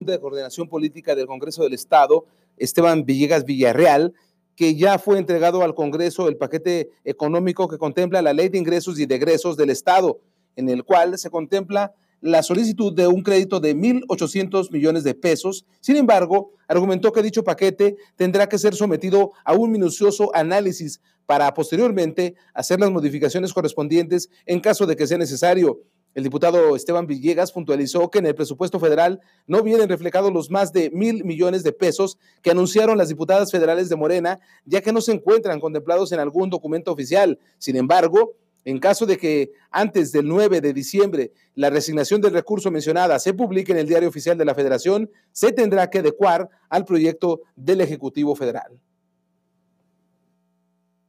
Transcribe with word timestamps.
de 0.00 0.20
Coordinación 0.20 0.68
Política 0.68 1.14
del 1.14 1.26
Congreso 1.26 1.62
del 1.62 1.72
Estado, 1.72 2.26
Esteban 2.56 3.04
Villegas 3.04 3.44
Villarreal, 3.44 4.12
que 4.54 4.74
ya 4.74 4.98
fue 4.98 5.18
entregado 5.18 5.62
al 5.62 5.74
Congreso 5.74 6.28
el 6.28 6.36
paquete 6.36 6.90
económico 7.04 7.68
que 7.68 7.78
contempla 7.78 8.22
la 8.22 8.32
Ley 8.32 8.48
de 8.48 8.58
Ingresos 8.58 8.98
y 8.98 9.06
Degresos 9.06 9.56
del 9.56 9.70
Estado, 9.70 10.20
en 10.54 10.68
el 10.68 10.84
cual 10.84 11.18
se 11.18 11.30
contempla 11.30 11.94
la 12.22 12.42
solicitud 12.42 12.94
de 12.94 13.06
un 13.06 13.22
crédito 13.22 13.60
de 13.60 13.76
1.800 13.76 14.70
millones 14.70 15.04
de 15.04 15.14
pesos. 15.14 15.66
Sin 15.80 15.96
embargo, 15.96 16.52
argumentó 16.66 17.12
que 17.12 17.22
dicho 17.22 17.44
paquete 17.44 17.96
tendrá 18.16 18.48
que 18.48 18.58
ser 18.58 18.74
sometido 18.74 19.32
a 19.44 19.52
un 19.52 19.70
minucioso 19.70 20.30
análisis 20.34 21.00
para 21.26 21.52
posteriormente 21.52 22.34
hacer 22.54 22.80
las 22.80 22.90
modificaciones 22.90 23.52
correspondientes 23.52 24.30
en 24.46 24.60
caso 24.60 24.86
de 24.86 24.96
que 24.96 25.06
sea 25.06 25.18
necesario. 25.18 25.82
El 26.16 26.24
diputado 26.24 26.74
Esteban 26.74 27.06
Villegas 27.06 27.52
puntualizó 27.52 28.10
que 28.10 28.20
en 28.20 28.26
el 28.26 28.34
presupuesto 28.34 28.80
federal 28.80 29.20
no 29.46 29.62
vienen 29.62 29.86
reflejados 29.86 30.32
los 30.32 30.50
más 30.50 30.72
de 30.72 30.88
mil 30.90 31.22
millones 31.26 31.62
de 31.62 31.72
pesos 31.72 32.16
que 32.40 32.50
anunciaron 32.50 32.96
las 32.96 33.10
diputadas 33.10 33.52
federales 33.52 33.90
de 33.90 33.96
Morena, 33.96 34.40
ya 34.64 34.80
que 34.80 34.94
no 34.94 35.02
se 35.02 35.12
encuentran 35.12 35.60
contemplados 35.60 36.12
en 36.12 36.20
algún 36.20 36.48
documento 36.48 36.90
oficial. 36.90 37.38
Sin 37.58 37.76
embargo, 37.76 38.32
en 38.64 38.78
caso 38.78 39.04
de 39.04 39.18
que 39.18 39.52
antes 39.70 40.10
del 40.10 40.26
9 40.26 40.62
de 40.62 40.72
diciembre 40.72 41.32
la 41.54 41.68
resignación 41.68 42.22
del 42.22 42.32
recurso 42.32 42.70
mencionada 42.70 43.18
se 43.18 43.34
publique 43.34 43.72
en 43.72 43.78
el 43.78 43.86
Diario 43.86 44.08
Oficial 44.08 44.38
de 44.38 44.46
la 44.46 44.54
Federación, 44.54 45.10
se 45.32 45.52
tendrá 45.52 45.90
que 45.90 45.98
adecuar 45.98 46.48
al 46.70 46.86
proyecto 46.86 47.42
del 47.56 47.82
Ejecutivo 47.82 48.34
Federal. 48.34 48.80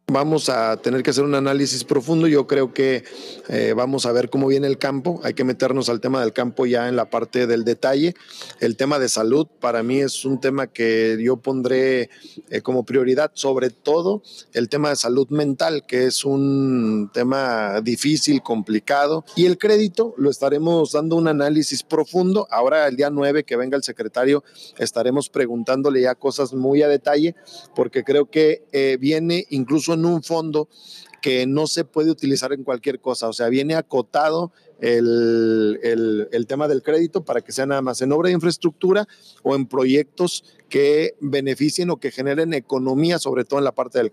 Vamos 0.09 0.47
a 0.47 0.77
tener 0.77 1.03
que 1.03 1.09
hacer 1.09 1.25
un 1.25 1.35
análisis 1.35 1.83
profundo. 1.83 2.27
Yo 2.27 2.47
creo 2.47 2.73
que 2.73 3.03
eh, 3.49 3.73
vamos 3.75 4.05
a 4.05 4.13
ver 4.13 4.29
cómo 4.29 4.47
viene 4.47 4.65
el 4.65 4.77
campo. 4.77 5.19
Hay 5.21 5.33
que 5.33 5.43
meternos 5.43 5.89
al 5.89 5.99
tema 5.99 6.21
del 6.21 6.31
campo 6.31 6.65
ya 6.65 6.87
en 6.87 6.95
la 6.95 7.09
parte 7.09 7.45
del 7.45 7.65
detalle. 7.65 8.15
El 8.61 8.77
tema 8.77 8.99
de 8.99 9.09
salud 9.09 9.47
para 9.59 9.83
mí 9.83 9.99
es 9.99 10.23
un 10.23 10.39
tema 10.39 10.67
que 10.67 11.17
yo 11.19 11.35
pondré 11.35 12.09
eh, 12.49 12.61
como 12.61 12.85
prioridad, 12.85 13.31
sobre 13.33 13.69
todo 13.69 14.23
el 14.53 14.69
tema 14.69 14.91
de 14.91 14.95
salud 14.95 15.27
mental, 15.27 15.83
que 15.85 16.05
es 16.05 16.23
un 16.23 17.11
tema 17.13 17.81
difícil, 17.81 18.41
complicado. 18.41 19.25
Y 19.35 19.45
el 19.45 19.57
crédito 19.57 20.13
lo 20.17 20.29
estaremos 20.29 20.93
dando 20.93 21.17
un 21.17 21.27
análisis 21.27 21.83
profundo. 21.83 22.47
Ahora 22.49 22.87
el 22.87 22.95
día 22.95 23.09
9 23.09 23.43
que 23.43 23.57
venga 23.57 23.75
el 23.75 23.83
secretario 23.83 24.45
estaremos 24.77 25.27
preguntándole 25.27 25.99
ya 25.99 26.15
cosas 26.15 26.53
muy 26.53 26.81
a 26.81 26.87
detalle, 26.87 27.35
porque 27.75 28.05
creo 28.05 28.31
que 28.31 28.63
eh, 28.71 28.95
viene 29.01 29.45
incluso 29.49 29.96
en 29.96 29.96
un 30.05 30.23
fondo 30.23 30.69
que 31.21 31.45
no 31.45 31.67
se 31.67 31.83
puede 31.83 32.11
utilizar 32.11 32.53
en 32.53 32.63
cualquier 32.63 32.99
cosa, 32.99 33.27
o 33.27 33.33
sea, 33.33 33.49
viene 33.49 33.75
acotado 33.75 34.51
el, 34.79 35.79
el, 36.31 36.47
tema 36.47 36.67
del 36.67 36.83
crédito 36.83 37.25
para 37.25 37.41
que 37.41 37.51
sea 37.51 37.65
nada 37.65 37.81
más 37.81 38.01
en 38.01 38.11
obra 38.11 38.27
de 38.27 38.35
infraestructura 38.35 39.07
o 39.43 39.55
en 39.55 39.65
proyectos 39.65 40.43
que 40.69 41.15
beneficien 41.19 41.89
o 41.89 41.97
que 41.97 42.11
generen 42.11 42.53
economía, 42.53 43.17
sobre 43.17 43.43
todo 43.43 43.59
en 43.59 43.65
la 43.65 43.73
parte 43.73 43.97
del 43.97 44.11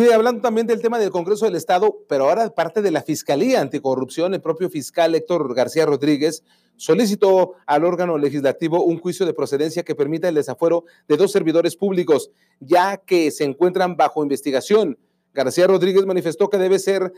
y 0.00 0.10
hablando 0.10 0.40
también 0.40 0.66
del 0.66 0.80
tema 0.80 0.98
del 0.98 1.10
Congreso 1.10 1.44
del 1.44 1.54
Estado, 1.54 1.98
pero 2.08 2.26
ahora 2.26 2.48
parte 2.48 2.80
de 2.80 2.90
la 2.90 3.02
Fiscalía 3.02 3.60
Anticorrupción, 3.60 4.32
el 4.32 4.40
propio 4.40 4.70
fiscal 4.70 5.14
Héctor 5.14 5.54
García 5.54 5.84
Rodríguez 5.84 6.42
solicitó 6.76 7.56
al 7.66 7.84
órgano 7.84 8.16
legislativo 8.16 8.82
un 8.82 8.98
juicio 8.98 9.26
de 9.26 9.34
procedencia 9.34 9.82
que 9.82 9.94
permita 9.94 10.30
el 10.30 10.36
desafuero 10.36 10.84
de 11.08 11.18
dos 11.18 11.30
servidores 11.30 11.76
públicos, 11.76 12.30
ya 12.58 12.96
que 12.96 13.30
se 13.30 13.44
encuentran 13.44 13.94
bajo 13.98 14.22
investigación. 14.22 14.96
García 15.34 15.66
Rodríguez 15.66 16.04
manifestó 16.04 16.50
que 16.50 16.58
debe, 16.58 16.78
ser, 16.78 17.12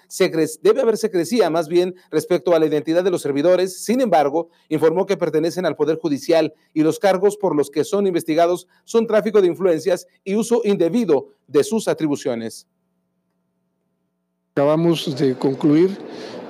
debe 0.62 0.80
haber 0.80 0.96
más 1.50 1.68
bien 1.68 1.94
respecto 2.10 2.54
a 2.54 2.58
la 2.58 2.66
identidad 2.66 3.02
de 3.02 3.10
los 3.10 3.22
servidores. 3.22 3.84
Sin 3.84 4.00
embargo, 4.00 4.50
informó 4.68 5.06
que 5.06 5.16
pertenecen 5.16 5.66
al 5.66 5.76
Poder 5.76 5.98
Judicial 5.98 6.54
y 6.72 6.82
los 6.82 6.98
cargos 6.98 7.36
por 7.36 7.56
los 7.56 7.70
que 7.70 7.84
son 7.84 8.06
investigados 8.06 8.68
son 8.84 9.06
tráfico 9.06 9.40
de 9.40 9.48
influencias 9.48 10.06
y 10.22 10.36
uso 10.36 10.60
indebido 10.64 11.28
de 11.46 11.64
sus 11.64 11.88
atribuciones. 11.88 12.66
Acabamos 14.52 15.16
de 15.18 15.34
concluir 15.34 15.98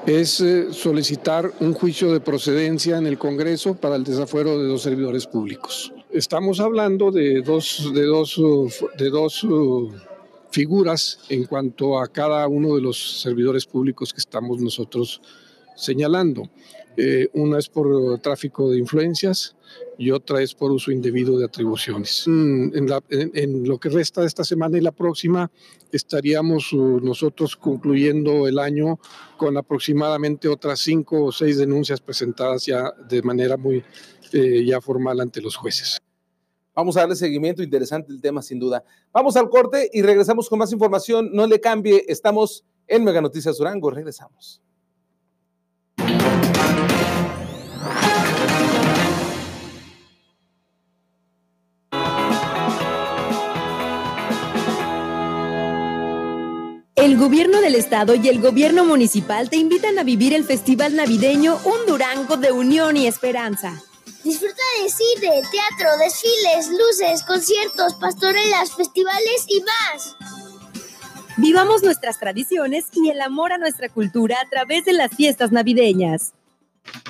es 0.06 0.40
eh, 0.40 0.70
solicitar 0.70 1.50
un 1.60 1.72
juicio 1.72 2.12
de 2.12 2.20
procedencia 2.20 2.98
en 2.98 3.06
el 3.06 3.16
Congreso 3.16 3.74
para 3.74 3.96
el 3.96 4.04
desafuero 4.04 4.58
de 4.58 4.68
dos 4.68 4.82
servidores 4.82 5.26
públicos. 5.26 5.92
Estamos 6.10 6.60
hablando 6.60 7.10
de 7.10 7.40
dos, 7.40 7.90
de 7.94 8.04
dos, 8.04 8.38
de 8.98 9.10
dos 9.10 9.46
figuras 10.54 11.18
en 11.30 11.46
cuanto 11.46 11.98
a 11.98 12.06
cada 12.06 12.46
uno 12.46 12.76
de 12.76 12.80
los 12.80 13.20
servidores 13.22 13.66
públicos 13.66 14.12
que 14.12 14.20
estamos 14.20 14.60
nosotros 14.60 15.20
señalando. 15.74 16.48
Eh, 16.96 17.26
una 17.32 17.58
es 17.58 17.68
por 17.68 18.20
tráfico 18.20 18.70
de 18.70 18.78
influencias 18.78 19.56
y 19.98 20.12
otra 20.12 20.40
es 20.42 20.54
por 20.54 20.70
uso 20.70 20.92
indebido 20.92 21.36
de 21.36 21.46
atribuciones. 21.46 22.22
Mm, 22.26 22.70
en, 23.10 23.68
lo 23.68 23.78
que 23.78 23.88
resta 23.88 24.20
de 24.20 24.28
esta 24.28 24.44
semana 24.44 24.78
y 24.78 24.80
la 24.80 24.92
próxima 24.92 25.50
estaríamos 25.90 26.72
uh, 26.72 27.00
nosotros 27.02 27.56
concluyendo 27.56 28.46
el 28.46 28.60
año 28.60 29.00
con 29.36 29.56
aproximadamente 29.56 30.46
otras 30.46 30.78
cinco 30.78 31.24
o 31.24 31.32
seis 31.32 31.58
denuncias 31.58 32.00
presentadas 32.00 32.64
ya 32.64 32.92
de 33.08 33.22
manera 33.22 33.56
muy 33.56 33.82
eh, 34.32 34.64
ya 34.64 34.80
formal 34.80 35.20
ante 35.20 35.40
los 35.40 35.56
jueces. 35.56 36.03
Vamos 36.74 36.96
a 36.96 37.00
darle 37.00 37.16
seguimiento, 37.16 37.62
interesante 37.62 38.12
el 38.12 38.20
tema 38.20 38.42
sin 38.42 38.58
duda. 38.58 38.82
Vamos 39.12 39.36
al 39.36 39.48
corte 39.48 39.90
y 39.92 40.02
regresamos 40.02 40.48
con 40.48 40.58
más 40.58 40.72
información. 40.72 41.30
No 41.32 41.46
le 41.46 41.60
cambie, 41.60 42.04
estamos 42.08 42.64
en 42.86 43.04
Mega 43.04 43.20
Noticias 43.20 43.56
Durango, 43.58 43.90
regresamos. 43.90 44.60
El 56.96 57.18
gobierno 57.18 57.60
del 57.60 57.74
estado 57.74 58.14
y 58.14 58.28
el 58.28 58.40
gobierno 58.40 58.84
municipal 58.84 59.50
te 59.50 59.56
invitan 59.56 59.98
a 59.98 60.04
vivir 60.04 60.32
el 60.32 60.42
festival 60.42 60.96
navideño 60.96 61.58
Un 61.64 61.86
Durango 61.86 62.38
de 62.38 62.50
Unión 62.50 62.96
y 62.96 63.06
Esperanza. 63.06 63.82
Disfruta 64.24 64.62
de 64.82 64.88
cine, 64.88 65.42
teatro, 65.50 65.98
desfiles, 65.98 66.70
luces, 66.70 67.22
conciertos, 67.24 67.92
pastorelas, 68.00 68.74
festivales 68.74 69.44
y 69.48 69.60
más. 69.60 70.16
Vivamos 71.36 71.82
nuestras 71.82 72.18
tradiciones 72.18 72.86
y 72.94 73.10
el 73.10 73.20
amor 73.20 73.52
a 73.52 73.58
nuestra 73.58 73.90
cultura 73.90 74.38
a 74.40 74.48
través 74.48 74.86
de 74.86 74.94
las 74.94 75.14
fiestas 75.14 75.52
navideñas. 75.52 76.32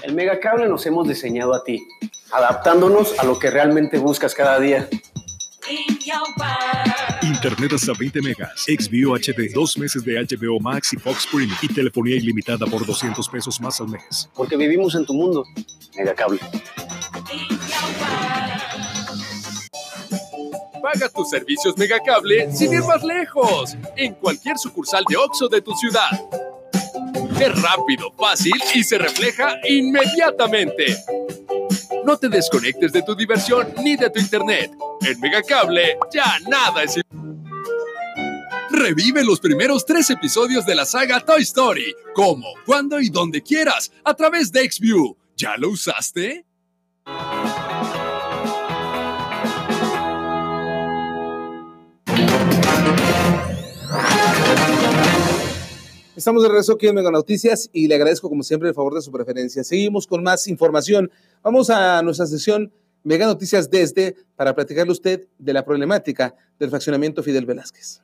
El 0.02 0.14
Megacable 0.14 0.68
nos 0.68 0.84
hemos 0.86 1.06
diseñado 1.06 1.54
a 1.54 1.62
ti, 1.62 1.86
adaptándonos 2.32 3.16
a 3.16 3.24
lo 3.24 3.38
que 3.38 3.48
realmente 3.48 3.98
buscas 3.98 4.34
cada 4.34 4.58
día. 4.58 4.88
Internet 7.22 7.72
hasta 7.74 7.92
20 7.96 8.22
megas, 8.22 8.64
XView 8.66 9.14
HD, 9.14 9.52
dos 9.54 9.78
meses 9.78 10.04
de 10.04 10.14
HBO 10.14 10.58
Max 10.58 10.92
y 10.92 10.96
Fox 10.96 11.28
Premium 11.30 11.56
y 11.62 11.68
telefonía 11.68 12.16
ilimitada 12.16 12.66
por 12.66 12.84
200 12.84 13.28
pesos 13.28 13.60
más 13.60 13.80
al 13.80 13.88
mes. 13.88 14.28
Porque 14.34 14.56
vivimos 14.56 14.96
en 14.96 15.06
tu 15.06 15.14
mundo, 15.14 15.44
Megacable. 15.96 16.40
Paga 20.84 21.08
tus 21.08 21.30
servicios 21.30 21.78
Megacable 21.78 22.52
sin 22.52 22.74
ir 22.74 22.82
más 22.82 23.02
lejos, 23.02 23.74
en 23.96 24.12
cualquier 24.16 24.58
sucursal 24.58 25.02
de 25.08 25.16
OXO 25.16 25.48
de 25.48 25.62
tu 25.62 25.74
ciudad. 25.76 26.10
Es 27.40 27.62
rápido, 27.62 28.12
fácil 28.12 28.52
y 28.74 28.84
se 28.84 28.98
refleja 28.98 29.56
inmediatamente. 29.66 30.94
No 32.04 32.18
te 32.18 32.28
desconectes 32.28 32.92
de 32.92 33.00
tu 33.00 33.14
diversión 33.14 33.72
ni 33.82 33.96
de 33.96 34.10
tu 34.10 34.20
internet. 34.20 34.72
En 35.00 35.18
Megacable 35.20 35.96
ya 36.12 36.38
nada 36.50 36.82
es 36.82 37.00
Revive 38.70 39.24
los 39.24 39.40
primeros 39.40 39.86
tres 39.86 40.10
episodios 40.10 40.66
de 40.66 40.74
la 40.74 40.84
saga 40.84 41.20
Toy 41.20 41.44
Story, 41.44 41.94
como, 42.12 42.46
cuando 42.66 43.00
y 43.00 43.08
donde 43.08 43.40
quieras, 43.40 43.90
a 44.04 44.12
través 44.12 44.52
de 44.52 44.70
XView. 44.70 45.16
¿Ya 45.34 45.56
lo 45.56 45.70
usaste? 45.70 46.44
Estamos 56.16 56.44
de 56.44 56.48
regreso 56.48 56.74
aquí 56.74 56.86
en 56.86 56.94
Mega 56.94 57.10
Noticias 57.10 57.68
y 57.72 57.88
le 57.88 57.96
agradezco 57.96 58.28
como 58.28 58.44
siempre 58.44 58.68
el 58.68 58.74
favor 58.74 58.94
de 58.94 59.02
su 59.02 59.10
preferencia. 59.10 59.64
Seguimos 59.64 60.06
con 60.06 60.22
más 60.22 60.46
información. 60.46 61.10
Vamos 61.42 61.70
a 61.70 62.00
nuestra 62.02 62.26
sesión 62.26 62.72
Mega 63.02 63.26
Noticias 63.26 63.68
desde 63.68 64.14
para 64.36 64.54
platicarle 64.54 64.92
usted 64.92 65.26
de 65.38 65.52
la 65.52 65.64
problemática 65.64 66.36
del 66.60 66.70
fraccionamiento 66.70 67.24
Fidel 67.24 67.46
Velázquez. 67.46 68.00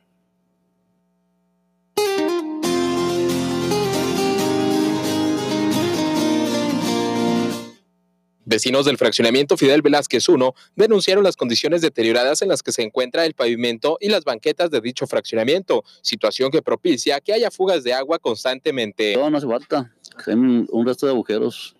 Vecinos 8.45 8.85
del 8.85 8.97
fraccionamiento 8.97 9.55
Fidel 9.55 9.81
Velázquez 9.81 10.27
1 10.27 10.53
denunciaron 10.75 11.23
las 11.23 11.35
condiciones 11.35 11.81
deterioradas 11.81 12.41
en 12.41 12.49
las 12.49 12.63
que 12.63 12.71
se 12.71 12.81
encuentra 12.81 13.25
el 13.25 13.33
pavimento 13.33 13.97
y 14.01 14.09
las 14.09 14.23
banquetas 14.23 14.71
de 14.71 14.81
dicho 14.81 15.05
fraccionamiento, 15.05 15.83
situación 16.01 16.49
que 16.49 16.61
propicia 16.61 17.19
que 17.19 17.33
haya 17.33 17.51
fugas 17.51 17.83
de 17.83 17.93
agua 17.93 18.17
constantemente. 18.17 19.15
No, 19.15 19.29
no 19.29 19.37
hace 19.37 19.47
falta. 19.47 19.93
Hay 20.25 20.33
un 20.33 20.85
resto 20.85 21.05
de 21.05 21.11
agujeros 21.11 21.75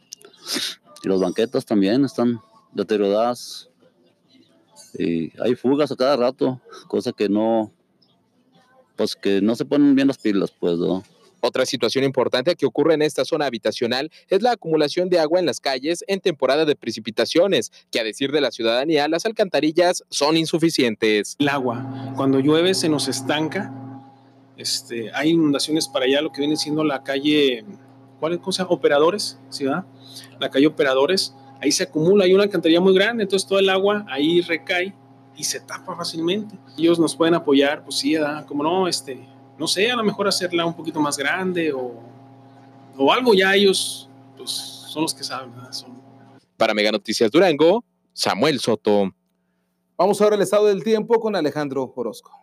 y 1.04 1.10
las 1.10 1.20
banquetas 1.20 1.66
también 1.66 2.06
están 2.06 2.40
deterioradas. 2.74 3.70
Y 4.98 5.32
hay 5.42 5.56
fugas 5.56 5.92
a 5.92 5.96
cada 5.96 6.18
rato, 6.18 6.62
cosa 6.88 7.12
que 7.12 7.30
no, 7.30 7.72
pues 8.96 9.16
que 9.16 9.42
no 9.42 9.56
se 9.56 9.66
ponen 9.66 9.96
bien 9.96 10.08
las 10.08 10.18
pilas, 10.18 10.52
pues, 10.52 10.78
¿no? 10.78 11.04
Otra 11.42 11.66
situación 11.66 12.04
importante 12.04 12.56
que 12.56 12.66
ocurre 12.66 12.94
en 12.94 13.02
esta 13.02 13.26
zona 13.26 13.46
habitacional 13.46 14.12
es 14.30 14.42
la 14.42 14.52
acumulación 14.52 15.10
de 15.10 15.20
agua 15.20 15.40
en 15.40 15.46
las 15.46 15.60
calles 15.60 16.04
en 16.08 16.20
temporada 16.20 16.66
de 16.66 16.76
precipitaciones, 16.76 17.72
que 17.92 18.00
a 18.00 18.04
decir 18.04 18.32
de 18.32 18.42
la 18.42 18.52
ciudadanía, 18.52 19.08
las 19.08 19.26
alcantarillas 19.26 20.04
son 20.10 20.38
insuficientes. 20.38 21.36
El 21.40 21.50
agua, 21.50 22.14
cuando 22.16 22.40
llueve 22.40 22.74
se 22.74 22.90
nos 22.90 23.08
estanca, 23.08 23.74
este, 24.58 25.12
hay 25.14 25.30
inundaciones 25.32 25.88
para 25.88 26.06
allá, 26.06 26.22
lo 26.22 26.32
que 26.32 26.42
viene 26.42 26.56
siendo 26.56 26.84
la 26.84 27.04
calle, 27.04 27.66
¿cuál 28.20 28.34
es 28.34 28.40
cosa? 28.40 28.66
Operadores, 28.70 29.40
¿ciudad? 29.50 29.86
La 30.40 30.50
calle 30.50 30.68
Operadores, 30.68 31.34
ahí 31.60 31.72
se 31.72 31.84
acumula, 31.84 32.26
hay 32.26 32.34
una 32.34 32.44
alcantarilla 32.44 32.82
muy 32.82 32.94
grande, 32.94 33.24
entonces 33.24 33.48
todo 33.48 33.60
el 33.60 33.70
agua 33.70 34.06
ahí 34.08 34.42
recae 34.42 34.94
y 35.36 35.44
se 35.44 35.60
tapa 35.60 35.96
fácilmente. 35.96 36.56
Ellos 36.78 37.00
nos 37.00 37.16
pueden 37.16 37.34
apoyar, 37.34 37.84
pues 37.84 37.96
sí, 37.96 38.16
como 38.48 38.64
no, 38.64 38.88
este, 38.88 39.28
no 39.62 39.68
sé, 39.68 39.92
a 39.92 39.96
lo 39.96 40.04
mejor 40.04 40.28
hacerla 40.28 40.66
un 40.66 40.74
poquito 40.74 41.00
más 41.00 41.16
grande 41.16 41.72
o, 41.72 41.94
o 42.98 43.14
algo, 43.14 43.36
ya 43.36 43.54
ellos 43.54 44.10
pues, 44.36 44.50
son 44.50 45.04
los 45.04 45.14
que 45.14 45.24
saben. 45.24 45.52
Para 46.58 46.74
Mega 46.74 46.92
Noticias 46.92 47.30
Durango, 47.30 47.86
Samuel 48.12 48.60
Soto. 48.60 49.14
Vamos 49.96 50.20
ahora 50.20 50.36
al 50.36 50.42
estado 50.42 50.66
del 50.66 50.84
tiempo 50.84 51.20
con 51.20 51.36
Alejandro 51.36 51.94
Orozco. 51.96 52.41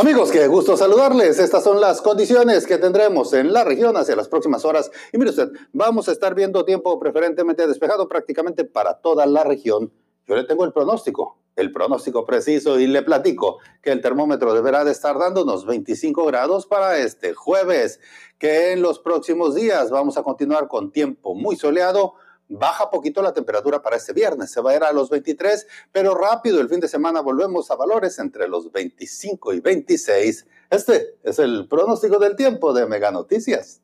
Amigos, 0.00 0.30
qué 0.30 0.46
gusto 0.46 0.78
saludarles. 0.78 1.38
Estas 1.38 1.62
son 1.62 1.78
las 1.78 2.00
condiciones 2.00 2.66
que 2.66 2.78
tendremos 2.78 3.34
en 3.34 3.52
la 3.52 3.64
región 3.64 3.98
hacia 3.98 4.16
las 4.16 4.28
próximas 4.28 4.64
horas. 4.64 4.90
Y 5.12 5.18
mire 5.18 5.28
usted, 5.28 5.50
vamos 5.74 6.08
a 6.08 6.12
estar 6.12 6.34
viendo 6.34 6.64
tiempo 6.64 6.98
preferentemente 6.98 7.66
despejado 7.66 8.08
prácticamente 8.08 8.64
para 8.64 8.94
toda 8.94 9.26
la 9.26 9.44
región. 9.44 9.92
Yo 10.26 10.36
le 10.36 10.44
tengo 10.44 10.64
el 10.64 10.72
pronóstico, 10.72 11.36
el 11.54 11.70
pronóstico 11.70 12.24
preciso 12.24 12.80
y 12.80 12.86
le 12.86 13.02
platico 13.02 13.58
que 13.82 13.92
el 13.92 14.00
termómetro 14.00 14.54
deberá 14.54 14.84
de 14.84 14.92
estar 14.92 15.18
dando 15.18 15.42
unos 15.42 15.66
25 15.66 16.24
grados 16.24 16.64
para 16.64 16.96
este 16.96 17.34
jueves, 17.34 18.00
que 18.38 18.72
en 18.72 18.80
los 18.80 19.00
próximos 19.00 19.54
días 19.54 19.90
vamos 19.90 20.16
a 20.16 20.22
continuar 20.22 20.66
con 20.68 20.92
tiempo 20.92 21.34
muy 21.34 21.56
soleado 21.56 22.14
Baja 22.52 22.90
poquito 22.90 23.22
la 23.22 23.32
temperatura 23.32 23.80
para 23.80 23.96
este 23.96 24.12
viernes, 24.12 24.50
se 24.50 24.60
va 24.60 24.72
a 24.72 24.76
ir 24.76 24.82
a 24.82 24.92
los 24.92 25.08
23, 25.08 25.68
pero 25.92 26.16
rápido 26.16 26.60
el 26.60 26.68
fin 26.68 26.80
de 26.80 26.88
semana 26.88 27.20
volvemos 27.20 27.70
a 27.70 27.76
valores 27.76 28.18
entre 28.18 28.48
los 28.48 28.72
25 28.72 29.52
y 29.52 29.60
26. 29.60 30.46
Este 30.68 31.14
es 31.22 31.38
el 31.38 31.68
pronóstico 31.68 32.18
del 32.18 32.34
tiempo 32.34 32.72
de 32.72 32.86
Mega 32.86 33.12
Noticias. 33.12 33.80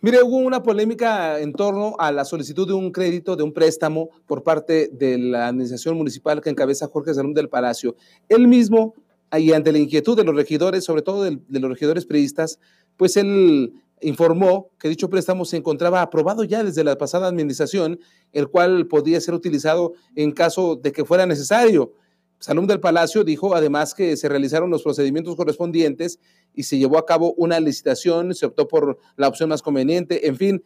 Mire, 0.00 0.24
hubo 0.24 0.38
una 0.38 0.60
polémica 0.64 1.38
en 1.38 1.52
torno 1.52 1.94
a 2.00 2.10
la 2.10 2.24
solicitud 2.24 2.66
de 2.66 2.74
un 2.74 2.90
crédito, 2.90 3.36
de 3.36 3.44
un 3.44 3.52
préstamo 3.52 4.10
por 4.26 4.42
parte 4.42 4.90
de 4.92 5.16
la 5.18 5.46
administración 5.46 5.96
municipal 5.96 6.40
que 6.40 6.50
encabeza 6.50 6.88
Jorge 6.88 7.14
Salón 7.14 7.32
del 7.32 7.48
Palacio. 7.48 7.94
Él 8.28 8.48
mismo, 8.48 8.96
y 9.32 9.52
ante 9.52 9.70
la 9.70 9.78
inquietud 9.78 10.16
de 10.16 10.24
los 10.24 10.34
regidores, 10.34 10.82
sobre 10.82 11.02
todo 11.02 11.22
de, 11.22 11.38
de 11.48 11.60
los 11.60 11.70
regidores 11.70 12.06
priistas, 12.06 12.58
pues 12.96 13.16
él 13.16 13.72
informó 14.00 14.70
que 14.78 14.88
dicho 14.88 15.10
préstamo 15.10 15.44
se 15.44 15.56
encontraba 15.56 16.02
aprobado 16.02 16.44
ya 16.44 16.62
desde 16.64 16.84
la 16.84 16.98
pasada 16.98 17.28
administración, 17.28 18.00
el 18.32 18.48
cual 18.48 18.86
podía 18.86 19.20
ser 19.20 19.34
utilizado 19.34 19.94
en 20.14 20.32
caso 20.32 20.76
de 20.76 20.92
que 20.92 21.04
fuera 21.04 21.26
necesario. 21.26 21.94
Salón 22.38 22.66
del 22.66 22.80
Palacio 22.80 23.24
dijo 23.24 23.54
además 23.54 23.94
que 23.94 24.16
se 24.16 24.28
realizaron 24.28 24.70
los 24.70 24.82
procedimientos 24.82 25.36
correspondientes 25.36 26.18
y 26.52 26.64
se 26.64 26.78
llevó 26.78 26.98
a 26.98 27.06
cabo 27.06 27.32
una 27.36 27.58
licitación, 27.60 28.34
se 28.34 28.46
optó 28.46 28.68
por 28.68 28.98
la 29.16 29.28
opción 29.28 29.48
más 29.48 29.62
conveniente, 29.62 30.26
en 30.26 30.36
fin, 30.36 30.62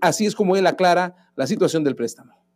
así 0.00 0.26
es 0.26 0.34
como 0.34 0.56
él 0.56 0.66
aclara 0.66 1.32
la 1.36 1.46
situación 1.46 1.84
del 1.84 1.96
préstamo. 1.96 2.47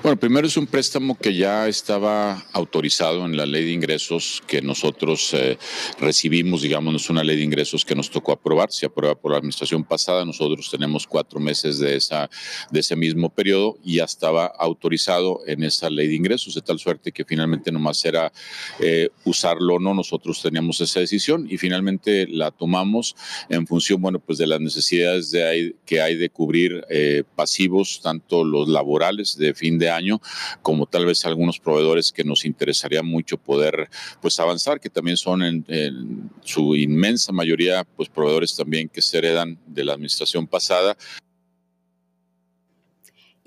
Bueno, 0.00 0.20
primero 0.20 0.46
es 0.46 0.56
un 0.56 0.68
préstamo 0.68 1.18
que 1.18 1.34
ya 1.34 1.66
estaba 1.66 2.46
autorizado 2.52 3.26
en 3.26 3.36
la 3.36 3.44
ley 3.44 3.64
de 3.64 3.72
ingresos 3.72 4.40
que 4.46 4.62
nosotros 4.62 5.34
eh, 5.34 5.58
recibimos, 5.98 6.62
digamos, 6.62 6.94
es 6.94 7.10
una 7.10 7.24
ley 7.24 7.36
de 7.36 7.42
ingresos 7.42 7.84
que 7.84 7.96
nos 7.96 8.08
tocó 8.08 8.30
aprobar, 8.30 8.70
se 8.70 8.86
aprueba 8.86 9.16
por 9.16 9.32
la 9.32 9.38
administración 9.38 9.82
pasada, 9.82 10.24
nosotros 10.24 10.70
tenemos 10.70 11.04
cuatro 11.04 11.40
meses 11.40 11.80
de, 11.80 11.96
esa, 11.96 12.30
de 12.70 12.78
ese 12.78 12.94
mismo 12.94 13.28
periodo 13.28 13.76
y 13.82 13.96
ya 13.96 14.04
estaba 14.04 14.46
autorizado 14.46 15.40
en 15.48 15.64
esa 15.64 15.90
ley 15.90 16.06
de 16.06 16.14
ingresos, 16.14 16.54
de 16.54 16.62
tal 16.62 16.78
suerte 16.78 17.10
que 17.10 17.24
finalmente 17.24 17.72
nomás 17.72 18.04
era 18.04 18.32
eh, 18.78 19.08
usarlo 19.24 19.74
o 19.74 19.80
no, 19.80 19.94
nosotros 19.94 20.40
teníamos 20.40 20.80
esa 20.80 21.00
decisión 21.00 21.48
y 21.50 21.58
finalmente 21.58 22.28
la 22.28 22.52
tomamos 22.52 23.16
en 23.48 23.66
función, 23.66 24.00
bueno, 24.00 24.20
pues 24.20 24.38
de 24.38 24.46
las 24.46 24.60
necesidades 24.60 25.32
de 25.32 25.74
que 25.84 26.00
hay 26.00 26.14
de 26.14 26.30
cubrir 26.30 26.84
eh, 26.88 27.24
pasivos, 27.34 28.00
tanto 28.00 28.44
los 28.44 28.68
laborales 28.68 29.36
de 29.36 29.54
fin 29.54 29.76
de 29.78 29.90
año, 29.90 30.20
como 30.62 30.86
tal 30.86 31.06
vez 31.06 31.24
algunos 31.24 31.58
proveedores 31.58 32.12
que 32.12 32.24
nos 32.24 32.44
interesaría 32.44 33.02
mucho 33.02 33.38
poder 33.38 33.88
pues 34.20 34.38
avanzar, 34.40 34.80
que 34.80 34.90
también 34.90 35.16
son 35.16 35.42
en, 35.42 35.64
en 35.68 36.30
su 36.42 36.76
inmensa 36.76 37.32
mayoría 37.32 37.84
pues 37.96 38.08
proveedores 38.08 38.56
también 38.56 38.88
que 38.88 39.02
se 39.02 39.18
heredan 39.18 39.58
de 39.66 39.84
la 39.84 39.94
administración 39.94 40.46
pasada. 40.46 40.96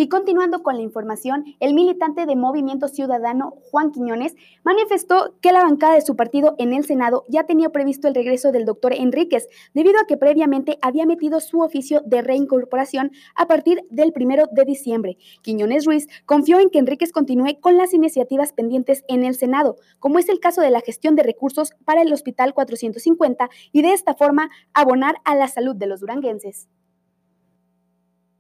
Y 0.02 0.10
continuando 0.10 0.64
con 0.64 0.78
la 0.78 0.82
información, 0.82 1.46
el 1.60 1.76
militante 1.76 2.26
de 2.26 2.36
Movimiento 2.36 2.88
Ciudadano, 2.88 3.54
Juan 3.70 3.92
Quiñones, 3.92 4.36
manifestó 4.64 5.36
que 5.42 5.52
la 5.52 5.62
bancada 5.62 5.94
de 5.94 6.02
su 6.02 6.16
partido 6.16 6.56
en 6.58 6.74
el 6.74 6.86
Senado 6.86 7.24
ya 7.28 7.44
tenía 7.44 7.70
previsto 7.70 8.08
el 8.08 8.16
regreso 8.16 8.52
del 8.52 8.66
doctor 8.66 8.96
Enríquez, 8.96 9.48
debido 9.76 10.00
a 10.00 10.08
que 10.08 10.18
previamente 10.18 10.80
había 10.82 11.06
metido 11.06 11.40
su 11.40 11.60
oficio 11.60 12.02
de 12.04 12.24
reincorporación 12.24 13.12
a 13.36 13.46
partir 13.46 13.84
del 13.92 14.12
primero 14.12 14.46
de 14.52 14.66
diciembre. 14.66 15.20
Quiñones 15.44 15.86
Ruiz 15.86 16.08
confió 16.26 16.60
en 16.60 16.72
que 16.72 16.80
Enríquez 16.80 17.12
continúe 17.12 17.60
con 17.60 17.78
las 17.78 17.94
iniciativas 17.94 18.54
pendientes 18.54 19.04
en 19.08 19.24
el 19.24 19.36
Senado, 19.36 19.76
como 20.00 20.18
es 20.18 20.30
el 20.30 20.40
caso 20.40 20.62
de 20.62 20.72
la 20.72 20.82
gestión 20.82 21.16
de 21.16 21.22
recursos 21.22 21.74
para 21.86 22.02
el 22.02 22.12
Hospital 22.12 22.56
450 22.56 23.52
y 23.72 23.84
de 23.84 23.94
esta 23.94 24.16
forma 24.16 24.50
abonar 24.74 25.18
a 25.26 25.36
la 25.36 25.48
salud 25.48 25.76
de 25.76 25.86
los 25.86 26.00
duranguenses. 26.00 26.70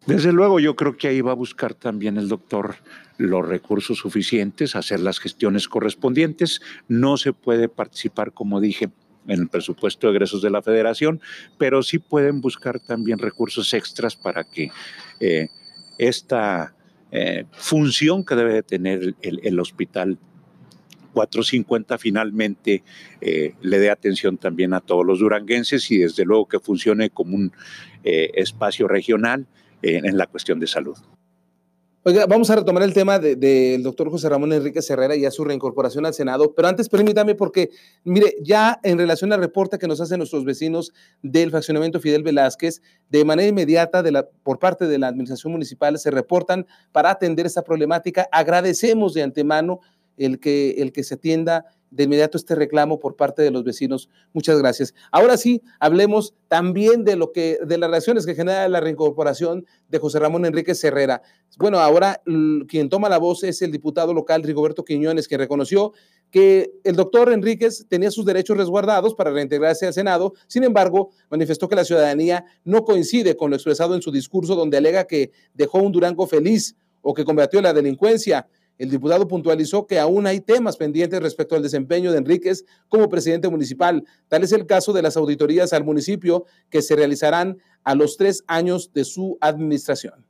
Desde 0.08 0.34
luego, 0.34 0.60
yo 0.60 0.76
creo 0.76 0.98
que 0.98 1.08
ahí 1.08 1.22
va 1.22 1.32
a 1.32 1.36
buscar 1.36 1.76
también 1.76 2.18
el 2.18 2.28
doctor 2.28 2.76
los 3.18 3.48
recursos 3.48 4.00
suficientes, 4.00 4.76
hacer 4.76 5.00
las 5.00 5.20
gestiones 5.20 5.68
correspondientes. 5.68 6.62
No 6.88 7.18
se 7.18 7.34
puede 7.34 7.70
participar, 7.70 8.34
como 8.34 8.60
dije, 8.60 8.90
en 9.28 9.42
el 9.42 9.48
presupuesto 9.48 10.08
de 10.08 10.14
egresos 10.14 10.42
de 10.42 10.50
la 10.50 10.64
federación, 10.64 11.22
pero 11.60 11.84
sí 11.84 12.00
pueden 12.00 12.42
buscar 12.42 12.80
también 12.80 13.20
recursos 13.20 13.74
extras 13.76 14.16
para 14.16 14.44
que 14.44 14.72
eh, 15.20 15.50
esta 16.00 16.74
eh, 17.12 17.46
función 17.52 18.26
que 18.26 18.36
debe 18.36 18.64
tener 18.64 19.14
el, 19.22 19.60
hospital 19.60 20.18
450 21.14 22.00
finalmente 22.00 22.84
eh, 23.20 23.54
le 23.62 23.80
dé 23.80 23.92
atención 23.92 24.38
también 24.38 24.74
a 24.74 24.80
todos 24.80 25.06
los 25.06 25.20
duranguenses 25.20 25.92
y 25.92 26.00
desde 26.00 26.26
luego 26.26 26.48
que 26.48 26.60
funcione 26.60 27.12
como 27.12 27.36
un 27.36 27.52
espacio 28.04 28.88
regional 28.88 29.46
en, 29.82 30.18
la 30.18 30.28
cuestión 30.28 30.60
de 30.60 30.68
salud. 30.68 30.98
Oiga, 32.04 32.26
vamos 32.26 32.50
a 32.50 32.56
retomar 32.56 32.82
el 32.82 32.96
tema 32.96 33.20
del 33.20 33.84
doctor 33.84 34.10
José 34.10 34.28
Ramón 34.28 34.52
Enrique 34.54 34.80
Herrera 34.90 35.16
y 35.16 35.26
a 35.26 35.30
su 35.30 35.44
reincorporación 35.44 36.04
al 36.08 36.16
Senado, 36.16 36.56
pero 36.56 36.68
antes 36.68 36.90
permítame 36.90 37.36
porque, 37.36 37.70
mire, 38.04 38.34
ya 38.42 38.80
en 38.82 38.98
relación 38.98 39.32
al 39.34 39.40
reporte 39.40 39.78
que 39.78 39.88
nos 39.88 40.02
hacen 40.02 40.18
nuestros 40.18 40.44
vecinos 40.44 40.94
del 41.22 41.52
fraccionamiento 41.52 42.00
Fidel 42.00 42.24
Velázquez, 42.24 42.82
de 43.10 43.24
manera 43.24 43.50
inmediata 43.50 44.04
por 44.42 44.58
parte 44.58 44.88
de 44.88 44.98
la 44.98 45.10
administración 45.10 45.54
municipal 45.54 46.00
se 46.00 46.10
reportan 46.10 46.66
para 46.92 47.12
atender 47.12 47.46
esta 47.46 47.62
problemática. 47.62 48.28
Agradecemos 48.32 49.14
de 49.14 49.22
antemano 49.22 49.82
el 50.26 50.40
que, 50.40 50.72
el 50.78 50.92
que 50.92 51.04
se 51.04 51.16
atienda 51.16 51.66
de 51.92 52.06
inmediato 52.06 52.38
este 52.38 52.56
reclamo 52.56 53.00
por 53.00 53.16
parte 53.16 53.42
de 53.42 53.52
los 53.52 53.64
vecinos. 53.64 54.10
Muchas 54.34 54.58
gracias. 54.60 54.94
Ahora 55.12 55.36
sí, 55.36 55.62
hablemos 55.80 56.34
también 56.48 57.04
de 57.04 57.18
lo 57.18 57.34
que, 57.34 57.60
de 57.66 57.78
las 57.78 57.92
reacciones 57.92 58.26
que 58.26 58.34
genera 58.34 58.68
la 58.70 58.80
reincorporación 58.80 59.66
de 59.90 60.00
José 60.00 60.20
Ramón 60.20 60.46
Enrique 60.46 60.74
Herrera. 60.82 61.22
Bueno, 61.58 61.80
ahora 61.80 62.22
quien 62.70 62.88
toma 62.88 63.10
la 63.10 63.18
voz 63.18 63.44
es 63.44 63.62
el 63.62 63.72
diputado 63.72 64.14
local 64.14 64.42
Rigoberto 64.42 64.86
Quiñones, 64.86 65.28
que 65.28 65.38
reconoció 65.38 65.92
que 66.32 66.72
el 66.86 66.96
doctor 66.96 67.32
Enríquez 67.34 67.86
tenía 67.90 68.10
sus 68.10 68.26
derechos 68.26 68.58
resguardados 68.58 69.14
para 69.14 69.32
reintegrarse 69.32 69.86
al 69.86 69.94
Senado, 69.94 70.34
sin 70.48 70.64
embargo, 70.64 71.10
manifestó 71.30 71.68
que 71.68 71.76
la 71.76 71.84
ciudadanía 71.84 72.46
no 72.64 72.86
coincide 72.86 73.36
con 73.36 73.50
lo 73.50 73.58
expresado 73.58 73.96
en 73.96 74.02
su 74.02 74.12
discurso 74.12 74.56
donde 74.56 74.78
alega 74.78 75.04
que 75.04 75.32
dejó 75.54 75.80
un 75.80 75.92
Durango 75.92 76.26
feliz 76.26 76.78
o 77.02 77.14
que 77.14 77.26
combatió 77.26 77.62
la 77.62 77.74
delincuencia. 77.74 78.48
El 78.82 78.90
diputado 78.90 79.28
puntualizó 79.28 79.86
que 79.86 80.00
aún 80.00 80.26
hay 80.26 80.40
temas 80.40 80.76
pendientes 80.76 81.22
respecto 81.22 81.56
al 81.56 81.62
desempeño 81.62 82.12
de 82.12 82.18
Enríquez 82.18 82.66
como 82.90 83.10
presidente 83.10 83.48
municipal. 83.48 84.04
Tal 84.28 84.44
es 84.44 84.54
el 84.54 84.66
caso 84.66 84.92
de 84.92 85.04
las 85.04 85.16
auditorías 85.18 85.72
al 85.72 85.84
municipio 85.84 86.46
que 86.72 86.82
se 86.82 86.96
realizarán 86.96 87.60
a 87.84 87.94
los 87.94 88.18
tres 88.18 88.44
años 88.48 88.92
de 88.92 89.06
su 89.06 89.38
administración. 89.40 90.26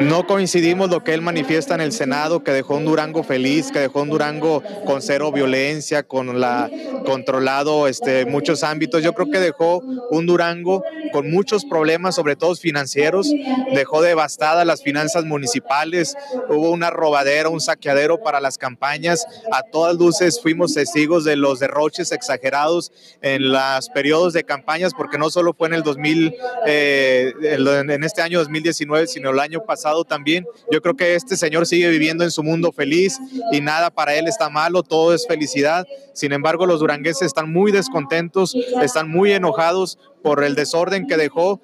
No 0.00 0.26
coincidimos 0.26 0.88
lo 0.88 1.04
que 1.04 1.12
él 1.12 1.20
manifiesta 1.20 1.74
en 1.74 1.82
el 1.82 1.92
Senado, 1.92 2.42
que 2.42 2.52
dejó 2.52 2.76
un 2.76 2.86
Durango 2.86 3.22
feliz, 3.22 3.70
que 3.70 3.80
dejó 3.80 4.00
un 4.00 4.08
Durango 4.08 4.62
con 4.86 5.02
cero 5.02 5.30
violencia, 5.30 6.02
con 6.04 6.40
la 6.40 6.70
controlado 7.04 7.86
este, 7.86 8.24
muchos 8.24 8.64
ámbitos. 8.64 9.02
Yo 9.02 9.12
creo 9.12 9.30
que 9.30 9.38
dejó 9.38 9.80
un 10.10 10.24
Durango 10.24 10.82
con 11.12 11.30
muchos 11.30 11.66
problemas, 11.66 12.14
sobre 12.14 12.34
todo 12.34 12.54
financieros. 12.56 13.30
Dejó 13.74 14.00
devastadas 14.00 14.66
las 14.66 14.82
finanzas 14.82 15.26
municipales. 15.26 16.16
Hubo 16.48 16.70
una 16.70 16.88
robadera, 16.88 17.50
un 17.50 17.60
saqueadero 17.60 18.22
para 18.22 18.40
las 18.40 18.56
campañas. 18.56 19.26
A 19.52 19.64
todas 19.64 19.96
luces 19.96 20.40
fuimos 20.40 20.72
testigos 20.72 21.24
de 21.24 21.36
los 21.36 21.60
derroches 21.60 22.10
exagerados 22.12 22.90
en 23.20 23.52
los 23.52 23.90
periodos 23.90 24.32
de 24.32 24.44
campañas, 24.44 24.94
porque 24.94 25.18
no 25.18 25.28
solo 25.28 25.52
fue 25.52 25.68
en 25.68 25.74
el 25.74 25.82
2000, 25.82 26.34
eh, 26.66 27.34
en 27.42 28.04
este 28.04 28.22
año 28.22 28.38
2019, 28.38 29.06
sino 29.06 29.30
el 29.30 29.40
año 29.40 29.62
pasado 29.64 29.89
también. 30.04 30.46
Yo 30.70 30.80
creo 30.80 30.96
que 30.96 31.14
este 31.14 31.36
señor 31.36 31.66
sigue 31.66 31.88
viviendo 31.88 32.24
en 32.24 32.30
su 32.30 32.42
mundo 32.42 32.72
feliz 32.72 33.18
y 33.52 33.60
nada 33.60 33.90
para 33.90 34.14
él 34.14 34.28
está 34.28 34.48
malo, 34.48 34.82
todo 34.82 35.14
es 35.14 35.26
felicidad. 35.26 35.86
Sin 36.14 36.32
embargo, 36.32 36.66
los 36.66 36.80
durangueses 36.80 37.22
están 37.22 37.52
muy 37.52 37.72
descontentos, 37.72 38.54
están 38.82 39.08
muy 39.10 39.32
enojados 39.32 39.98
por 40.22 40.44
el 40.44 40.54
desorden 40.54 41.06
que 41.06 41.16
dejó 41.16 41.60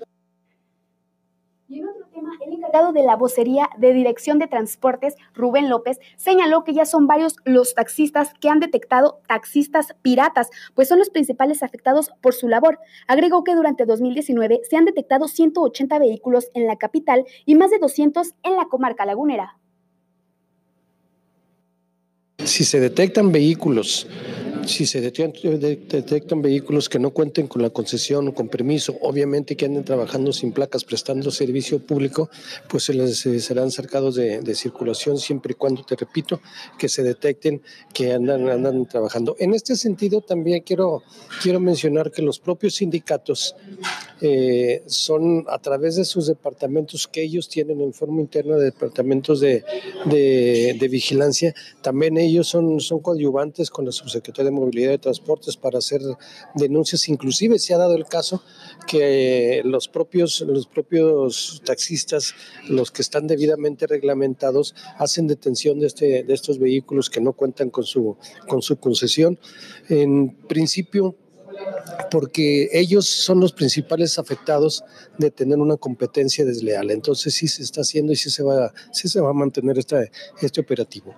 de 2.92 3.02
la 3.02 3.16
vocería 3.16 3.68
de 3.78 3.92
Dirección 3.92 4.38
de 4.38 4.46
Transportes, 4.46 5.16
Rubén 5.34 5.70
López, 5.70 5.98
señaló 6.16 6.62
que 6.62 6.74
ya 6.74 6.84
son 6.84 7.06
varios 7.06 7.36
los 7.44 7.74
taxistas 7.74 8.32
que 8.40 8.48
han 8.48 8.60
detectado 8.60 9.20
taxistas 9.26 9.96
piratas, 10.02 10.50
pues 10.74 10.88
son 10.88 10.98
los 10.98 11.10
principales 11.10 11.62
afectados 11.62 12.10
por 12.20 12.34
su 12.34 12.48
labor. 12.48 12.78
Agregó 13.06 13.44
que 13.44 13.54
durante 13.54 13.86
2019 13.86 14.60
se 14.68 14.76
han 14.76 14.84
detectado 14.84 15.26
180 15.26 15.98
vehículos 15.98 16.50
en 16.54 16.66
la 16.66 16.76
capital 16.76 17.24
y 17.46 17.54
más 17.54 17.70
de 17.70 17.78
200 17.78 18.34
en 18.42 18.56
la 18.56 18.66
comarca 18.66 19.06
lagunera. 19.06 19.58
Si 22.44 22.64
se 22.64 22.78
detectan 22.78 23.32
vehículos 23.32 24.06
si 24.66 24.86
se 24.86 25.00
detectan 25.00 26.42
vehículos 26.42 26.88
que 26.88 26.98
no 26.98 27.10
cuenten 27.10 27.46
con 27.46 27.62
la 27.62 27.70
concesión 27.70 28.28
o 28.28 28.34
con 28.34 28.48
permiso, 28.48 28.96
obviamente 29.00 29.56
que 29.56 29.66
anden 29.66 29.84
trabajando 29.84 30.32
sin 30.32 30.52
placas 30.52 30.84
prestando 30.84 31.30
servicio 31.30 31.78
público, 31.78 32.28
pues 32.68 32.84
se 32.84 32.94
les 32.94 33.18
serán 33.18 33.70
cercados 33.70 34.16
de, 34.16 34.54
circulación 34.54 35.18
siempre 35.18 35.52
y 35.52 35.54
cuando, 35.54 35.84
te 35.84 35.96
repito, 35.96 36.40
que 36.78 36.88
se 36.88 37.02
detecten 37.02 37.62
que 37.92 38.12
andan, 38.12 38.86
trabajando. 38.86 39.36
En 39.38 39.54
este 39.54 39.76
sentido, 39.76 40.20
también 40.20 40.62
quiero, 40.62 41.02
quiero 41.42 41.60
mencionar 41.60 42.10
que 42.10 42.22
los 42.22 42.38
propios 42.38 42.76
sindicatos 42.76 43.54
eh, 44.20 44.82
son 44.86 45.44
a 45.48 45.58
través 45.58 45.96
de 45.96 46.04
sus 46.04 46.26
departamentos 46.26 47.06
que 47.06 47.22
ellos 47.22 47.48
tienen 47.48 47.80
en 47.80 47.92
forma 47.92 48.20
interna 48.20 48.56
de 48.56 48.64
departamentos 48.64 49.40
de, 49.40 49.64
de, 50.06 50.88
vigilancia, 50.88 51.54
también 51.82 52.16
ellos 52.16 52.48
son, 52.48 52.80
son 52.80 53.00
coadyuvantes 53.00 53.70
con 53.70 53.84
la 53.84 53.92
subsecretaria 53.92 54.50
de 54.50 54.55
Movilidad 54.56 54.90
de 54.90 54.98
Transportes 54.98 55.56
para 55.56 55.78
hacer 55.78 56.00
denuncias. 56.54 57.08
Inclusive 57.08 57.58
se 57.58 57.74
ha 57.74 57.78
dado 57.78 57.94
el 57.94 58.06
caso 58.06 58.42
que 58.86 59.62
los 59.64 59.88
propios, 59.88 60.40
los 60.40 60.66
propios 60.66 61.62
taxistas, 61.64 62.34
los 62.68 62.90
que 62.90 63.02
están 63.02 63.26
debidamente 63.26 63.86
reglamentados, 63.86 64.74
hacen 64.98 65.26
detención 65.26 65.78
de, 65.78 65.86
este, 65.86 66.22
de 66.24 66.34
estos 66.34 66.58
vehículos 66.58 67.10
que 67.10 67.20
no 67.20 67.32
cuentan 67.32 67.70
con 67.70 67.84
su, 67.84 68.16
con 68.48 68.62
su 68.62 68.76
concesión. 68.78 69.38
En 69.88 70.36
principio, 70.48 71.16
porque 72.10 72.68
ellos 72.72 73.06
son 73.06 73.40
los 73.40 73.52
principales 73.52 74.18
afectados 74.18 74.84
de 75.18 75.30
tener 75.30 75.58
una 75.58 75.76
competencia 75.76 76.44
desleal. 76.44 76.90
Entonces 76.90 77.34
sí 77.34 77.48
se 77.48 77.62
está 77.62 77.82
haciendo 77.82 78.12
y 78.12 78.16
sí 78.16 78.30
se 78.30 78.42
va, 78.42 78.72
sí 78.92 79.08
se 79.08 79.20
va 79.20 79.30
a 79.30 79.34
mantener 79.34 79.78
este, 79.78 80.10
este 80.40 80.60
operativo. 80.60 81.14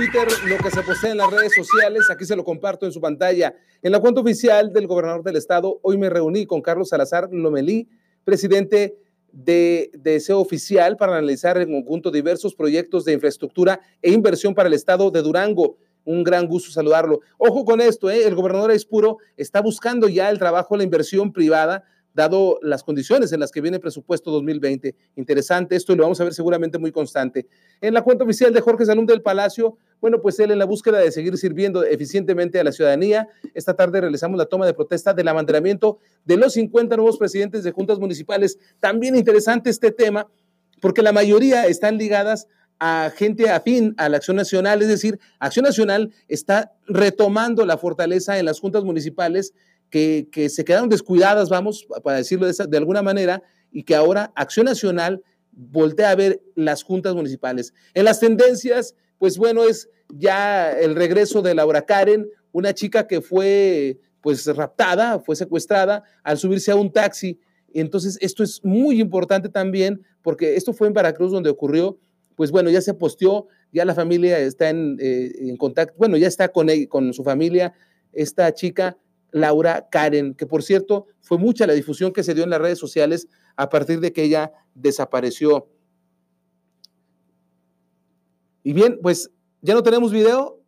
Twitter, 0.00 0.26
lo 0.46 0.56
que 0.56 0.70
se 0.70 0.82
posee 0.82 1.10
en 1.10 1.18
las 1.18 1.30
redes 1.30 1.52
sociales, 1.54 2.08
aquí 2.08 2.24
se 2.24 2.34
lo 2.34 2.42
comparto 2.42 2.86
en 2.86 2.92
su 2.92 3.02
pantalla. 3.02 3.54
En 3.82 3.92
la 3.92 4.00
cuenta 4.00 4.22
oficial 4.22 4.72
del 4.72 4.86
gobernador 4.86 5.22
del 5.22 5.36
estado, 5.36 5.78
hoy 5.82 5.98
me 5.98 6.08
reuní 6.08 6.46
con 6.46 6.62
Carlos 6.62 6.88
Salazar 6.88 7.28
Lomelí, 7.30 7.86
presidente 8.24 8.96
de, 9.30 9.90
de 9.92 10.24
Oficial, 10.32 10.96
para 10.96 11.18
analizar 11.18 11.58
en 11.58 11.70
conjunto 11.70 12.10
diversos 12.10 12.54
proyectos 12.54 13.04
de 13.04 13.12
infraestructura 13.12 13.78
e 14.00 14.10
inversión 14.10 14.54
para 14.54 14.68
el 14.68 14.72
estado 14.72 15.10
de 15.10 15.20
Durango. 15.20 15.76
Un 16.06 16.24
gran 16.24 16.46
gusto 16.46 16.70
saludarlo. 16.70 17.20
Ojo 17.36 17.66
con 17.66 17.82
esto, 17.82 18.08
¿eh? 18.08 18.26
el 18.26 18.34
gobernador 18.34 18.70
Aispuro 18.70 19.18
está 19.36 19.60
buscando 19.60 20.08
ya 20.08 20.30
el 20.30 20.38
trabajo, 20.38 20.78
la 20.78 20.84
inversión 20.84 21.30
privada 21.30 21.84
dado 22.14 22.58
las 22.62 22.82
condiciones 22.82 23.32
en 23.32 23.40
las 23.40 23.50
que 23.50 23.60
viene 23.60 23.76
el 23.76 23.80
presupuesto 23.80 24.30
2020. 24.30 24.94
Interesante 25.16 25.76
esto 25.76 25.92
y 25.92 25.96
lo 25.96 26.02
vamos 26.02 26.20
a 26.20 26.24
ver 26.24 26.34
seguramente 26.34 26.78
muy 26.78 26.92
constante. 26.92 27.46
En 27.80 27.94
la 27.94 28.02
cuenta 28.02 28.24
oficial 28.24 28.52
de 28.52 28.60
Jorge 28.60 28.84
Salum 28.84 29.06
del 29.06 29.22
Palacio, 29.22 29.76
bueno, 30.00 30.20
pues 30.22 30.38
él 30.38 30.50
en 30.50 30.58
la 30.58 30.64
búsqueda 30.64 30.98
de 30.98 31.12
seguir 31.12 31.36
sirviendo 31.36 31.84
eficientemente 31.84 32.58
a 32.58 32.64
la 32.64 32.72
ciudadanía, 32.72 33.28
esta 33.54 33.74
tarde 33.74 34.00
realizamos 34.00 34.38
la 34.38 34.46
toma 34.46 34.66
de 34.66 34.74
protesta 34.74 35.12
del 35.12 35.28
amanderamiento 35.28 35.98
de 36.24 36.36
los 36.36 36.54
50 36.54 36.96
nuevos 36.96 37.18
presidentes 37.18 37.64
de 37.64 37.72
juntas 37.72 37.98
municipales. 37.98 38.58
También 38.80 39.16
interesante 39.16 39.70
este 39.70 39.92
tema, 39.92 40.26
porque 40.80 41.02
la 41.02 41.12
mayoría 41.12 41.66
están 41.66 41.98
ligadas 41.98 42.48
a 42.78 43.12
gente 43.14 43.50
afín 43.50 43.94
a 43.98 44.08
la 44.08 44.16
Acción 44.16 44.38
Nacional, 44.38 44.80
es 44.80 44.88
decir, 44.88 45.20
Acción 45.38 45.64
Nacional 45.64 46.12
está 46.28 46.72
retomando 46.86 47.66
la 47.66 47.76
fortaleza 47.76 48.38
en 48.38 48.46
las 48.46 48.58
juntas 48.58 48.84
municipales 48.84 49.52
que, 49.90 50.48
se 50.48 50.64
quedaron 50.64 50.88
descuidadas, 50.88 51.50
vamos, 51.50 51.86
para 52.02 52.16
decirlo 52.16 52.46
de, 52.46 52.54
de 52.66 52.76
alguna 52.78 53.02
manera, 53.02 53.42
y 53.70 53.82
que 53.82 53.94
ahora 53.94 54.32
Acción 54.34 54.64
Nacional 54.64 55.22
voltea 55.52 56.10
a 56.10 56.14
ver 56.14 56.42
las 56.54 56.82
juntas 56.82 57.14
municipales. 57.14 57.74
En 57.92 58.06
las 58.06 58.18
tendencias, 58.18 58.94
pues 59.20 59.36
bueno, 59.36 59.64
es 59.64 59.90
ya 60.08 60.72
el 60.72 60.96
regreso 60.96 61.42
de 61.42 61.54
Laura 61.54 61.82
Karen, 61.82 62.26
una 62.52 62.72
chica 62.72 63.06
que 63.06 63.20
fue 63.20 64.00
pues 64.22 64.46
raptada, 64.46 65.20
fue 65.20 65.36
secuestrada 65.36 66.04
al 66.24 66.38
subirse 66.38 66.70
a 66.70 66.76
un 66.76 66.90
taxi. 66.90 67.38
Entonces, 67.74 68.16
esto 68.22 68.42
es 68.42 68.64
muy 68.64 68.98
importante 68.98 69.50
también 69.50 70.02
porque 70.22 70.56
esto 70.56 70.72
fue 70.72 70.86
en 70.88 70.94
Veracruz 70.94 71.32
donde 71.32 71.50
ocurrió, 71.50 71.98
pues 72.34 72.50
bueno, 72.50 72.70
ya 72.70 72.80
se 72.80 72.94
posteó, 72.94 73.46
ya 73.72 73.84
la 73.84 73.94
familia 73.94 74.38
está 74.38 74.70
en, 74.70 74.96
eh, 74.98 75.54
contacto, 75.58 75.94
bueno, 75.98 76.16
ya 76.16 76.26
está 76.26 76.48
con, 76.48 76.68
con 76.88 77.12
su 77.12 77.22
familia, 77.22 77.74
esta 78.14 78.54
chica 78.54 78.96
Laura 79.32 79.86
Karen, 79.90 80.32
que 80.32 80.46
por 80.46 80.62
cierto 80.62 81.08
fue 81.20 81.36
mucha 81.36 81.66
la 81.66 81.74
difusión 81.74 82.14
que 82.14 82.22
se 82.22 82.32
dio 82.32 82.44
en 82.44 82.50
las 82.50 82.60
redes 82.62 82.78
sociales 82.78 83.28
a 83.56 83.68
partir 83.68 84.00
de 84.00 84.14
que 84.14 84.22
ella 84.22 84.50
desapareció. 84.74 85.68
Y 88.62 88.72
bien, 88.72 88.98
pues 89.02 89.30
ya 89.62 89.74
no 89.74 89.82
tenemos 89.82 90.12
video. 90.12 90.60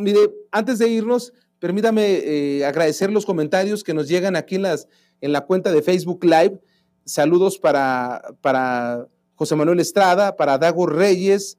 Mire, 0.00 0.30
antes 0.50 0.78
de 0.78 0.88
irnos, 0.88 1.32
permítame 1.58 2.04
eh, 2.04 2.64
agradecer 2.64 3.10
los 3.10 3.26
comentarios 3.26 3.84
que 3.84 3.94
nos 3.94 4.08
llegan 4.08 4.36
aquí 4.36 4.56
en, 4.56 4.62
las, 4.62 4.88
en 5.20 5.32
la 5.32 5.42
cuenta 5.42 5.70
de 5.72 5.82
Facebook 5.82 6.24
Live. 6.24 6.60
Saludos 7.04 7.58
para, 7.58 8.22
para 8.40 9.06
José 9.34 9.54
Manuel 9.54 9.80
Estrada, 9.80 10.36
para 10.36 10.58
Dago 10.58 10.86
Reyes, 10.86 11.58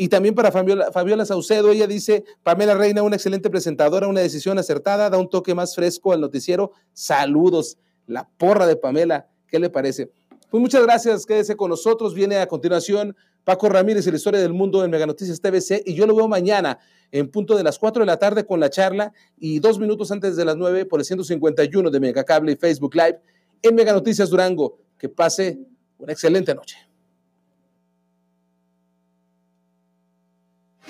y 0.00 0.08
también 0.08 0.34
para 0.34 0.50
Fabiola, 0.50 1.26
Saucedo, 1.26 1.70
ella 1.70 1.86
dice, 1.86 2.24
Pamela 2.42 2.74
Reina, 2.74 3.02
una 3.02 3.16
excelente 3.16 3.50
presentadora, 3.50 4.08
una 4.08 4.22
decisión 4.22 4.58
acertada, 4.58 5.10
da 5.10 5.18
un 5.18 5.28
toque 5.28 5.54
más 5.54 5.74
fresco 5.74 6.14
al 6.14 6.22
noticiero. 6.22 6.72
Saludos, 6.94 7.76
la 8.06 8.26
porra 8.38 8.66
de 8.66 8.76
Pamela, 8.76 9.28
¿qué 9.46 9.58
le 9.58 9.68
parece? 9.68 10.10
Pues 10.50 10.58
muchas 10.58 10.82
gracias, 10.84 11.26
quédese 11.26 11.54
con 11.54 11.68
nosotros. 11.68 12.14
Viene 12.14 12.38
a 12.38 12.46
continuación 12.46 13.14
Paco 13.44 13.68
Ramírez 13.68 14.06
y 14.06 14.10
la 14.10 14.16
historia 14.16 14.40
del 14.40 14.52
mundo 14.52 14.84
en 14.84 14.90
Mega 14.90 15.06
Noticias 15.06 15.40
TVC 15.40 15.82
y 15.86 15.94
yo 15.94 16.06
lo 16.06 16.14
veo 16.14 16.28
mañana 16.28 16.78
en 17.12 17.28
punto 17.28 17.56
de 17.56 17.64
las 17.64 17.78
4 17.78 18.00
de 18.00 18.06
la 18.06 18.18
tarde 18.18 18.44
con 18.44 18.60
la 18.60 18.70
charla 18.70 19.12
y 19.38 19.58
dos 19.58 19.78
minutos 19.78 20.10
antes 20.12 20.36
de 20.36 20.44
las 20.44 20.56
9 20.56 20.86
por 20.86 21.00
el 21.00 21.06
151 21.06 21.90
de 21.90 22.00
Megacable 22.00 22.52
y 22.52 22.56
Facebook 22.56 22.94
Live 22.94 23.20
en 23.62 23.74
Mega 23.74 23.92
Noticias 23.92 24.30
Durango. 24.30 24.78
Que 24.96 25.08
pase 25.08 25.58
una 25.98 26.12
excelente 26.12 26.54
noche. 26.54 26.76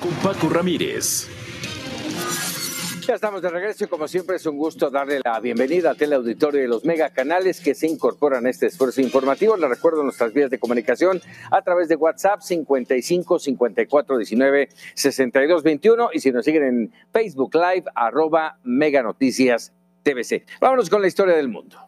con 0.00 0.10
Paco 0.22 0.48
Ramírez. 0.48 1.28
Ya 3.06 3.14
estamos 3.14 3.40
de 3.40 3.48
regreso 3.48 3.84
y 3.84 3.86
como 3.88 4.06
siempre 4.06 4.36
es 4.36 4.46
un 4.46 4.58
gusto 4.58 4.90
darle 4.90 5.20
la 5.24 5.40
bienvenida 5.40 5.90
al 5.90 5.96
teleauditorio 5.96 6.60
de 6.60 6.68
los 6.68 6.84
mega 6.84 7.10
canales 7.10 7.60
que 7.60 7.74
se 7.74 7.86
incorporan 7.86 8.46
a 8.46 8.50
este 8.50 8.66
esfuerzo 8.66 9.00
informativo. 9.00 9.56
Les 9.56 9.70
recuerdo 9.70 10.02
nuestras 10.02 10.32
vías 10.32 10.50
de 10.50 10.58
comunicación 10.58 11.20
a 11.50 11.62
través 11.62 11.88
de 11.88 11.96
WhatsApp 11.96 12.40
55 12.42 13.38
54 13.38 14.18
19 14.18 14.68
62 14.94 15.62
21 15.62 16.10
y 16.12 16.20
si 16.20 16.30
nos 16.30 16.44
siguen 16.44 16.62
en 16.62 16.92
Facebook 17.12 17.54
Live 17.54 17.84
arroba 17.94 18.58
Mega 18.64 19.02
Noticias 19.02 19.72
TVC. 20.02 20.44
Vámonos 20.60 20.90
con 20.90 21.00
la 21.00 21.08
historia 21.08 21.36
del 21.36 21.48
mundo. 21.48 21.78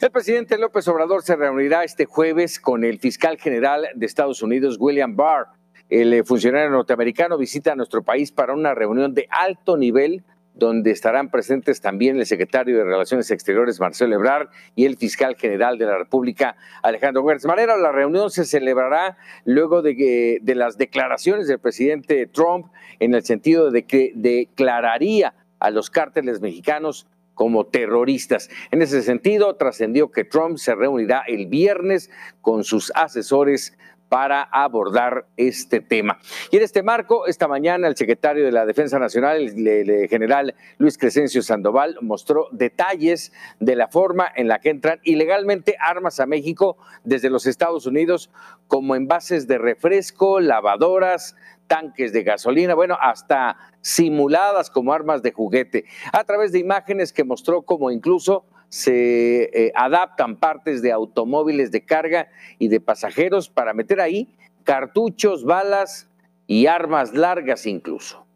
El 0.00 0.10
presidente 0.12 0.58
López 0.58 0.86
Obrador 0.86 1.22
se 1.22 1.34
reunirá 1.34 1.82
este 1.82 2.04
jueves 2.04 2.60
con 2.60 2.84
el 2.84 3.00
fiscal 3.00 3.36
general 3.36 3.88
de 3.94 4.06
Estados 4.06 4.42
Unidos, 4.42 4.76
William 4.78 5.16
Barr. 5.16 5.57
El 5.88 6.12
eh, 6.12 6.24
funcionario 6.24 6.70
norteamericano 6.70 7.38
visita 7.38 7.74
nuestro 7.74 8.02
país 8.02 8.30
para 8.32 8.52
una 8.52 8.74
reunión 8.74 9.14
de 9.14 9.26
alto 9.30 9.76
nivel 9.76 10.22
donde 10.54 10.90
estarán 10.90 11.30
presentes 11.30 11.80
también 11.80 12.18
el 12.18 12.26
secretario 12.26 12.76
de 12.76 12.84
Relaciones 12.84 13.30
Exteriores, 13.30 13.78
Marcelo 13.78 14.16
Ebrard, 14.16 14.48
y 14.74 14.86
el 14.86 14.96
fiscal 14.96 15.36
general 15.36 15.78
de 15.78 15.86
la 15.86 15.96
República, 15.96 16.56
Alejandro 16.82 17.22
Huerta 17.22 17.46
Manera. 17.46 17.76
La 17.76 17.92
reunión 17.92 18.28
se 18.30 18.44
celebrará 18.44 19.16
luego 19.44 19.82
de, 19.82 20.38
de 20.42 20.54
las 20.56 20.76
declaraciones 20.76 21.46
del 21.46 21.60
presidente 21.60 22.26
Trump 22.26 22.72
en 22.98 23.14
el 23.14 23.22
sentido 23.22 23.70
de 23.70 23.84
que 23.84 24.12
declararía 24.16 25.34
a 25.60 25.70
los 25.70 25.90
cárteles 25.90 26.40
mexicanos 26.40 27.06
como 27.34 27.66
terroristas. 27.66 28.50
En 28.72 28.82
ese 28.82 29.02
sentido, 29.02 29.54
trascendió 29.54 30.10
que 30.10 30.24
Trump 30.24 30.58
se 30.58 30.74
reunirá 30.74 31.22
el 31.28 31.46
viernes 31.46 32.10
con 32.40 32.64
sus 32.64 32.90
asesores 32.96 33.78
para 34.08 34.42
abordar 34.42 35.26
este 35.36 35.80
tema. 35.80 36.18
Y 36.50 36.56
en 36.56 36.62
este 36.62 36.82
marco, 36.82 37.26
esta 37.26 37.48
mañana 37.48 37.88
el 37.88 37.96
secretario 37.96 38.44
de 38.44 38.52
la 38.52 38.66
Defensa 38.66 38.98
Nacional, 38.98 39.38
el, 39.38 40.08
general 40.08 40.54
Luis 40.78 40.98
Crescencio 40.98 41.42
Sandoval, 41.42 41.96
mostró 42.00 42.48
detalles 42.52 43.32
de 43.60 43.76
la 43.76 43.88
forma 43.88 44.26
en 44.34 44.48
la 44.48 44.60
que 44.60 44.70
entran 44.70 45.00
ilegalmente 45.02 45.76
armas 45.78 46.20
a 46.20 46.26
México 46.26 46.78
desde 47.04 47.30
los 47.30 47.46
Estados 47.46 47.86
Unidos, 47.86 48.30
como 48.66 48.96
envases 48.96 49.46
de 49.46 49.58
refresco, 49.58 50.40
lavadoras, 50.40 51.36
tanques 51.66 52.12
de 52.12 52.22
gasolina, 52.22 52.74
bueno, 52.74 52.96
hasta 53.00 53.56
simuladas 53.80 54.70
como 54.70 54.92
armas 54.92 55.22
de 55.22 55.32
juguete, 55.32 55.84
a 56.12 56.24
través 56.24 56.52
de 56.52 56.58
imágenes 56.58 57.12
que 57.12 57.24
mostró 57.24 57.62
como 57.62 57.90
incluso 57.90 58.44
se 58.68 59.44
eh, 59.44 59.72
adaptan 59.74 60.36
partes 60.36 60.82
de 60.82 60.92
automóviles 60.92 61.70
de 61.70 61.84
carga 61.84 62.28
y 62.58 62.68
de 62.68 62.80
pasajeros 62.80 63.48
para 63.48 63.74
meter 63.74 64.00
ahí 64.00 64.28
cartuchos, 64.64 65.44
balas 65.44 66.08
y 66.46 66.66
armas 66.66 67.14
largas 67.14 67.66
incluso. 67.66 68.26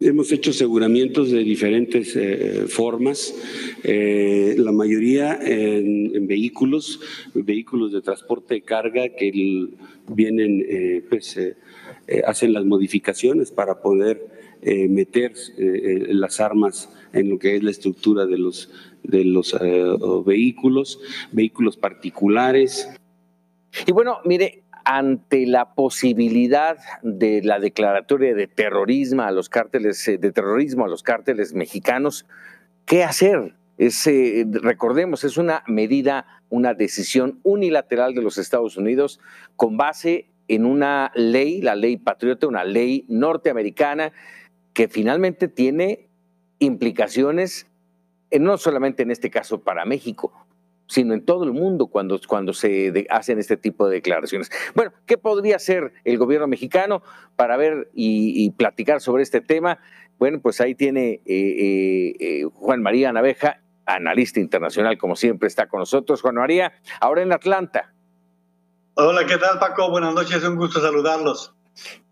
Hemos 0.00 0.32
hecho 0.32 0.50
aseguramientos 0.50 1.30
de 1.30 1.38
diferentes 1.38 2.14
eh, 2.16 2.64
formas, 2.68 3.34
eh, 3.84 4.54
la 4.58 4.72
mayoría 4.72 5.38
en, 5.40 6.26
vehículos, 6.26 7.00
vehículos 7.32 7.92
de 7.92 8.02
transporte 8.02 8.54
de 8.54 8.62
carga 8.62 9.08
que 9.08 9.68
vienen, 10.08 11.04
pues, 11.08 11.40
hacen 12.26 12.52
las 12.52 12.66
modificaciones 12.66 13.50
para 13.50 13.80
poder 13.80 14.20
meter 14.62 15.32
las 15.56 16.40
armas 16.40 16.90
en 17.12 17.30
lo 17.30 17.38
que 17.38 17.56
es 17.56 17.62
la 17.62 17.70
estructura 17.70 18.26
de 18.26 18.36
los 18.36 18.70
de 19.04 19.24
los 19.24 19.54
eh, 19.60 19.84
vehículos, 20.24 21.00
vehículos 21.30 21.76
particulares. 21.76 22.88
Y 23.86 23.92
bueno, 23.92 24.18
mire, 24.24 24.64
ante 24.84 25.46
la 25.46 25.74
posibilidad 25.74 26.76
de 27.02 27.42
la 27.42 27.58
declaratoria 27.58 28.34
de 28.34 28.46
terrorismo 28.46 29.22
a 29.22 29.30
los 29.30 29.48
cárteles 29.48 30.06
eh, 30.08 30.18
de 30.18 30.32
terrorismo 30.32 30.84
a 30.84 30.88
los 30.88 31.02
cárteles 31.02 31.54
mexicanos, 31.54 32.26
¿qué 32.84 33.04
hacer? 33.04 33.54
Eh, 33.78 34.46
recordemos, 34.52 35.24
es 35.24 35.36
una 35.36 35.64
medida, 35.66 36.26
una 36.48 36.74
decisión 36.74 37.40
unilateral 37.42 38.14
de 38.14 38.22
los 38.22 38.38
Estados 38.38 38.76
Unidos 38.76 39.20
con 39.56 39.76
base 39.76 40.28
en 40.48 40.66
una 40.66 41.10
ley, 41.14 41.60
la 41.60 41.74
ley 41.74 41.96
patriota, 41.96 42.46
una 42.46 42.64
ley 42.64 43.04
norteamericana 43.08 44.12
que 44.74 44.88
finalmente 44.88 45.48
tiene 45.48 46.08
implicaciones 46.58 47.66
no 48.40 48.58
solamente 48.58 49.02
en 49.02 49.10
este 49.10 49.30
caso 49.30 49.60
para 49.62 49.84
México, 49.84 50.32
sino 50.86 51.14
en 51.14 51.24
todo 51.24 51.44
el 51.44 51.52
mundo 51.52 51.86
cuando, 51.86 52.20
cuando 52.26 52.52
se 52.52 53.06
hacen 53.10 53.38
este 53.38 53.56
tipo 53.56 53.88
de 53.88 53.96
declaraciones. 53.96 54.50
Bueno, 54.74 54.92
¿qué 55.06 55.18
podría 55.18 55.56
hacer 55.56 55.92
el 56.04 56.18
gobierno 56.18 56.46
mexicano 56.46 57.02
para 57.36 57.56
ver 57.56 57.90
y, 57.94 58.50
platicar 58.52 59.00
sobre 59.00 59.22
este 59.22 59.40
tema? 59.40 59.78
Bueno, 60.18 60.40
pues 60.40 60.60
ahí 60.60 60.74
tiene 60.74 61.22
eh, 61.26 62.14
eh, 62.20 62.44
Juan 62.54 62.82
María 62.82 63.12
Naveja, 63.12 63.60
analista 63.86 64.40
internacional, 64.40 64.98
como 64.98 65.16
siempre 65.16 65.48
está 65.48 65.66
con 65.66 65.80
nosotros. 65.80 66.22
Juan 66.22 66.36
María, 66.36 66.72
ahora 67.00 67.22
en 67.22 67.32
Atlanta. 67.32 67.92
Hola, 68.94 69.26
¿qué 69.26 69.38
tal 69.38 69.58
Paco? 69.58 69.90
Buenas 69.90 70.14
noches, 70.14 70.44
un 70.44 70.56
gusto 70.56 70.80
saludarlos. 70.80 71.54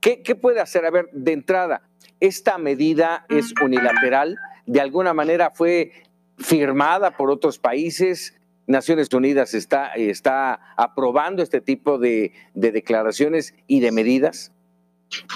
¿Qué, 0.01 0.23
qué 0.23 0.35
puede 0.35 0.61
hacer? 0.61 0.85
A 0.85 0.91
ver, 0.91 1.09
de 1.13 1.33
entrada, 1.33 1.83
¿esta 2.19 2.59
medida 2.59 3.25
es 3.29 3.55
unilateral? 3.63 4.37
¿De 4.67 4.81
alguna 4.81 5.15
manera 5.15 5.51
fue 5.51 5.93
firmada 6.43 7.17
por 7.17 7.31
otros 7.31 7.59
países. 7.59 8.35
Naciones 8.67 9.09
Unidas 9.13 9.55
está, 9.55 9.89
está 9.95 10.61
aprobando 10.77 11.43
este 11.43 11.61
tipo 11.61 11.99
de, 11.99 12.33
declaraciones 12.55 13.55
y 13.67 13.81
de 13.81 13.93
medidas. 13.93 14.53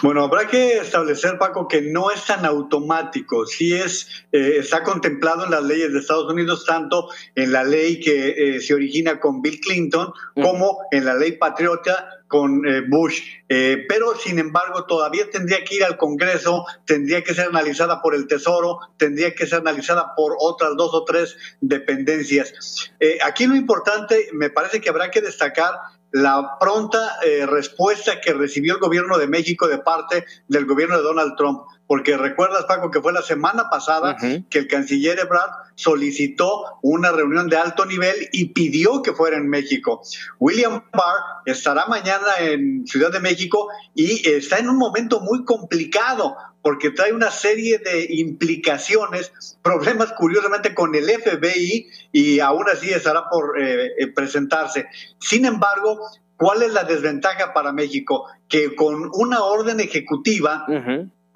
Bueno, 0.02 0.24
habrá 0.24 0.46
que 0.46 0.78
establecer, 0.78 1.36
Paco, 1.38 1.68
que 1.68 1.82
no 1.82 2.10
es 2.10 2.24
tan 2.24 2.46
automático. 2.46 3.44
Sí 3.44 3.74
es, 3.74 4.24
eh, 4.32 4.56
está 4.58 4.82
contemplado 4.82 5.44
en 5.44 5.50
las 5.50 5.62
leyes 5.64 5.92
de 5.92 5.98
Estados 5.98 6.32
Unidos, 6.32 6.64
tanto 6.64 7.08
en 7.34 7.52
la 7.52 7.62
ley 7.62 8.00
que 8.00 8.56
eh, 8.56 8.60
se 8.60 8.72
origina 8.72 9.20
con 9.20 9.42
Bill 9.42 9.60
Clinton 9.60 10.12
como 10.34 10.78
en 10.92 11.04
la 11.04 11.14
ley 11.14 11.32
patriota 11.32 12.15
con 12.28 12.66
eh, 12.66 12.82
Bush, 12.88 13.20
eh, 13.48 13.84
pero 13.88 14.16
sin 14.16 14.38
embargo 14.38 14.84
todavía 14.84 15.28
tendría 15.30 15.64
que 15.64 15.76
ir 15.76 15.84
al 15.84 15.96
Congreso, 15.96 16.64
tendría 16.84 17.22
que 17.22 17.34
ser 17.34 17.48
analizada 17.48 18.02
por 18.02 18.14
el 18.14 18.26
Tesoro, 18.26 18.80
tendría 18.96 19.34
que 19.34 19.46
ser 19.46 19.60
analizada 19.60 20.14
por 20.16 20.36
otras 20.38 20.76
dos 20.76 20.90
o 20.92 21.04
tres 21.04 21.36
dependencias. 21.60 22.90
Eh, 23.00 23.18
aquí 23.24 23.46
lo 23.46 23.54
importante, 23.54 24.28
me 24.32 24.50
parece 24.50 24.80
que 24.80 24.88
habrá 24.88 25.10
que 25.10 25.20
destacar 25.20 25.74
la 26.12 26.56
pronta 26.58 27.18
respuesta 27.46 28.20
que 28.20 28.32
recibió 28.32 28.74
el 28.74 28.80
gobierno 28.80 29.18
de 29.18 29.26
México 29.26 29.66
de 29.66 29.78
parte 29.78 30.24
del 30.48 30.64
gobierno 30.64 30.96
de 30.96 31.02
Donald 31.02 31.34
Trump 31.36 31.64
porque 31.86 32.16
recuerdas, 32.16 32.64
Paco, 32.64 32.90
que 32.90 33.00
fue 33.00 33.12
la 33.12 33.22
semana 33.22 33.70
pasada 33.70 34.16
que 34.50 34.58
el 34.58 34.66
canciller 34.66 35.18
Ebrard 35.18 35.50
solicitó 35.76 36.78
una 36.82 37.12
reunión 37.12 37.48
de 37.48 37.56
alto 37.56 37.84
nivel 37.86 38.28
y 38.32 38.46
pidió 38.46 39.02
que 39.02 39.12
fuera 39.12 39.36
en 39.36 39.48
México. 39.48 40.02
William 40.38 40.82
Barr 40.92 41.42
estará 41.44 41.86
mañana 41.86 42.26
en 42.40 42.86
Ciudad 42.86 43.12
de 43.12 43.20
México 43.20 43.68
y 43.94 44.28
está 44.28 44.58
en 44.58 44.68
un 44.68 44.78
momento 44.78 45.20
muy 45.20 45.44
complicado 45.44 46.36
porque 46.66 46.90
trae 46.90 47.12
una 47.12 47.30
serie 47.30 47.78
de 47.78 48.08
implicaciones, 48.10 49.30
problemas 49.62 50.12
curiosamente 50.14 50.74
con 50.74 50.96
el 50.96 51.08
FBI 51.08 51.86
y 52.10 52.40
aún 52.40 52.64
así 52.68 52.90
estará 52.90 53.28
por 53.30 53.60
eh, 53.60 53.92
eh, 53.96 54.08
presentarse. 54.08 54.86
Sin 55.20 55.44
embargo, 55.44 56.00
¿cuál 56.36 56.62
es 56.62 56.72
la 56.72 56.82
desventaja 56.82 57.52
para 57.52 57.70
México? 57.72 58.26
Que 58.48 58.74
con 58.74 59.10
una 59.14 59.44
orden 59.44 59.78
ejecutiva, 59.78 60.66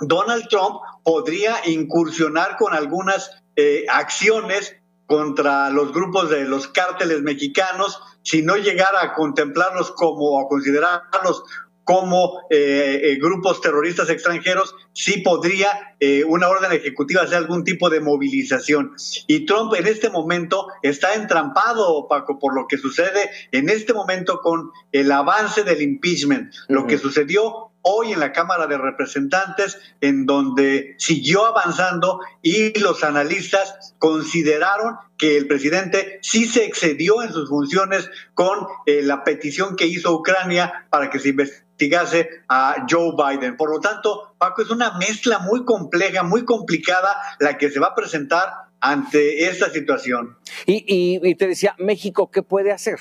Donald 0.01 0.49
Trump 0.49 0.81
podría 1.05 1.57
incursionar 1.67 2.57
con 2.57 2.75
algunas 2.75 3.31
eh, 3.57 3.85
acciones 3.89 4.77
contra 5.07 5.71
los 5.71 5.93
grupos 5.93 6.31
de 6.31 6.45
los 6.45 6.69
cárteles 6.69 7.21
mexicanos 7.23 8.01
si 8.23 8.43
no 8.43 8.57
llegara 8.57 9.03
a 9.03 9.15
contemplarlos 9.15 9.91
como 9.93 10.41
a 10.41 10.49
considerarlos 10.49 11.43
como 11.83 12.43
eh, 12.51 13.01
eh, 13.03 13.19
grupos 13.21 13.61
terroristas 13.61 14.09
extranjeros, 14.11 14.77
sí 14.93 15.23
podría 15.23 15.97
una 16.29 16.49
orden 16.49 16.73
ejecutiva 16.73 17.23
hacer 17.23 17.37
algún 17.37 17.63
tipo 17.65 17.91
de 17.91 18.01
movilización. 18.01 18.93
Y 19.27 19.45
Trump 19.45 19.75
en 19.75 19.87
este 19.87 20.09
momento 20.09 20.69
está 20.83 21.15
entrampado, 21.15 22.07
Paco, 22.09 22.39
por 22.39 22.55
lo 22.55 22.67
que 22.69 22.79
sucede 22.79 23.29
en 23.53 23.69
este 23.69 23.93
momento 23.93 24.41
con 24.41 24.71
el 24.93 25.13
avance 25.13 25.63
del 25.63 25.83
impeachment. 25.83 26.55
Lo 26.69 26.87
que 26.87 26.97
sucedió 26.97 27.70
hoy 27.83 28.13
en 28.13 28.21
la 28.21 28.33
Cámara 28.33 28.67
de 28.67 28.79
Representantes, 28.79 29.79
en 30.01 30.27
donde 30.27 30.95
siguió 30.99 31.47
avanzando 31.47 32.21
y 32.43 32.79
los 32.79 33.05
analistas 33.05 33.95
consideraron 33.99 34.97
que 35.17 35.37
el 35.37 35.47
presidente 35.47 36.19
sí 36.23 36.47
se 36.47 36.65
excedió 36.65 37.23
en 37.23 37.33
sus 37.33 37.49
funciones 37.49 38.11
con 38.35 38.67
eh, 38.87 39.03
la 39.03 39.25
petición 39.25 39.77
que 39.77 39.87
hizo 39.87 40.15
Ucrania 40.15 40.87
para 40.91 41.11
que 41.11 41.19
se 41.19 41.31
investigase 41.31 42.29
a 42.49 42.87
Joe 42.89 43.13
Biden. 43.17 43.57
Por 43.57 43.71
lo 43.71 43.81
tanto, 43.81 44.35
Paco, 44.39 44.63
es 44.63 44.71
una 44.71 44.97
mezcla 44.99 45.39
muy 45.39 45.65
compleja, 45.65 46.23
muy 46.23 46.45
complicada 46.45 47.17
la 47.39 47.59
que 47.59 47.71
se 47.71 47.81
va 47.81 47.89
a 47.89 47.95
presentar 47.95 48.51
ante 48.81 49.45
esta 49.45 49.71
situación. 49.71 50.39
Y, 50.67 51.21
y 51.23 51.35
te 51.35 51.47
decía, 51.47 51.75
México, 51.79 52.31
¿qué 52.31 52.43
puede 52.43 52.73
hacer? 52.73 52.99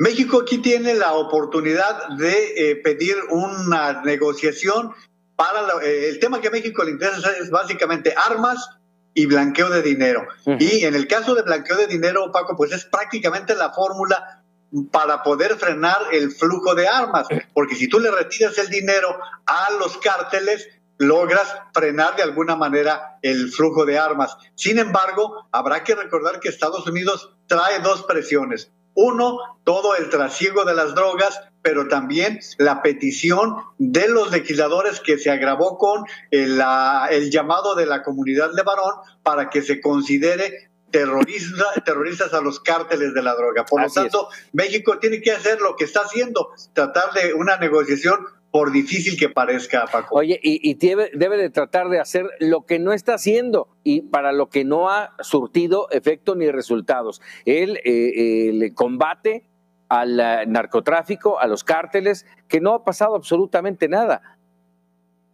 México 0.00 0.40
aquí 0.40 0.56
tiene 0.58 0.94
la 0.94 1.12
oportunidad 1.12 2.08
de 2.16 2.54
eh, 2.56 2.76
pedir 2.76 3.16
una 3.28 4.00
negociación 4.02 4.94
para 5.36 5.60
eh, 5.82 6.08
el 6.08 6.18
tema 6.18 6.40
que 6.40 6.48
a 6.48 6.50
México 6.50 6.82
le 6.82 6.92
interesa 6.92 7.32
es 7.32 7.50
básicamente 7.50 8.14
armas 8.16 8.78
y 9.12 9.26
blanqueo 9.26 9.68
de 9.68 9.82
dinero. 9.82 10.26
Y 10.58 10.86
en 10.86 10.94
el 10.94 11.06
caso 11.06 11.34
de 11.34 11.42
blanqueo 11.42 11.76
de 11.76 11.86
dinero, 11.86 12.32
Paco, 12.32 12.56
pues 12.56 12.72
es 12.72 12.86
prácticamente 12.86 13.54
la 13.54 13.74
fórmula 13.74 14.42
para 14.90 15.22
poder 15.22 15.56
frenar 15.56 15.98
el 16.12 16.30
flujo 16.30 16.74
de 16.74 16.88
armas, 16.88 17.26
porque 17.52 17.74
si 17.74 17.86
tú 17.86 18.00
le 18.00 18.10
retiras 18.10 18.56
el 18.56 18.70
dinero 18.70 19.18
a 19.44 19.68
los 19.78 19.98
cárteles, 19.98 20.66
logras 20.96 21.54
frenar 21.74 22.16
de 22.16 22.22
alguna 22.22 22.56
manera 22.56 23.18
el 23.20 23.52
flujo 23.52 23.84
de 23.84 23.98
armas. 23.98 24.34
Sin 24.54 24.78
embargo, 24.78 25.46
habrá 25.52 25.84
que 25.84 25.94
recordar 25.94 26.40
que 26.40 26.48
Estados 26.48 26.86
Unidos 26.86 27.36
trae 27.46 27.80
dos 27.80 28.04
presiones. 28.04 28.72
Uno, 28.94 29.38
todo 29.64 29.94
el 29.96 30.10
trasiego 30.10 30.64
de 30.64 30.74
las 30.74 30.94
drogas, 30.94 31.40
pero 31.62 31.88
también 31.88 32.40
la 32.58 32.82
petición 32.82 33.56
de 33.78 34.08
los 34.08 34.30
legisladores 34.30 35.00
que 35.00 35.18
se 35.18 35.30
agravó 35.30 35.78
con 35.78 36.04
el, 36.30 36.62
el 37.10 37.30
llamado 37.30 37.74
de 37.74 37.86
la 37.86 38.02
comunidad 38.02 38.52
de 38.52 38.62
varón 38.62 38.94
para 39.22 39.50
que 39.50 39.62
se 39.62 39.80
considere 39.80 40.70
terrorista, 40.90 41.64
terroristas 41.84 42.34
a 42.34 42.40
los 42.40 42.60
cárteles 42.60 43.14
de 43.14 43.22
la 43.22 43.34
droga. 43.34 43.64
Por 43.64 43.82
lo 43.82 43.90
tanto, 43.90 44.28
México 44.52 44.98
tiene 44.98 45.20
que 45.20 45.32
hacer 45.32 45.60
lo 45.60 45.76
que 45.76 45.84
está 45.84 46.00
haciendo, 46.00 46.50
tratar 46.72 47.12
de 47.12 47.34
una 47.34 47.56
negociación 47.56 48.26
por 48.50 48.72
difícil 48.72 49.18
que 49.18 49.28
parezca, 49.28 49.86
Paco. 49.86 50.14
Oye, 50.16 50.38
y, 50.42 50.74
debe, 50.74 51.10
debe, 51.14 51.36
de 51.36 51.50
tratar 51.50 51.88
de 51.88 52.00
hacer 52.00 52.28
lo 52.40 52.66
que 52.66 52.78
no 52.78 52.92
está 52.92 53.14
haciendo 53.14 53.68
y 53.84 54.02
para 54.02 54.32
lo 54.32 54.48
que 54.48 54.64
no 54.64 54.90
ha 54.90 55.14
surtido 55.20 55.88
efecto 55.90 56.34
ni 56.34 56.50
resultados. 56.50 57.22
Él 57.44 57.78
eh, 57.84 58.50
eh, 58.64 58.74
combate 58.74 59.46
al 59.88 60.18
eh, 60.18 60.46
narcotráfico, 60.46 61.38
a 61.38 61.46
los 61.46 61.62
cárteles, 61.62 62.26
que 62.48 62.60
no 62.60 62.74
ha 62.74 62.84
pasado 62.84 63.14
absolutamente 63.14 63.88
nada. 63.88 64.36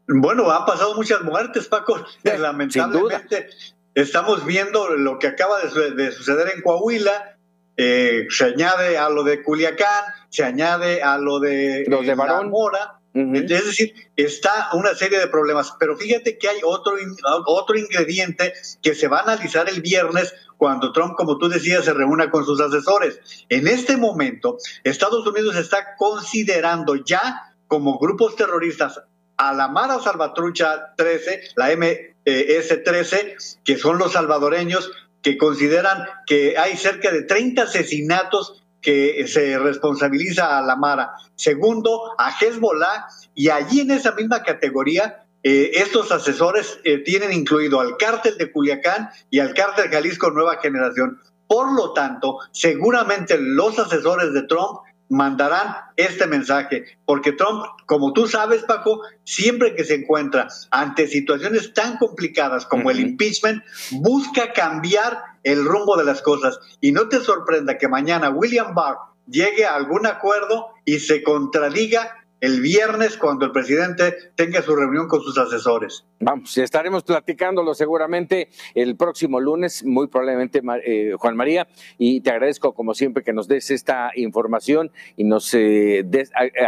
Bueno, 0.09 0.51
han 0.51 0.67
pasado 0.67 0.95
muchas 0.95 1.23
muertes, 1.23 1.69
Paco. 1.69 2.05
Lamentablemente 2.23 3.49
estamos 3.95 4.45
viendo 4.45 4.91
lo 4.91 5.19
que 5.19 5.29
acaba 5.29 5.59
de, 5.61 6.13
suceder 6.13 6.49
en 6.55 6.61
Coahuila. 6.61 7.39
se 7.77 8.45
añade 8.45 8.99
a 8.99 9.09
lo 9.09 9.23
de 9.23 9.43
Culiacán, 9.43 10.05
se 10.29 10.45
añade 10.45 11.03
a 11.03 11.17
lo 11.17 11.41
de, 11.41 11.87
los 11.89 12.07
de 12.07 12.15
Barón. 12.15 12.51
Mora 12.51 12.96
es 13.17 13.67
decir, 13.67 13.95
está 14.15 14.69
una 14.75 14.95
serie 14.95 15.19
de 15.19 15.29
problemas, 15.29 15.75
pero 15.81 15.97
fíjate 15.97 16.37
que 16.37 16.49
hay 16.49 16.59
otro, 16.63 16.97
otro 17.47 17.79
ingrediente 17.79 18.53
que 18.83 18.95
se 18.95 19.09
va 19.09 19.21
a 19.21 19.23
analizar 19.23 19.69
el 19.71 19.81
viernes 19.81 20.35
cuando 20.59 20.93
Trump, 20.93 21.15
como 21.17 21.39
tú 21.39 21.49
decías, 21.49 21.87
se 21.87 21.95
reúna 21.95 22.31
con 22.31 22.45
sus 22.45 22.61
asesores. 22.61 23.19
En 23.49 23.69
este 23.69 23.97
momento, 23.97 24.59
Estados 24.85 25.27
Unidos 25.27 25.57
está 25.57 25.97
considerando 25.97 26.95
ya 26.97 27.55
como 27.69 27.99
grupos 27.99 28.37
terroristas 28.37 29.01
a 29.39 29.55
la 29.55 29.69
Mara 29.69 29.99
Salvatrucha 29.99 30.95
13, 30.97 31.53
la 31.57 31.73
MS-13, 31.73 33.61
que 33.65 33.79
son 33.79 33.99
los 33.99 34.13
salvadoreños, 34.13 34.91
que 35.23 35.39
consideran 35.39 36.07
que 36.27 36.57
hay 36.59 36.77
cerca 36.77 37.11
de 37.11 37.23
30 37.23 37.63
asesinatos 37.63 38.63
que 38.87 39.27
se 39.27 39.59
responsabiliza 39.59 40.57
a 40.57 40.63
la 40.63 40.77
Mara. 40.77 41.11
Segundo, 41.35 42.15
a 42.17 42.31
Hezbollah. 42.31 43.07
Y 43.35 43.49
allí 43.49 43.81
en 43.81 43.91
esa 43.91 44.13
misma 44.13 44.45
categoría, 44.45 45.25
eh, 45.43 45.73
estos 45.75 46.13
asesores 46.13 46.79
eh, 46.85 46.99
tienen 46.99 47.33
incluido 47.33 47.81
al 47.81 47.97
cártel 47.97 48.39
de 48.39 48.53
Culiacán 48.53 49.11
y 49.29 49.41
al 49.41 49.55
cártel 49.55 49.91
Jalisco 49.91 50.31
Nueva 50.31 50.59
Generación. 50.63 51.21
Por 51.49 51.73
lo 51.73 51.95
tanto, 51.95 52.39
seguramente 52.53 53.37
los 53.39 53.77
asesores 53.77 54.33
de 54.33 54.43
Trump 54.43 54.79
mandarán 55.09 55.77
este 55.97 56.27
mensaje, 56.27 56.99
porque 57.05 57.33
Trump, 57.33 57.65
como 57.87 58.13
tú 58.13 58.27
sabes, 58.27 58.65
Paco, 58.65 59.03
siempre 59.25 59.75
que 59.75 59.85
se 59.85 59.95
encuentra 59.95 60.49
ante 60.71 61.07
situaciones 61.07 61.73
tan 61.75 61.97
complicadas 61.99 62.67
como 62.67 62.91
el 62.91 63.01
impeachment, 63.01 63.63
busca 63.93 64.53
cambiar 64.53 65.23
el 65.43 65.65
rumbo 65.65 65.97
de 65.97 66.05
las 66.05 66.23
cosas. 66.23 66.59
Y 66.81 66.93
no 66.93 67.09
te 67.09 67.21
sorprenda 67.21 67.79
que 67.79 67.89
mañana 67.89 68.31
William 68.31 68.75
Barr 68.75 68.99
llegue 69.29 69.65
a 69.65 69.75
algún 69.75 70.07
acuerdo 70.07 70.69
y 70.85 71.01
se 71.01 71.23
contradiga 71.23 72.26
el 72.41 72.61
viernes 72.61 73.17
cuando 73.17 73.47
el 73.47 73.53
presidente 73.53 74.15
tenga 74.35 74.63
su 74.63 74.77
reunión 74.77 75.09
con 75.09 75.23
sus 75.23 75.39
asesores. 75.39 76.05
Vamos, 76.21 76.57
estaremos 76.59 77.03
platicándolo 77.03 77.75
seguramente 77.75 78.49
el 78.75 78.97
próximo 78.97 79.41
lunes, 79.41 79.85
muy 79.85 80.09
probablemente 80.09 80.63
eh, 80.85 81.15
Juan 81.19 81.37
María, 81.37 81.67
y 81.99 82.21
te 82.21 82.31
agradezco 82.31 82.75
como 82.75 82.95
siempre 82.95 83.23
que 83.23 83.33
nos 83.33 83.49
des 83.49 83.71
esta 83.71 84.11
información 84.15 84.91
y 85.17 85.25
nos 85.25 85.53
eh, 85.55 86.05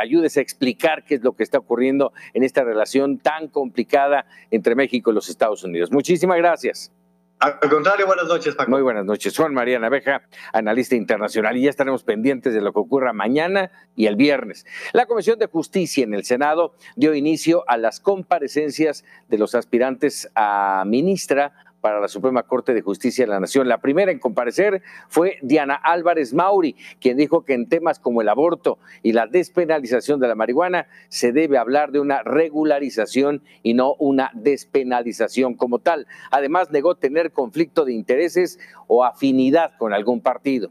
ayudes 0.00 0.36
a 0.36 0.40
explicar 0.40 1.04
qué 1.04 1.16
es 1.16 1.22
lo 1.22 1.32
que 1.32 1.42
está 1.42 1.58
ocurriendo 1.58 2.12
en 2.34 2.44
esta 2.44 2.64
relación 2.64 3.18
tan 3.18 3.48
complicada 3.48 4.26
entre 4.50 4.74
México 4.74 5.10
y 5.10 5.14
los 5.14 5.28
Estados 5.28 5.64
Unidos. 5.64 5.92
Muchísimas 5.92 6.38
gracias. 6.38 6.92
Al 7.40 7.60
contrario, 7.70 8.04
buenas 8.06 8.26
noches, 8.26 8.56
Paco. 8.56 8.68
Muy 8.72 8.82
buenas 8.82 9.04
noches. 9.04 9.36
Juan 9.36 9.54
María 9.54 9.78
Naveja, 9.78 10.22
analista 10.52 10.96
internacional, 10.96 11.56
y 11.56 11.62
ya 11.62 11.70
estaremos 11.70 12.02
pendientes 12.02 12.52
de 12.52 12.60
lo 12.60 12.72
que 12.72 12.80
ocurra 12.80 13.12
mañana 13.12 13.70
y 13.94 14.06
el 14.06 14.16
viernes. 14.16 14.66
La 14.92 15.06
Comisión 15.06 15.38
de 15.38 15.46
Justicia 15.46 16.02
en 16.02 16.14
el 16.14 16.24
Senado 16.24 16.74
dio 16.96 17.14
inicio 17.14 17.62
a 17.68 17.76
las 17.76 18.00
comparecencias 18.00 19.04
de 19.28 19.38
los 19.38 19.54
aspirantes 19.54 20.28
a 20.34 20.82
ministra 20.84 21.52
para 21.80 22.00
la 22.00 22.08
Suprema 22.08 22.42
Corte 22.42 22.74
de 22.74 22.82
Justicia 22.82 23.24
de 23.24 23.30
la 23.30 23.40
Nación. 23.40 23.68
La 23.68 23.80
primera 23.80 24.12
en 24.12 24.18
comparecer 24.18 24.82
fue 25.08 25.38
Diana 25.42 25.74
Álvarez 25.74 26.34
Mauri, 26.34 26.76
quien 27.00 27.16
dijo 27.16 27.44
que 27.44 27.54
en 27.54 27.68
temas 27.68 27.98
como 27.98 28.22
el 28.22 28.28
aborto 28.28 28.78
y 29.02 29.12
la 29.12 29.26
despenalización 29.26 30.20
de 30.20 30.28
la 30.28 30.34
marihuana 30.34 30.88
se 31.08 31.32
debe 31.32 31.58
hablar 31.58 31.92
de 31.92 32.00
una 32.00 32.22
regularización 32.22 33.42
y 33.62 33.74
no 33.74 33.94
una 33.98 34.30
despenalización 34.34 35.54
como 35.54 35.78
tal. 35.78 36.06
Además, 36.30 36.70
negó 36.70 36.94
tener 36.94 37.32
conflicto 37.32 37.84
de 37.84 37.92
intereses 37.92 38.58
o 38.86 39.04
afinidad 39.04 39.72
con 39.78 39.92
algún 39.92 40.20
partido. 40.20 40.70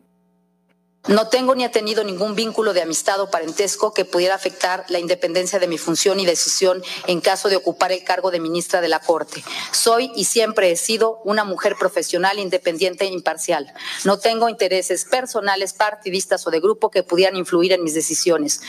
No 1.07 1.29
tengo 1.29 1.55
ni 1.55 1.63
he 1.63 1.69
tenido 1.69 2.03
ningún 2.03 2.35
vínculo 2.35 2.73
de 2.73 2.81
amistad 2.81 3.21
o 3.21 3.31
parentesco 3.31 3.93
que 3.93 4.03
pudiera 4.03 4.35
afectar 4.35 4.83
la 4.89 4.99
independencia 4.99 5.57
de 5.57 5.67
mi 5.67 5.77
función 5.77 6.19
y 6.19 6.25
decisión 6.25 6.83
en 7.07 7.21
caso 7.21 7.47
de 7.47 7.55
ocupar 7.55 7.93
el 7.93 8.03
cargo 8.03 8.29
de 8.29 8.41
ministra 8.41 8.81
de 8.81 8.89
la 8.89 8.99
Corte. 8.99 9.41
Soy 9.71 10.11
y 10.15 10.25
siempre 10.25 10.69
he 10.69 10.75
sido 10.75 11.21
una 11.23 11.45
mujer 11.45 11.77
profesional, 11.79 12.39
independiente 12.39 13.05
e 13.05 13.07
imparcial. 13.07 13.73
No 14.03 14.19
tengo 14.19 14.49
intereses 14.49 15.05
personales, 15.05 15.71
partidistas 15.71 16.45
o 16.45 16.51
de 16.51 16.59
grupo 16.59 16.91
que 16.91 17.03
pudieran 17.03 17.37
influir 17.37 17.71
en 17.71 17.83
mis 17.83 17.93
decisiones. 17.93 18.59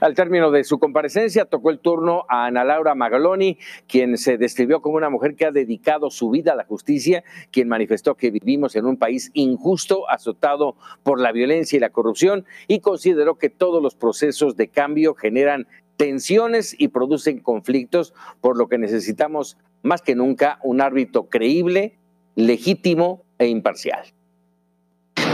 Al 0.00 0.14
término 0.14 0.50
de 0.50 0.64
su 0.64 0.78
comparecencia, 0.78 1.44
tocó 1.44 1.70
el 1.70 1.78
turno 1.78 2.24
a 2.28 2.46
Ana 2.46 2.64
Laura 2.64 2.94
Magaloni, 2.94 3.58
quien 3.86 4.18
se 4.18 4.38
describió 4.38 4.80
como 4.80 4.96
una 4.96 5.10
mujer 5.10 5.34
que 5.34 5.46
ha 5.46 5.50
dedicado 5.50 6.10
su 6.10 6.30
vida 6.30 6.52
a 6.52 6.56
la 6.56 6.64
justicia, 6.64 7.24
quien 7.50 7.68
manifestó 7.68 8.14
que 8.14 8.30
vivimos 8.30 8.76
en 8.76 8.86
un 8.86 8.96
país 8.96 9.30
injusto, 9.34 10.08
azotado 10.10 10.76
por 11.02 11.20
la 11.20 11.32
violencia 11.32 11.76
y 11.76 11.80
la 11.80 11.90
corrupción, 11.90 12.44
y 12.66 12.80
consideró 12.80 13.38
que 13.38 13.50
todos 13.50 13.82
los 13.82 13.94
procesos 13.94 14.56
de 14.56 14.68
cambio 14.68 15.14
generan 15.14 15.66
tensiones 15.96 16.74
y 16.78 16.88
producen 16.88 17.40
conflictos, 17.40 18.14
por 18.40 18.56
lo 18.56 18.68
que 18.68 18.78
necesitamos 18.78 19.58
más 19.82 20.02
que 20.02 20.14
nunca 20.14 20.58
un 20.62 20.80
árbitro 20.80 21.28
creíble, 21.28 21.98
legítimo 22.34 23.24
e 23.38 23.48
imparcial. 23.48 24.04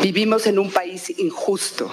Vivimos 0.02 0.46
en 0.46 0.58
un 0.58 0.70
país 0.70 1.18
injusto, 1.18 1.90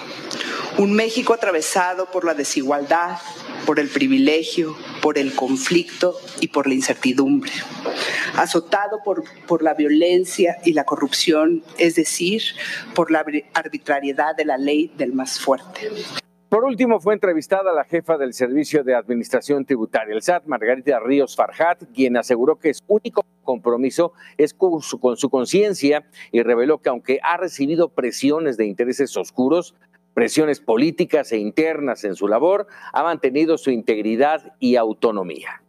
un 0.78 0.94
México 0.94 1.34
atravesado 1.34 2.06
por 2.10 2.24
la 2.24 2.34
desigualdad, 2.34 3.18
por 3.66 3.78
el 3.78 3.88
privilegio, 3.88 4.74
por 5.02 5.18
el 5.18 5.34
conflicto 5.34 6.16
y 6.40 6.48
por 6.48 6.66
la 6.66 6.74
incertidumbre, 6.74 7.52
azotado 8.36 9.02
por, 9.04 9.24
por 9.46 9.62
la 9.62 9.74
violencia 9.74 10.58
y 10.64 10.72
la 10.72 10.84
corrupción, 10.84 11.62
es 11.78 11.94
decir, 11.94 12.42
por 12.94 13.10
la 13.10 13.24
arbitrariedad 13.54 14.34
de 14.34 14.44
la 14.44 14.56
ley 14.56 14.92
del 14.96 15.12
más 15.12 15.38
fuerte. 15.38 15.90
Por 16.48 16.64
último, 16.64 17.00
fue 17.00 17.14
entrevistada 17.14 17.72
la 17.72 17.84
jefa 17.84 18.18
del 18.18 18.34
Servicio 18.34 18.84
de 18.84 18.94
Administración 18.94 19.64
Tributaria, 19.64 20.14
el 20.14 20.20
SAT, 20.20 20.44
Margarita 20.44 21.00
Ríos 21.00 21.34
Farhat, 21.34 21.82
quien 21.94 22.18
aseguró 22.18 22.58
que 22.58 22.74
su 22.74 22.84
único 22.88 23.24
compromiso 23.42 24.12
es 24.36 24.52
con 24.52 24.82
su 24.82 25.30
conciencia 25.30 26.04
y 26.30 26.42
reveló 26.42 26.76
que 26.76 26.90
aunque 26.90 27.20
ha 27.22 27.38
recibido 27.38 27.88
presiones 27.88 28.58
de 28.58 28.66
intereses 28.66 29.16
oscuros, 29.16 29.74
presiones 30.14 30.60
políticas 30.60 31.32
e 31.32 31.38
internas 31.38 32.04
en 32.04 32.14
su 32.14 32.28
labor, 32.28 32.66
ha 32.92 33.02
mantenido 33.02 33.58
su 33.58 33.70
integridad 33.70 34.54
y 34.58 34.76
autonomía. 34.76 35.62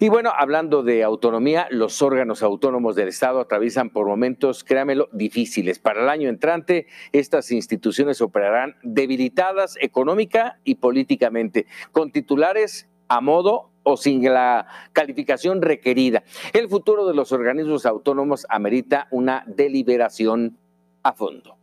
Y 0.00 0.10
bueno, 0.10 0.32
hablando 0.36 0.84
de 0.84 1.02
autonomía, 1.02 1.66
los 1.70 2.02
órganos 2.02 2.44
autónomos 2.44 2.94
del 2.94 3.08
Estado 3.08 3.40
atraviesan 3.40 3.90
por 3.90 4.06
momentos, 4.06 4.62
créamelo, 4.62 5.08
difíciles. 5.12 5.80
Para 5.80 6.02
el 6.02 6.08
año 6.08 6.28
entrante, 6.28 6.86
estas 7.10 7.50
instituciones 7.50 8.20
operarán 8.20 8.76
debilitadas 8.84 9.76
económica 9.80 10.60
y 10.62 10.76
políticamente, 10.76 11.66
con 11.90 12.12
titulares 12.12 12.88
a 13.08 13.20
modo 13.20 13.70
o 13.82 13.96
sin 13.96 14.22
la 14.22 14.68
calificación 14.92 15.62
requerida. 15.62 16.22
El 16.52 16.68
futuro 16.68 17.04
de 17.04 17.14
los 17.14 17.32
organismos 17.32 17.84
autónomos 17.84 18.46
amerita 18.48 19.08
una 19.10 19.42
deliberación 19.48 20.58
a 21.02 21.12
fondo. 21.12 21.57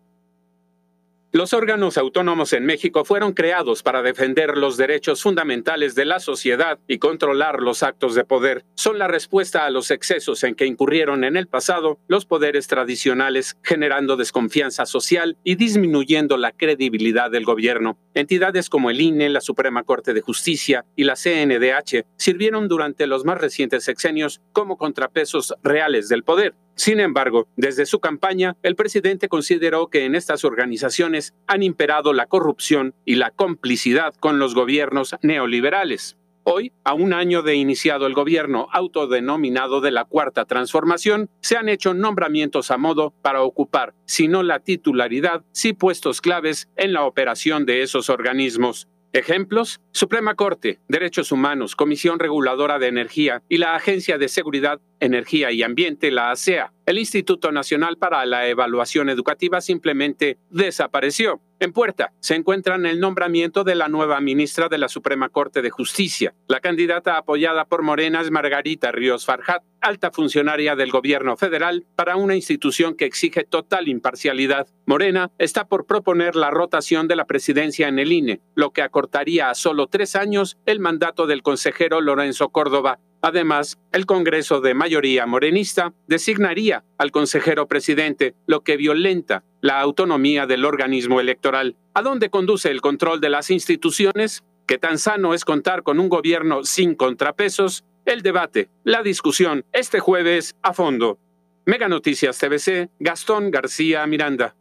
Los 1.36 1.52
órganos 1.52 1.98
autónomos 1.98 2.54
en 2.54 2.66
México 2.66 3.04
fueron 3.04 3.34
creados 3.34 3.84
para 3.84 4.02
defender 4.02 4.56
los 4.56 4.78
derechos 4.78 5.22
fundamentales 5.22 5.94
de 5.94 6.06
la 6.06 6.22
sociedad 6.22 6.80
y 6.88 6.98
controlar 6.98 7.60
los 7.60 7.84
actos 7.84 8.16
de 8.16 8.24
poder. 8.24 8.64
Son 8.76 8.98
la 8.98 9.10
respuesta 9.10 9.66
a 9.66 9.70
los 9.70 9.92
excesos 9.92 10.46
en 10.46 10.56
que 10.56 10.66
incurrieron 10.66 11.26
en 11.26 11.36
el 11.36 11.48
pasado 11.48 12.00
los 12.08 12.26
poderes 12.26 12.68
tradicionales, 12.68 13.58
generando 13.64 14.16
desconfianza 14.16 14.86
social 14.86 15.36
y 15.44 15.56
disminuyendo 15.56 16.38
la 16.38 16.54
credibilidad 16.54 17.30
del 17.30 17.44
gobierno. 17.44 17.98
Entidades 18.14 18.70
como 18.70 18.90
el 18.90 19.02
INE, 19.02 19.28
la 19.28 19.42
Suprema 19.42 19.84
Corte 19.84 20.14
de 20.14 20.22
Justicia 20.22 20.86
y 20.96 21.04
la 21.04 21.16
CNDH 21.18 22.06
sirvieron 22.16 22.70
durante 22.70 23.08
los 23.08 23.26
más 23.26 23.42
recientes 23.42 23.84
sexenios 23.84 24.40
como 24.54 24.78
contrapesos 24.78 25.54
reales 25.62 26.08
del 26.08 26.24
poder 26.24 26.56
Sin 26.76 27.00
embargo, 27.00 27.48
desde 27.56 27.86
su 27.86 28.00
campaña, 28.00 28.58
el 28.62 28.76
presidente 28.76 29.30
consideró 29.30 29.88
que 29.88 30.04
en 30.04 30.14
estas 30.14 30.44
organizaciones 30.44 31.34
han 31.48 31.64
imperado 31.64 32.12
la 32.12 32.26
corrupción 32.26 32.94
y 33.06 33.16
la 33.16 33.32
complicidad 33.32 34.14
con 34.20 34.40
los 34.40 34.54
gobiernos 34.54 35.16
neoliberales. 35.22 36.18
Hoy, 36.44 36.74
a 36.84 36.94
un 36.94 37.14
año 37.14 37.42
de 37.42 37.56
iniciado 37.56 38.06
el 38.06 38.14
gobierno 38.14 38.68
autodenominado 38.72 39.82
de 39.82 39.90
la 39.90 40.06
Cuarta 40.06 40.46
Transformación, 40.46 41.30
se 41.42 41.58
han 41.58 41.70
hecho 41.70 41.96
nombramientos 41.96 42.70
a 42.70 42.78
modo 42.78 43.16
para 43.24 43.42
ocupar, 43.42 43.96
si 44.06 44.28
no 44.28 44.44
la 44.44 44.60
titularidad, 44.60 45.44
sí 45.54 45.74
puestos 45.74 46.22
claves 46.22 46.70
en 46.76 46.94
la 46.94 47.06
operación 47.06 47.66
de 47.66 47.82
esos 47.82 48.12
organismos. 48.12 48.88
Ejemplos, 49.16 49.80
Suprema 49.94 50.36
Corte, 50.36 50.80
Derechos 50.90 51.32
Humanos, 51.32 51.78
Comisión 51.78 52.20
Reguladora 52.20 52.80
de 52.80 52.88
Energía 52.88 53.42
y 53.48 53.60
la 53.60 53.74
Agencia 53.74 54.18
de 54.18 54.28
Seguridad, 54.28 54.82
Energía 55.00 55.54
y 55.54 55.64
Ambiente, 55.64 56.12
la 56.12 56.32
ASEA. 56.32 56.74
El 56.86 56.98
Instituto 56.98 57.54
Nacional 57.54 57.96
para 57.98 58.26
la 58.26 58.50
Evaluación 58.50 59.08
Educativa 59.08 59.62
simplemente 59.62 60.38
desapareció. 60.50 61.40
En 61.58 61.72
puerta 61.72 62.12
se 62.20 62.36
encuentra 62.36 62.76
el 62.76 63.00
nombramiento 63.00 63.64
de 63.64 63.76
la 63.76 63.88
nueva 63.88 64.20
ministra 64.20 64.68
de 64.68 64.78
la 64.78 64.90
Suprema 64.90 65.30
Corte 65.30 65.62
de 65.62 65.70
Justicia. 65.70 66.34
La 66.48 66.60
candidata 66.60 67.18
apoyada 67.18 67.64
por 67.64 67.82
Morena 67.82 68.20
es 68.20 68.30
Margarita 68.30 68.92
Ríos 68.92 69.26
Farjat, 69.26 69.64
alta 69.80 70.12
funcionaria 70.12 70.76
del 70.76 70.92
gobierno 70.92 71.38
federal 71.38 71.86
para 71.96 72.18
una 72.18 72.36
institución 72.36 72.96
que 72.96 73.06
exige 73.06 73.46
total 73.46 73.88
imparcialidad. 73.88 74.68
Morena 74.86 75.32
está 75.38 75.68
por 75.68 75.86
proponer 75.86 76.36
la 76.36 76.50
rotación 76.50 77.08
de 77.08 77.16
la 77.16 77.26
presidencia 77.26 77.88
en 77.88 78.00
el 78.00 78.12
INE, 78.12 78.42
lo 78.54 78.72
que 78.72 78.82
acortaría 78.82 79.50
a 79.50 79.56
solo 79.56 79.88
tres 79.88 80.18
años 80.18 80.58
el 80.66 80.82
mandato 80.82 81.26
del 81.26 81.42
consejero 81.42 82.02
Lorenzo 82.02 82.50
Córdoba. 82.50 83.00
Además, 83.26 83.80
el 83.92 84.06
Congreso 84.06 84.62
de 84.62 84.76
mayoría 84.76 85.26
morenista 85.26 85.96
designaría 86.06 86.84
al 87.00 87.10
consejero 87.10 87.68
presidente, 87.68 88.36
lo 88.46 88.62
que 88.62 88.78
violenta 88.78 89.44
la 89.62 89.80
autonomía 89.82 90.46
del 90.46 90.64
organismo 90.64 91.20
electoral. 91.20 91.76
¿A 91.96 92.04
dónde 92.04 92.30
conduce 92.30 92.70
el 92.70 92.82
control 92.82 93.22
de 93.22 93.30
las 93.30 93.50
instituciones? 93.50 94.44
¿Qué 94.68 94.78
tan 94.78 95.00
sano 95.00 95.34
es 95.34 95.44
contar 95.44 95.82
con 95.82 96.00
un 96.00 96.08
gobierno 96.08 96.66
sin 96.66 96.94
contrapesos? 96.94 97.84
El 98.06 98.22
debate, 98.22 98.70
la 98.84 99.02
discusión, 99.02 99.66
este 99.74 100.00
jueves 100.00 100.56
a 100.62 100.74
fondo. 100.74 101.18
Mega 101.66 101.88
Noticias 101.88 102.38
TVC, 102.38 102.92
Gastón 103.00 103.50
García 103.50 104.06
Miranda. 104.06 104.56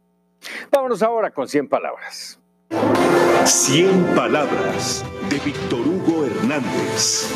Vámonos 0.71 1.03
ahora 1.03 1.29
con 1.29 1.47
100 1.47 1.67
palabras. 1.67 2.39
100 3.43 4.15
palabras 4.15 5.05
de 5.29 5.37
Víctor 5.37 5.81
Hugo 5.81 6.04
Hernández. 6.25 7.27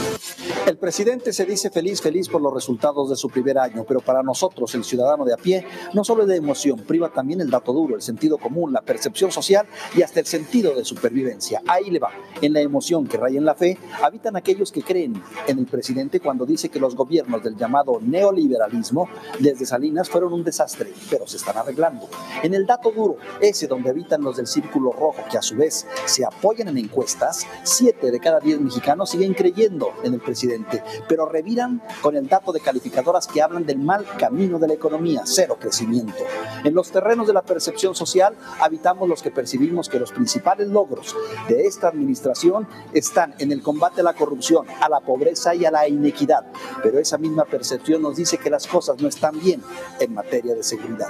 El 0.66 0.78
presidente 0.78 1.34
se 1.34 1.46
dice 1.46 1.70
feliz, 1.70 2.02
feliz 2.02 2.28
por 2.28 2.42
los 2.42 2.54
resultados 2.54 3.10
de 3.10 3.16
su 3.16 3.30
primer 3.30 3.58
año, 3.58 3.86
pero 3.88 4.00
para 4.00 4.24
nosotros, 4.24 4.74
el 4.76 4.84
ciudadano 4.84 5.26
de 5.26 5.34
a 5.34 5.38
pie, 5.38 5.66
no 5.94 6.04
solo 6.04 6.24
es 6.24 6.30
de 6.30 6.36
emoción, 6.36 6.80
priva 6.80 7.10
también 7.10 7.42
el 7.42 7.50
dato 7.50 7.72
duro, 7.74 7.96
el 7.96 8.02
sentido 8.02 8.38
común, 8.38 8.74
la 8.74 8.82
percepción 8.82 9.32
social 9.32 9.68
y 9.96 10.02
hasta 10.02 10.20
el 10.20 10.26
sentido 10.26 10.76
de 10.76 10.86
supervivencia. 10.86 11.62
Ahí 11.68 11.90
le 11.90 12.00
va. 12.00 12.10
En 12.42 12.54
la 12.54 12.62
emoción 12.62 13.08
que 13.08 13.18
raya 13.18 13.38
en 13.38 13.46
la 13.46 13.56
fe, 13.56 13.78
habitan 14.02 14.36
aquellos 14.36 14.72
que 14.72 14.82
creen 14.82 15.22
en 15.48 15.60
el 15.60 15.66
presidente 15.66 16.20
cuando 16.20 16.46
dice 16.46 16.70
que 16.70 16.80
los 16.80 16.96
gobiernos 16.96 17.44
del 17.44 17.56
llamado 17.56 18.00
neoliberalismo 18.02 19.10
desde 19.40 19.66
Salinas 19.66 20.10
fueron 20.10 20.34
un 20.34 20.44
desastre, 20.44 20.94
pero 21.10 21.28
se 21.28 21.38
están 21.38 21.58
arreglando. 21.58 22.08
En 22.44 22.54
el 22.54 22.66
dato 22.66 22.92
duro, 22.92 23.18
ese 23.40 23.68
donde 23.68 23.90
habitan 23.90 24.22
los 24.22 24.38
del 24.38 24.48
círculo 24.48 24.92
rojo, 24.92 25.24
que 25.30 25.38
a 25.38 25.42
su 25.42 25.56
vez 25.56 25.86
se 26.06 26.26
apoyan 26.26 26.68
en 26.70 26.78
encuestas, 26.78 27.46
siete 27.64 28.12
de 28.12 28.20
cada 28.20 28.40
diez 28.40 28.60
mexicanos 28.60 28.79
siguen 29.06 29.34
creyendo 29.34 29.94
en 30.04 30.14
el 30.14 30.20
presidente, 30.20 30.84
pero 31.08 31.26
reviran 31.26 31.82
con 32.02 32.16
el 32.16 32.28
dato 32.28 32.52
de 32.52 32.60
calificadoras 32.60 33.28
que 33.28 33.42
hablan 33.42 33.66
del 33.66 33.80
mal 33.80 34.06
camino 34.18 34.60
de 34.60 34.68
la 34.68 34.74
economía, 34.74 35.22
cero 35.26 35.58
crecimiento. 35.60 36.24
En 36.64 36.74
los 36.74 36.92
terrenos 36.92 37.28
de 37.28 37.34
la 37.34 37.42
percepción 37.42 37.96
social 37.96 38.36
habitamos 38.60 39.08
los 39.08 39.22
que 39.22 39.32
percibimos 39.32 39.90
que 39.90 40.00
los 40.00 40.12
principales 40.12 40.68
logros 40.68 41.16
de 41.48 41.66
esta 41.66 41.88
administración 41.88 42.68
están 42.94 43.36
en 43.40 43.52
el 43.52 43.62
combate 43.62 44.02
a 44.02 44.04
la 44.04 44.14
corrupción, 44.14 44.66
a 44.82 44.90
la 44.90 45.00
pobreza 45.00 45.56
y 45.56 45.66
a 45.66 45.72
la 45.72 45.88
inequidad, 45.88 46.46
pero 46.84 47.00
esa 47.00 47.18
misma 47.18 47.46
percepción 47.46 48.02
nos 48.02 48.18
dice 48.18 48.38
que 48.38 48.50
las 48.50 48.68
cosas 48.68 49.02
no 49.02 49.08
están 49.08 49.40
bien 49.40 49.62
en 50.00 50.14
materia 50.14 50.54
de 50.56 50.64
seguridad. 50.64 51.10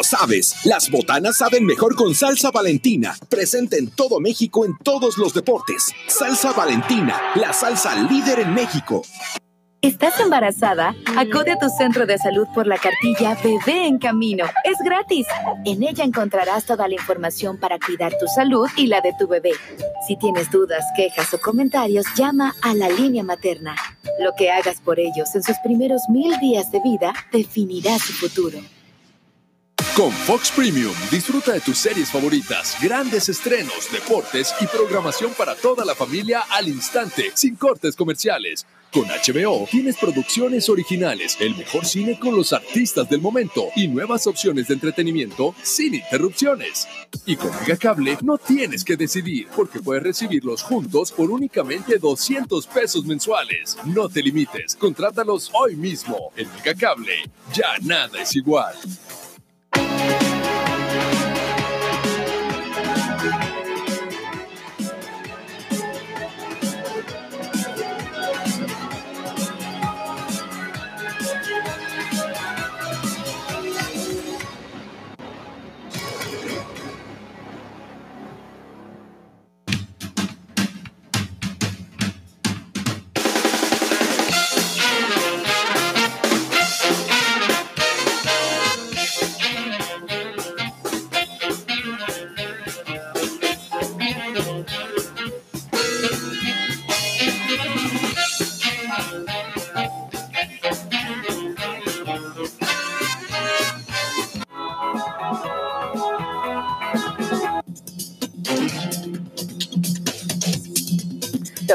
Lo 0.00 0.04
sabes, 0.04 0.64
las 0.64 0.90
botanas 0.90 1.36
saben 1.36 1.66
mejor 1.66 1.94
con 1.94 2.14
salsa 2.14 2.50
Valentina. 2.50 3.14
Presente 3.28 3.76
en 3.76 3.90
todo 3.90 4.18
México 4.18 4.64
en 4.64 4.74
todos 4.82 5.18
los 5.18 5.34
deportes. 5.34 5.92
Salsa 6.06 6.54
Valentina, 6.54 7.20
la 7.34 7.52
salsa 7.52 7.94
líder 8.10 8.40
en 8.40 8.54
México. 8.54 9.02
¿Estás 9.82 10.18
embarazada? 10.18 10.94
Acude 11.18 11.52
a 11.52 11.58
tu 11.58 11.68
centro 11.68 12.06
de 12.06 12.16
salud 12.16 12.46
por 12.54 12.66
la 12.66 12.78
cartilla 12.78 13.36
Bebé 13.44 13.88
en 13.88 13.98
Camino. 13.98 14.46
Es 14.64 14.78
gratis. 14.82 15.26
En 15.66 15.82
ella 15.82 16.04
encontrarás 16.04 16.64
toda 16.64 16.88
la 16.88 16.94
información 16.94 17.58
para 17.58 17.78
cuidar 17.78 18.16
tu 18.18 18.26
salud 18.26 18.70
y 18.76 18.86
la 18.86 19.02
de 19.02 19.12
tu 19.18 19.28
bebé. 19.28 19.52
Si 20.08 20.16
tienes 20.16 20.50
dudas, 20.50 20.82
quejas 20.96 21.34
o 21.34 21.38
comentarios, 21.38 22.06
llama 22.16 22.54
a 22.62 22.72
la 22.72 22.88
línea 22.88 23.22
materna. 23.22 23.76
Lo 24.18 24.32
que 24.34 24.50
hagas 24.50 24.80
por 24.80 24.98
ellos 24.98 25.34
en 25.34 25.42
sus 25.42 25.58
primeros 25.62 26.08
mil 26.08 26.40
días 26.40 26.72
de 26.72 26.80
vida 26.80 27.12
definirá 27.30 27.98
su 27.98 28.14
futuro. 28.14 28.60
Con 30.00 30.12
Fox 30.12 30.50
Premium 30.52 30.94
disfruta 31.10 31.52
de 31.52 31.60
tus 31.60 31.76
series 31.76 32.10
favoritas, 32.10 32.74
grandes 32.80 33.28
estrenos, 33.28 33.92
deportes 33.92 34.54
y 34.58 34.66
programación 34.66 35.34
para 35.34 35.54
toda 35.54 35.84
la 35.84 35.94
familia 35.94 36.40
al 36.48 36.68
instante, 36.68 37.30
sin 37.34 37.54
cortes 37.54 37.96
comerciales. 37.96 38.64
Con 38.94 39.08
HBO 39.08 39.68
tienes 39.70 39.98
producciones 39.98 40.70
originales, 40.70 41.36
el 41.38 41.54
mejor 41.54 41.84
cine 41.84 42.18
con 42.18 42.34
los 42.34 42.54
artistas 42.54 43.10
del 43.10 43.20
momento 43.20 43.66
y 43.76 43.88
nuevas 43.88 44.26
opciones 44.26 44.68
de 44.68 44.74
entretenimiento 44.74 45.54
sin 45.62 45.94
interrupciones. 45.94 46.88
Y 47.26 47.36
con 47.36 47.50
Megacable 47.60 48.16
no 48.22 48.38
tienes 48.38 48.84
que 48.84 48.96
decidir 48.96 49.48
porque 49.54 49.80
puedes 49.80 50.02
recibirlos 50.02 50.62
juntos 50.62 51.12
por 51.12 51.30
únicamente 51.30 51.98
200 51.98 52.66
pesos 52.68 53.04
mensuales. 53.04 53.76
No 53.84 54.08
te 54.08 54.22
limites, 54.22 54.76
contrátalos 54.76 55.50
hoy 55.52 55.76
mismo. 55.76 56.32
En 56.38 56.50
Megacable 56.54 57.16
ya 57.52 57.76
nada 57.82 58.22
es 58.22 58.34
igual. 58.34 58.74
Ya 59.76 60.29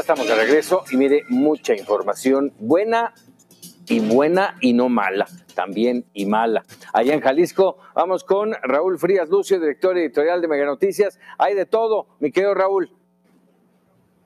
estamos 0.06 0.28
de 0.28 0.36
regreso 0.36 0.84
y 0.92 0.98
mire, 0.98 1.24
mucha 1.30 1.76
información 1.76 2.54
buena 2.60 3.16
y 3.88 4.00
buena 4.00 4.56
y 4.62 4.72
no 4.74 4.88
mala, 4.88 5.26
también 5.56 6.06
y 6.14 6.28
mala. 6.28 6.64
Allá 6.94 7.16
en 7.16 7.22
Jalisco, 7.22 7.80
vamos 7.96 8.24
con 8.24 8.54
Raúl 8.62 9.00
Frías 9.00 9.30
Lucio, 9.30 9.60
director 9.60 9.98
editorial 9.98 10.42
de 10.42 10.48
Mega 10.48 10.68
Noticias. 10.68 11.18
Hay 11.40 11.56
de 11.56 11.66
todo, 11.66 12.06
mi 12.20 12.32
querido 12.32 12.54
Raúl. 12.54 12.92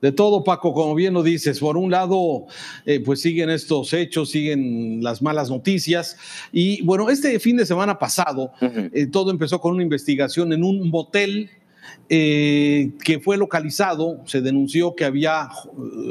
De 0.01 0.11
todo, 0.11 0.43
Paco, 0.43 0.73
como 0.73 0.95
bien 0.95 1.13
lo 1.13 1.23
dices, 1.23 1.61
por 1.61 1.77
un 1.77 1.91
lado, 1.91 2.47
eh, 2.85 2.99
pues 2.99 3.21
siguen 3.21 3.49
estos 3.49 3.93
hechos, 3.93 4.31
siguen 4.31 5.01
las 5.01 5.21
malas 5.21 5.49
noticias. 5.49 6.17
Y 6.51 6.83
bueno, 6.83 7.09
este 7.09 7.39
fin 7.39 7.55
de 7.55 7.65
semana 7.65 7.97
pasado, 7.97 8.51
eh, 8.61 9.07
todo 9.07 9.31
empezó 9.31 9.61
con 9.61 9.75
una 9.75 9.83
investigación 9.83 10.51
en 10.51 10.65
un 10.65 10.89
motel 10.89 11.49
eh, 12.09 12.91
que 13.03 13.19
fue 13.19 13.37
localizado, 13.37 14.21
se 14.25 14.41
denunció 14.41 14.95
que 14.95 15.05
había 15.05 15.49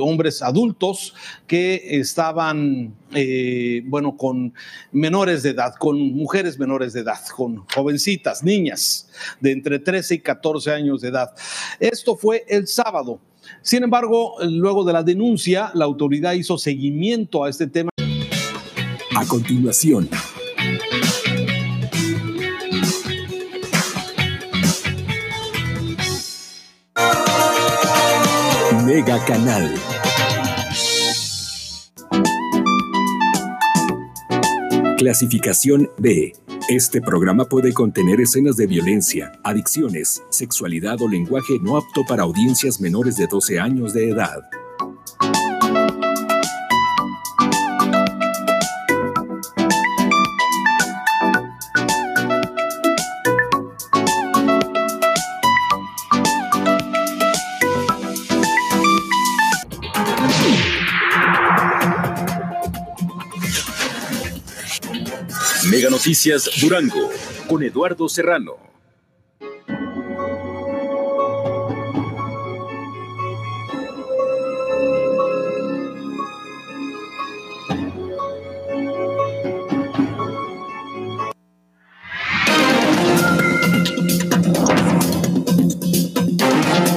hombres 0.01 0.43
adultos 0.43 1.15
que 1.47 1.99
estaban, 1.99 2.95
bueno, 3.85 4.17
con 4.17 4.55
menores 4.93 5.43
de 5.43 5.51
edad, 5.51 5.75
con 5.79 5.99
mujeres 6.13 6.59
menores 6.59 6.93
de 6.93 7.01
edad, 7.01 7.21
con 7.35 7.65
jovencitas, 7.75 8.45
niñas 8.45 9.09
de 9.41 9.53
entre 9.53 9.79
13 9.79 10.17
y 10.17 10.19
14 10.21 10.73
años 10.73 11.01
de 11.01 11.09
edad. 11.09 11.31
Esto 11.81 12.17
fue 12.17 12.45
el 12.49 12.67
sábado. 12.67 13.21
Sin 13.63 13.83
embargo, 13.83 14.37
luego 14.43 14.85
de 14.85 14.93
la 14.93 15.03
denuncia, 15.03 15.71
la 15.75 15.85
autoridad 15.85 16.33
hizo 16.33 16.59
seguimiento 16.59 17.45
a 17.45 17.51
este 17.51 17.67
tema. 17.67 17.91
A 19.17 19.27
continuación. 19.27 20.09
Mega 28.89 29.23
Canal. 29.27 29.75
Clasificación 34.97 35.91
B 35.99 36.33
este 36.69 37.01
programa 37.01 37.47
puede 37.47 37.73
contener 37.73 38.21
escenas 38.21 38.57
de 38.57 38.67
violencia, 38.67 39.33
adicciones, 39.43 40.23
sexualidad 40.29 41.01
o 41.01 41.09
lenguaje 41.09 41.55
no 41.63 41.79
apto 41.79 42.05
para 42.07 42.25
audiencias 42.25 42.79
menores 42.79 43.17
de 43.17 43.27
12 43.27 43.59
años 43.59 43.95
de 43.95 44.11
edad. 44.11 44.43
Mega 65.89 65.97
Noticias 65.97 66.51
Durango 66.61 67.09
con 67.49 67.63
Eduardo 67.63 68.11
Serrano. 68.11 68.57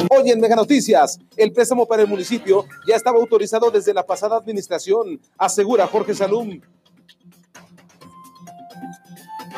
Hoy 0.10 0.32
en 0.32 0.42
Mega 0.42 0.58
Noticias, 0.58 1.18
el 1.38 1.54
préstamo 1.54 1.88
para 1.88 2.02
el 2.02 2.10
municipio 2.10 2.66
ya 2.86 2.98
estaba 2.98 3.20
autorizado 3.20 3.72
desde 3.72 3.94
la 3.94 4.06
pasada 4.06 4.36
administración, 4.36 5.22
asegura 5.38 5.88
Jorge 5.88 6.14
Salum. 6.14 6.60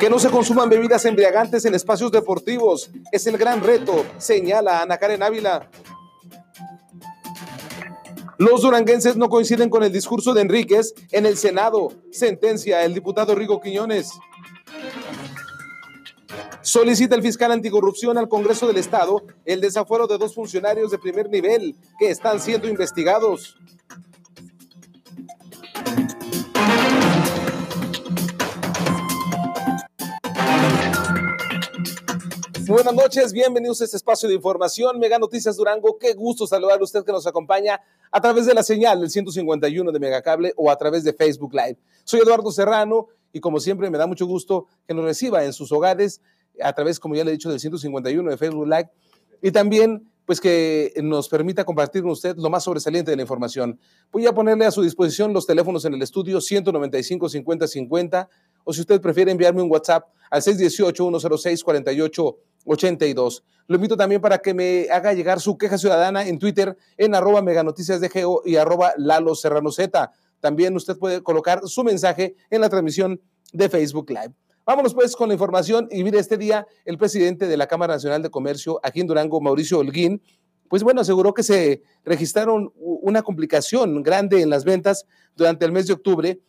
Que 0.04 0.10
no 0.10 0.18
se 0.18 0.28
consuman 0.28 0.68
bebidas 0.68 1.06
embriagantes 1.06 1.64
en 1.64 1.74
espacios 1.74 2.12
deportivos 2.12 2.90
es 3.10 3.26
el 3.26 3.38
gran 3.38 3.62
reto, 3.62 4.04
señala 4.18 4.82
Ana 4.82 4.98
Karen 4.98 5.22
Ávila. 5.22 5.70
Los 8.36 8.60
duranguenses 8.60 9.16
no 9.16 9.30
coinciden 9.30 9.70
con 9.70 9.82
el 9.82 9.90
discurso 9.90 10.34
de 10.34 10.42
Enríquez 10.42 10.92
en 11.10 11.24
el 11.24 11.38
Senado, 11.38 11.90
sentencia 12.12 12.84
el 12.84 12.92
diputado 12.92 13.34
Rigo 13.34 13.62
Quiñones. 13.62 14.10
Solicita 16.60 17.14
el 17.14 17.22
fiscal 17.22 17.52
anticorrupción 17.52 18.18
al 18.18 18.28
Congreso 18.28 18.66
del 18.66 18.76
Estado 18.76 19.22
el 19.46 19.62
desafuero 19.62 20.06
de 20.06 20.18
dos 20.18 20.34
funcionarios 20.34 20.90
de 20.90 20.98
primer 20.98 21.30
nivel 21.30 21.76
que 21.98 22.10
están 22.10 22.40
siendo 22.40 22.68
investigados. 22.68 23.56
Buenas 32.66 32.94
noches, 32.94 33.32
bienvenidos 33.32 33.80
a 33.80 33.84
este 33.84 33.96
espacio 33.96 34.28
de 34.28 34.36
información, 34.36 34.98
Mega 34.98 35.18
Noticias 35.18 35.56
Durango. 35.56 35.98
Qué 35.98 36.14
gusto 36.14 36.46
saludar 36.46 36.80
a 36.80 36.84
usted 36.84 37.04
que 37.04 37.12
nos 37.12 37.26
acompaña 37.26 37.80
a 38.10 38.20
través 38.20 38.46
de 38.46 38.54
la 38.54 38.62
señal 38.62 39.00
del 39.00 39.10
151 39.10 39.92
de 39.92 39.98
Megacable 39.98 40.52
o 40.56 40.70
a 40.70 40.76
través 40.76 41.04
de 41.04 41.12
Facebook 41.12 41.52
Live. 41.52 41.76
Soy 42.04 42.20
Eduardo 42.20 42.50
Serrano 42.50 43.08
y 43.32 43.40
como 43.40 43.60
siempre 43.60 43.90
me 43.90 43.98
da 43.98 44.06
mucho 44.06 44.26
gusto 44.26 44.66
que 44.86 44.94
nos 44.94 45.04
reciba 45.04 45.44
en 45.44 45.52
sus 45.52 45.72
hogares 45.72 46.22
a 46.62 46.72
través, 46.72 46.98
como 46.98 47.14
ya 47.14 47.24
le 47.24 47.30
he 47.30 47.34
dicho, 47.34 47.50
del 47.50 47.60
151 47.60 48.30
de 48.30 48.36
Facebook 48.38 48.66
Live 48.66 48.90
y 49.42 49.50
también 49.50 50.10
pues 50.24 50.40
que 50.40 50.94
nos 51.02 51.28
permita 51.28 51.64
compartir 51.64 52.00
con 52.00 52.12
usted 52.12 52.34
lo 52.38 52.48
más 52.48 52.64
sobresaliente 52.64 53.10
de 53.10 53.16
la 53.16 53.22
información. 53.22 53.78
Voy 54.10 54.26
a 54.26 54.32
ponerle 54.32 54.64
a 54.64 54.70
su 54.70 54.80
disposición 54.80 55.34
los 55.34 55.46
teléfonos 55.46 55.84
en 55.84 55.94
el 55.94 56.02
estudio 56.02 56.40
195 56.40 57.28
50 57.28 57.68
50 57.68 58.28
o 58.64 58.72
si 58.72 58.80
usted 58.80 59.00
prefiere 59.02 59.30
enviarme 59.30 59.60
un 59.60 59.70
WhatsApp 59.70 60.08
al 60.30 60.40
618 60.40 61.04
106 61.20 61.62
48 61.62 62.36
82. 62.64 63.44
Lo 63.66 63.76
invito 63.76 63.96
también 63.96 64.20
para 64.20 64.38
que 64.38 64.52
me 64.52 64.88
haga 64.90 65.12
llegar 65.12 65.40
su 65.40 65.56
queja 65.56 65.78
ciudadana 65.78 66.26
en 66.26 66.38
Twitter 66.38 66.76
en 66.98 67.14
arroba 67.14 67.40
meganoticias 67.42 68.00
de 68.00 68.08
Geo 68.08 68.42
y 68.44 68.56
arroba 68.56 68.92
Lalo 68.98 69.34
Serrano 69.34 69.70
Z. 69.70 70.10
También 70.40 70.76
usted 70.76 70.98
puede 70.98 71.22
colocar 71.22 71.66
su 71.66 71.82
mensaje 71.82 72.36
en 72.50 72.60
la 72.60 72.68
transmisión 72.68 73.20
de 73.52 73.68
Facebook 73.68 74.10
Live. 74.10 74.34
Vámonos 74.66 74.94
pues 74.94 75.14
con 75.16 75.28
la 75.28 75.34
información 75.34 75.88
y 75.90 76.04
mire, 76.04 76.18
este 76.18 76.38
día 76.38 76.66
el 76.84 76.98
presidente 76.98 77.46
de 77.46 77.56
la 77.56 77.66
Cámara 77.66 77.94
Nacional 77.94 78.22
de 78.22 78.30
Comercio 78.30 78.80
aquí 78.82 79.00
en 79.00 79.06
Durango, 79.06 79.40
Mauricio 79.40 79.78
Holguín, 79.78 80.22
pues 80.68 80.82
bueno, 80.82 81.02
aseguró 81.02 81.34
que 81.34 81.42
se 81.42 81.82
registraron 82.04 82.72
una 82.76 83.22
complicación 83.22 84.02
grande 84.02 84.40
en 84.40 84.50
las 84.50 84.64
ventas 84.64 85.06
durante 85.36 85.64
el 85.66 85.72
mes 85.72 85.86
de 85.86 85.92
octubre 85.92 86.40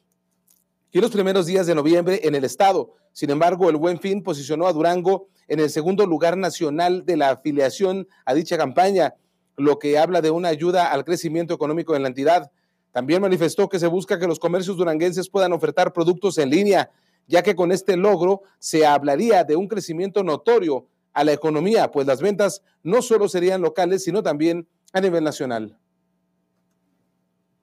y 0.91 0.99
los 0.99 1.11
primeros 1.11 1.45
días 1.45 1.67
de 1.67 1.75
noviembre 1.75 2.21
en 2.23 2.35
el 2.35 2.43
estado. 2.43 2.93
Sin 3.11 3.29
embargo, 3.29 3.69
el 3.69 3.77
Buen 3.77 3.99
Fin 3.99 4.23
posicionó 4.23 4.67
a 4.67 4.73
Durango 4.73 5.27
en 5.47 5.59
el 5.59 5.69
segundo 5.69 6.05
lugar 6.05 6.37
nacional 6.37 7.05
de 7.05 7.17
la 7.17 7.31
afiliación 7.31 8.07
a 8.25 8.33
dicha 8.33 8.57
campaña, 8.57 9.15
lo 9.57 9.79
que 9.79 9.97
habla 9.97 10.21
de 10.21 10.31
una 10.31 10.49
ayuda 10.49 10.91
al 10.91 11.05
crecimiento 11.05 11.53
económico 11.53 11.95
en 11.95 12.01
la 12.01 12.09
entidad. 12.09 12.51
También 12.91 13.21
manifestó 13.21 13.69
que 13.69 13.79
se 13.79 13.87
busca 13.87 14.19
que 14.19 14.27
los 14.27 14.39
comercios 14.39 14.77
duranguenses 14.77 15.29
puedan 15.29 15.53
ofertar 15.53 15.93
productos 15.93 16.37
en 16.37 16.49
línea, 16.49 16.89
ya 17.27 17.41
que 17.41 17.55
con 17.55 17.71
este 17.71 17.97
logro 17.97 18.41
se 18.59 18.85
hablaría 18.85 19.43
de 19.43 19.55
un 19.55 19.67
crecimiento 19.67 20.23
notorio 20.23 20.87
a 21.13 21.23
la 21.23 21.33
economía, 21.33 21.91
pues 21.91 22.05
las 22.07 22.21
ventas 22.21 22.61
no 22.83 23.01
solo 23.01 23.29
serían 23.29 23.61
locales, 23.61 24.03
sino 24.03 24.21
también 24.21 24.67
a 24.93 25.01
nivel 25.01 25.23
nacional. 25.23 25.77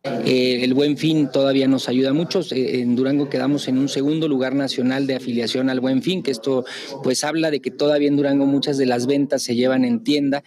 Eh, 0.05 0.65
el 0.65 0.75
Buen 0.75 0.97
Fin 0.97 1.31
todavía 1.31 1.69
nos 1.69 1.89
ayuda 1.89 2.13
mucho. 2.13 2.41
Eh, 2.51 2.81
en 2.81 2.97
Durango 2.97 3.29
quedamos 3.29 3.69
en 3.69 3.79
un 3.79 3.89
segundo 3.89 4.27
lugar 4.27 4.53
nacional 4.53 5.07
de 5.07 5.15
afiliación 5.15 5.71
al 5.71 5.79
Buen 5.79 6.03
Fin, 6.03 6.25
que 6.25 6.33
esto 6.33 6.65
pues 7.05 7.23
habla 7.23 7.53
de 7.53 7.61
que 7.61 7.71
todavía 7.71 8.09
en 8.09 8.17
Durango 8.17 8.45
muchas 8.45 8.79
de 8.79 8.87
las 8.87 9.07
ventas 9.07 9.45
se 9.45 9.55
llevan 9.55 9.85
en 9.85 10.03
tienda. 10.03 10.43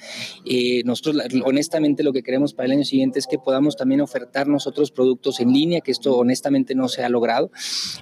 Eh, 0.46 0.84
nosotros 0.84 1.24
honestamente 1.46 2.04
lo 2.04 2.12
que 2.12 2.22
queremos 2.22 2.54
para 2.54 2.66
el 2.66 2.74
año 2.74 2.84
siguiente 2.84 3.18
es 3.18 3.28
que 3.28 3.38
podamos 3.38 3.78
también 3.78 4.02
ofertar 4.02 4.46
nosotros 4.50 4.92
productos 4.92 5.40
en 5.40 5.54
línea, 5.54 5.80
que 5.80 5.92
esto 5.92 6.18
honestamente 6.18 6.76
no 6.76 6.90
se 6.90 7.06
ha 7.06 7.08
logrado. 7.08 7.50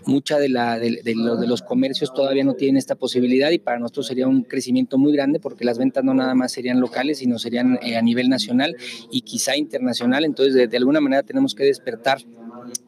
Mucha 0.07 0.39
de, 0.39 0.49
la, 0.49 0.79
de, 0.79 1.03
de, 1.03 1.13
de 1.13 1.47
los 1.47 1.61
comercios 1.61 2.15
todavía 2.15 2.43
no 2.43 2.55
tienen 2.55 2.77
esta 2.77 2.95
posibilidad 2.95 3.51
y 3.51 3.59
para 3.59 3.77
nosotros 3.77 4.07
sería 4.07 4.27
un 4.27 4.41
crecimiento 4.41 4.97
muy 4.97 5.13
grande 5.13 5.39
porque 5.39 5.65
las 5.65 5.77
ventas 5.77 6.03
no 6.03 6.15
nada 6.15 6.33
más 6.33 6.51
serían 6.51 6.79
locales, 6.79 7.19
sino 7.19 7.37
serían 7.37 7.77
a 7.95 8.01
nivel 8.01 8.27
nacional 8.27 8.75
y 9.11 9.21
quizá 9.21 9.55
internacional. 9.55 10.25
Entonces, 10.25 10.55
de, 10.55 10.67
de 10.67 10.77
alguna 10.77 10.99
manera 10.99 11.21
tenemos 11.21 11.42
que 11.53 11.63
despertar 11.65 12.19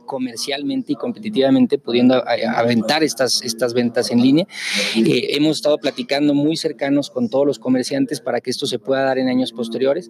comercialmente 0.05 0.93
y 0.93 0.95
competitivamente 0.95 1.77
pudiendo 1.77 2.23
aventar 2.55 3.03
estas, 3.03 3.41
estas 3.41 3.73
ventas 3.73 4.11
en 4.11 4.21
línea. 4.21 4.47
Eh, 4.95 5.35
hemos 5.35 5.57
estado 5.57 5.77
platicando 5.77 6.33
muy 6.33 6.57
cercanos 6.57 7.09
con 7.09 7.29
todos 7.29 7.45
los 7.45 7.59
comerciantes 7.59 8.21
para 8.21 8.41
que 8.41 8.51
esto 8.51 8.65
se 8.65 8.79
pueda 8.79 9.03
dar 9.03 9.17
en 9.17 9.27
años 9.27 9.51
posteriores. 9.51 10.09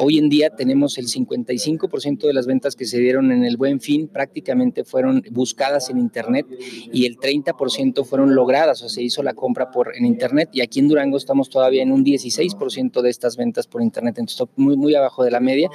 Hoy 0.00 0.18
en 0.18 0.28
día 0.28 0.50
tenemos 0.50 0.98
el 0.98 1.06
55% 1.06 2.26
de 2.26 2.32
las 2.32 2.46
ventas 2.46 2.76
que 2.76 2.86
se 2.86 2.98
dieron 2.98 3.30
en 3.32 3.44
el 3.44 3.56
Buen 3.56 3.80
Fin 3.80 4.08
prácticamente 4.08 4.84
fueron 4.84 5.22
buscadas 5.30 5.90
en 5.90 5.98
Internet 5.98 6.46
y 6.92 7.06
el 7.06 7.16
30% 7.16 8.04
fueron 8.04 8.34
logradas, 8.34 8.82
o 8.82 8.88
se 8.88 9.02
hizo 9.02 9.22
la 9.22 9.34
compra 9.34 9.70
por, 9.70 9.96
en 9.96 10.06
Internet 10.06 10.50
y 10.52 10.60
aquí 10.60 10.80
en 10.80 10.88
Durango 10.88 11.16
estamos 11.16 11.50
todavía 11.50 11.82
en 11.82 11.92
un 11.92 12.04
16% 12.04 13.02
de 13.02 13.10
estas 13.10 13.36
ventas 13.36 13.66
por 13.66 13.82
Internet, 13.82 14.16
entonces 14.18 14.46
muy, 14.56 14.76
muy 14.76 14.94
abajo 14.94 15.24
de 15.24 15.30
la 15.30 15.40
media. 15.40 15.70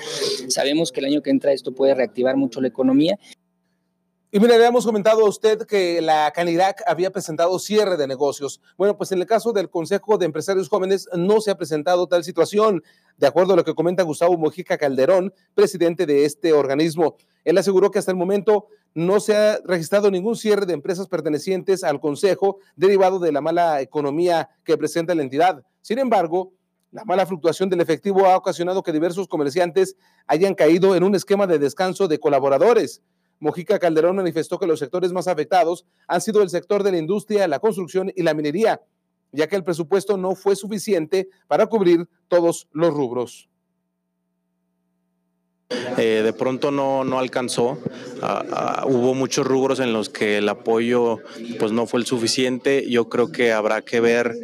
Sabemos 0.47 0.91
que 0.91 0.99
el 0.99 1.07
año 1.07 1.21
que 1.21 1.29
entra 1.29 1.53
esto 1.53 1.73
puede 1.73 1.93
reactivar 1.93 2.35
mucho 2.35 2.61
la 2.61 2.67
economía 2.67 3.17
Y 4.33 4.39
mira, 4.39 4.57
le 4.57 4.65
hemos 4.65 4.85
comentado 4.85 5.25
a 5.25 5.27
usted 5.27 5.63
que 5.63 5.99
la 5.99 6.31
Canirac 6.33 6.81
había 6.87 7.11
presentado 7.11 7.59
cierre 7.59 7.97
de 7.97 8.07
negocios. 8.07 8.61
Bueno, 8.77 8.95
pues 8.95 9.11
en 9.11 9.19
el 9.19 9.25
caso 9.25 9.51
del 9.51 9.69
Consejo 9.69 10.17
de 10.17 10.25
Empresarios 10.25 10.69
Jóvenes 10.69 11.09
no 11.13 11.41
se 11.41 11.51
ha 11.51 11.57
presentado 11.57 12.07
tal 12.07 12.23
situación, 12.23 12.81
de 13.17 13.27
acuerdo 13.27 13.51
a 13.51 13.55
lo 13.57 13.65
que 13.65 13.75
comenta 13.75 14.03
Gustavo 14.03 14.37
Mojica 14.37 14.77
Calderón, 14.77 15.33
presidente 15.53 16.05
de 16.05 16.23
este 16.23 16.53
organismo. 16.53 17.17
Él 17.43 17.57
aseguró 17.57 17.91
que 17.91 17.99
hasta 17.99 18.11
el 18.11 18.17
momento 18.17 18.67
no 18.93 19.19
se 19.19 19.35
ha 19.35 19.59
registrado 19.65 20.09
ningún 20.09 20.37
cierre 20.37 20.65
de 20.65 20.75
empresas 20.75 21.09
pertenecientes 21.09 21.83
al 21.83 21.99
Consejo 21.99 22.59
derivado 22.77 23.19
de 23.19 23.33
la 23.33 23.41
mala 23.41 23.81
economía 23.81 24.49
que 24.63 24.77
presenta 24.77 25.13
la 25.13 25.23
entidad. 25.23 25.61
Sin 25.81 25.99
embargo, 25.99 26.53
la 26.91 27.03
mala 27.03 27.25
fluctuación 27.25 27.69
del 27.69 27.81
efectivo 27.81 28.25
ha 28.25 28.37
ocasionado 28.37 28.81
que 28.81 28.93
diversos 28.93 29.27
comerciantes 29.27 29.97
hayan 30.25 30.55
caído 30.55 30.95
en 30.95 31.03
un 31.03 31.15
esquema 31.15 31.47
de 31.47 31.59
descanso 31.59 32.07
de 32.07 32.17
colaboradores. 32.17 33.01
Mojica 33.41 33.79
Calderón 33.79 34.15
manifestó 34.15 34.59
que 34.59 34.67
los 34.67 34.79
sectores 34.79 35.11
más 35.11 35.27
afectados 35.27 35.85
han 36.07 36.21
sido 36.21 36.43
el 36.43 36.49
sector 36.49 36.83
de 36.83 36.91
la 36.91 36.99
industria, 36.99 37.47
la 37.47 37.59
construcción 37.59 38.13
y 38.15 38.21
la 38.21 38.35
minería, 38.35 38.81
ya 39.31 39.47
que 39.47 39.55
el 39.55 39.63
presupuesto 39.63 40.15
no 40.15 40.35
fue 40.35 40.55
suficiente 40.55 41.27
para 41.47 41.65
cubrir 41.65 42.07
todos 42.27 42.67
los 42.71 42.93
rubros. 42.93 43.49
Eh, 45.97 46.21
de 46.23 46.33
pronto 46.33 46.71
no, 46.71 47.03
no 47.03 47.19
alcanzó. 47.19 47.77
Ah, 48.21 48.43
ah, 48.51 48.85
hubo 48.87 49.13
muchos 49.13 49.45
rubros 49.45 49.79
en 49.79 49.93
los 49.93 50.09
que 50.09 50.37
el 50.37 50.47
apoyo 50.49 51.19
pues 51.59 51.71
no 51.71 51.87
fue 51.87 51.99
el 51.99 52.05
suficiente. 52.05 52.89
Yo 52.89 53.09
creo 53.09 53.31
que 53.31 53.51
habrá 53.51 53.81
que 53.81 53.99
ver, 53.99 54.35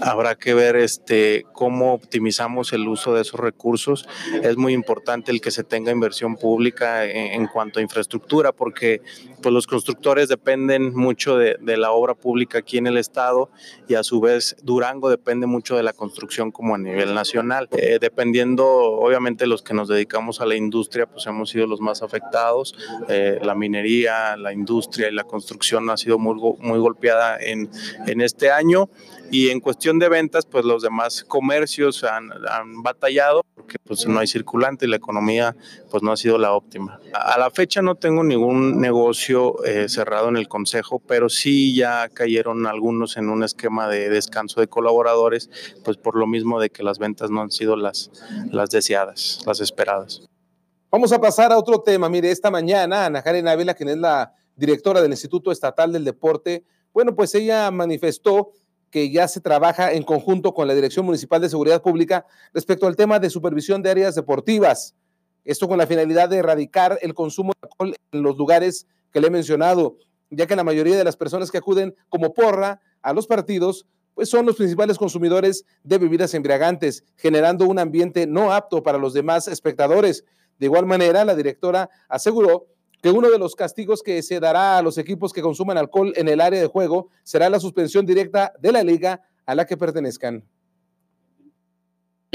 habrá 0.00 0.36
que 0.36 0.54
ver 0.54 0.76
este 0.76 1.44
cómo 1.52 1.94
optimizamos 1.94 2.72
el 2.72 2.86
uso 2.88 3.14
de 3.14 3.22
esos 3.22 3.40
recursos. 3.40 4.08
Es 4.42 4.56
muy 4.56 4.72
importante 4.72 5.32
el 5.32 5.40
que 5.40 5.50
se 5.50 5.64
tenga 5.64 5.92
inversión 5.92 6.36
pública 6.36 7.04
en, 7.04 7.46
cuanto 7.46 7.78
a 7.78 7.82
infraestructura, 7.82 8.52
porque 8.52 9.00
pues 9.42 9.52
los 9.52 9.66
constructores 9.66 10.28
dependen 10.28 10.94
mucho 10.94 11.36
de, 11.36 11.56
la 11.76 11.92
obra 11.92 12.14
pública 12.14 12.58
aquí 12.58 12.78
en 12.78 12.86
el 12.86 12.96
estado 12.96 13.50
y 13.88 13.94
a 13.94 14.02
su 14.02 14.20
vez 14.20 14.56
Durango 14.62 15.10
depende 15.10 15.46
mucho 15.46 15.76
de 15.76 15.82
la 15.82 15.92
construcción 15.92 16.50
como 16.50 16.74
a 16.74 16.78
nivel 16.78 17.14
nacional. 17.14 17.68
Eh, 17.72 17.98
dependiendo, 18.00 18.66
obviamente, 18.66 19.46
los 19.46 19.62
que 19.62 19.74
nos 19.74 19.88
dedicamos 19.88 20.40
a 20.40 20.46
la 20.46 20.56
industria, 20.56 21.06
pues 21.06 21.26
hemos 21.26 21.50
sido 21.50 21.66
los 21.66 21.80
más 21.80 22.02
afectados. 22.02 22.74
Eh, 23.08 23.38
la 23.42 23.54
minería, 23.54 24.36
la 24.36 24.52
industria 24.52 25.08
y 25.08 25.12
la 25.12 25.24
construcción 25.24 25.88
ha 25.90 25.96
sido 25.96 26.18
muy, 26.18 26.34
muy 26.58 26.78
golpeada 26.78 27.38
en, 27.38 27.70
en 28.06 28.20
este 28.20 28.50
año. 28.50 28.88
Y 29.30 29.50
en 29.50 29.60
cuestión 29.60 29.98
de 29.98 30.08
ventas, 30.08 30.46
pues 30.46 30.64
los 30.64 30.82
demás 30.82 31.24
comercios 31.24 32.04
han, 32.04 32.30
han, 32.48 32.82
batallado 32.82 33.42
porque 33.54 33.76
pues 33.84 34.06
no 34.06 34.18
hay 34.20 34.26
circulante 34.26 34.86
y 34.86 34.88
la 34.88 34.96
economía 34.96 35.56
pues 35.90 36.02
no 36.02 36.12
ha 36.12 36.16
sido 36.16 36.38
la 36.38 36.52
óptima. 36.52 37.00
A 37.12 37.38
la 37.38 37.50
fecha 37.50 37.82
no 37.82 37.96
tengo 37.96 38.22
ningún 38.22 38.80
negocio 38.80 39.64
eh, 39.64 39.88
cerrado 39.88 40.28
en 40.28 40.36
el 40.36 40.48
consejo, 40.48 41.00
pero 41.00 41.28
sí 41.28 41.74
ya 41.74 42.08
cayeron 42.08 42.66
algunos 42.66 43.16
en 43.16 43.28
un 43.28 43.42
esquema 43.42 43.88
de 43.88 44.08
descanso 44.08 44.60
de 44.60 44.68
colaboradores, 44.68 45.50
pues 45.84 45.96
por 45.96 46.16
lo 46.16 46.26
mismo 46.26 46.60
de 46.60 46.70
que 46.70 46.82
las 46.82 46.98
ventas 46.98 47.30
no 47.30 47.40
han 47.40 47.50
sido 47.50 47.76
las, 47.76 48.10
las 48.50 48.70
deseadas, 48.70 49.42
las 49.46 49.60
esperadas. 49.60 50.22
Vamos 50.90 51.12
a 51.12 51.20
pasar 51.20 51.52
a 51.52 51.58
otro 51.58 51.80
tema. 51.80 52.08
Mire, 52.08 52.30
esta 52.30 52.50
mañana 52.50 53.06
Ana 53.06 53.22
Karen 53.22 53.48
Ávila, 53.48 53.74
quien 53.74 53.88
es 53.88 53.98
la 53.98 54.32
directora 54.54 55.02
del 55.02 55.10
Instituto 55.10 55.50
Estatal 55.50 55.92
del 55.92 56.04
Deporte, 56.04 56.64
bueno, 56.92 57.14
pues 57.14 57.34
ella 57.34 57.70
manifestó 57.70 58.52
que 58.90 59.10
ya 59.10 59.28
se 59.28 59.40
trabaja 59.40 59.92
en 59.92 60.02
conjunto 60.02 60.54
con 60.54 60.68
la 60.68 60.74
Dirección 60.74 61.06
Municipal 61.06 61.40
de 61.40 61.48
Seguridad 61.48 61.82
Pública 61.82 62.26
respecto 62.52 62.86
al 62.86 62.96
tema 62.96 63.18
de 63.18 63.30
supervisión 63.30 63.82
de 63.82 63.90
áreas 63.90 64.14
deportivas. 64.14 64.94
Esto 65.44 65.68
con 65.68 65.78
la 65.78 65.86
finalidad 65.86 66.28
de 66.28 66.38
erradicar 66.38 66.98
el 67.02 67.14
consumo 67.14 67.52
de 67.52 67.68
alcohol 67.68 67.94
en 68.12 68.22
los 68.22 68.36
lugares 68.36 68.86
que 69.12 69.20
le 69.20 69.28
he 69.28 69.30
mencionado, 69.30 69.96
ya 70.30 70.46
que 70.46 70.56
la 70.56 70.64
mayoría 70.64 70.96
de 70.96 71.04
las 71.04 71.16
personas 71.16 71.50
que 71.50 71.58
acuden 71.58 71.94
como 72.08 72.34
porra 72.34 72.80
a 73.02 73.12
los 73.12 73.26
partidos, 73.26 73.86
pues 74.14 74.28
son 74.28 74.46
los 74.46 74.56
principales 74.56 74.98
consumidores 74.98 75.64
de 75.84 75.98
bebidas 75.98 76.34
embriagantes, 76.34 77.04
generando 77.16 77.66
un 77.66 77.78
ambiente 77.78 78.26
no 78.26 78.52
apto 78.52 78.82
para 78.82 78.98
los 78.98 79.12
demás 79.14 79.46
espectadores. 79.46 80.24
De 80.58 80.66
igual 80.66 80.86
manera, 80.86 81.24
la 81.24 81.34
directora 81.34 81.90
aseguró 82.08 82.66
que 83.02 83.10
uno 83.10 83.30
de 83.30 83.38
los 83.38 83.54
castigos 83.54 84.02
que 84.02 84.22
se 84.22 84.40
dará 84.40 84.78
a 84.78 84.82
los 84.82 84.98
equipos 84.98 85.32
que 85.32 85.42
consuman 85.42 85.78
alcohol 85.78 86.12
en 86.16 86.28
el 86.28 86.40
área 86.40 86.60
de 86.60 86.66
juego 86.66 87.08
será 87.22 87.48
la 87.48 87.60
suspensión 87.60 88.06
directa 88.06 88.52
de 88.60 88.72
la 88.72 88.82
liga 88.82 89.22
a 89.44 89.54
la 89.54 89.66
que 89.66 89.76
pertenezcan 89.76 90.44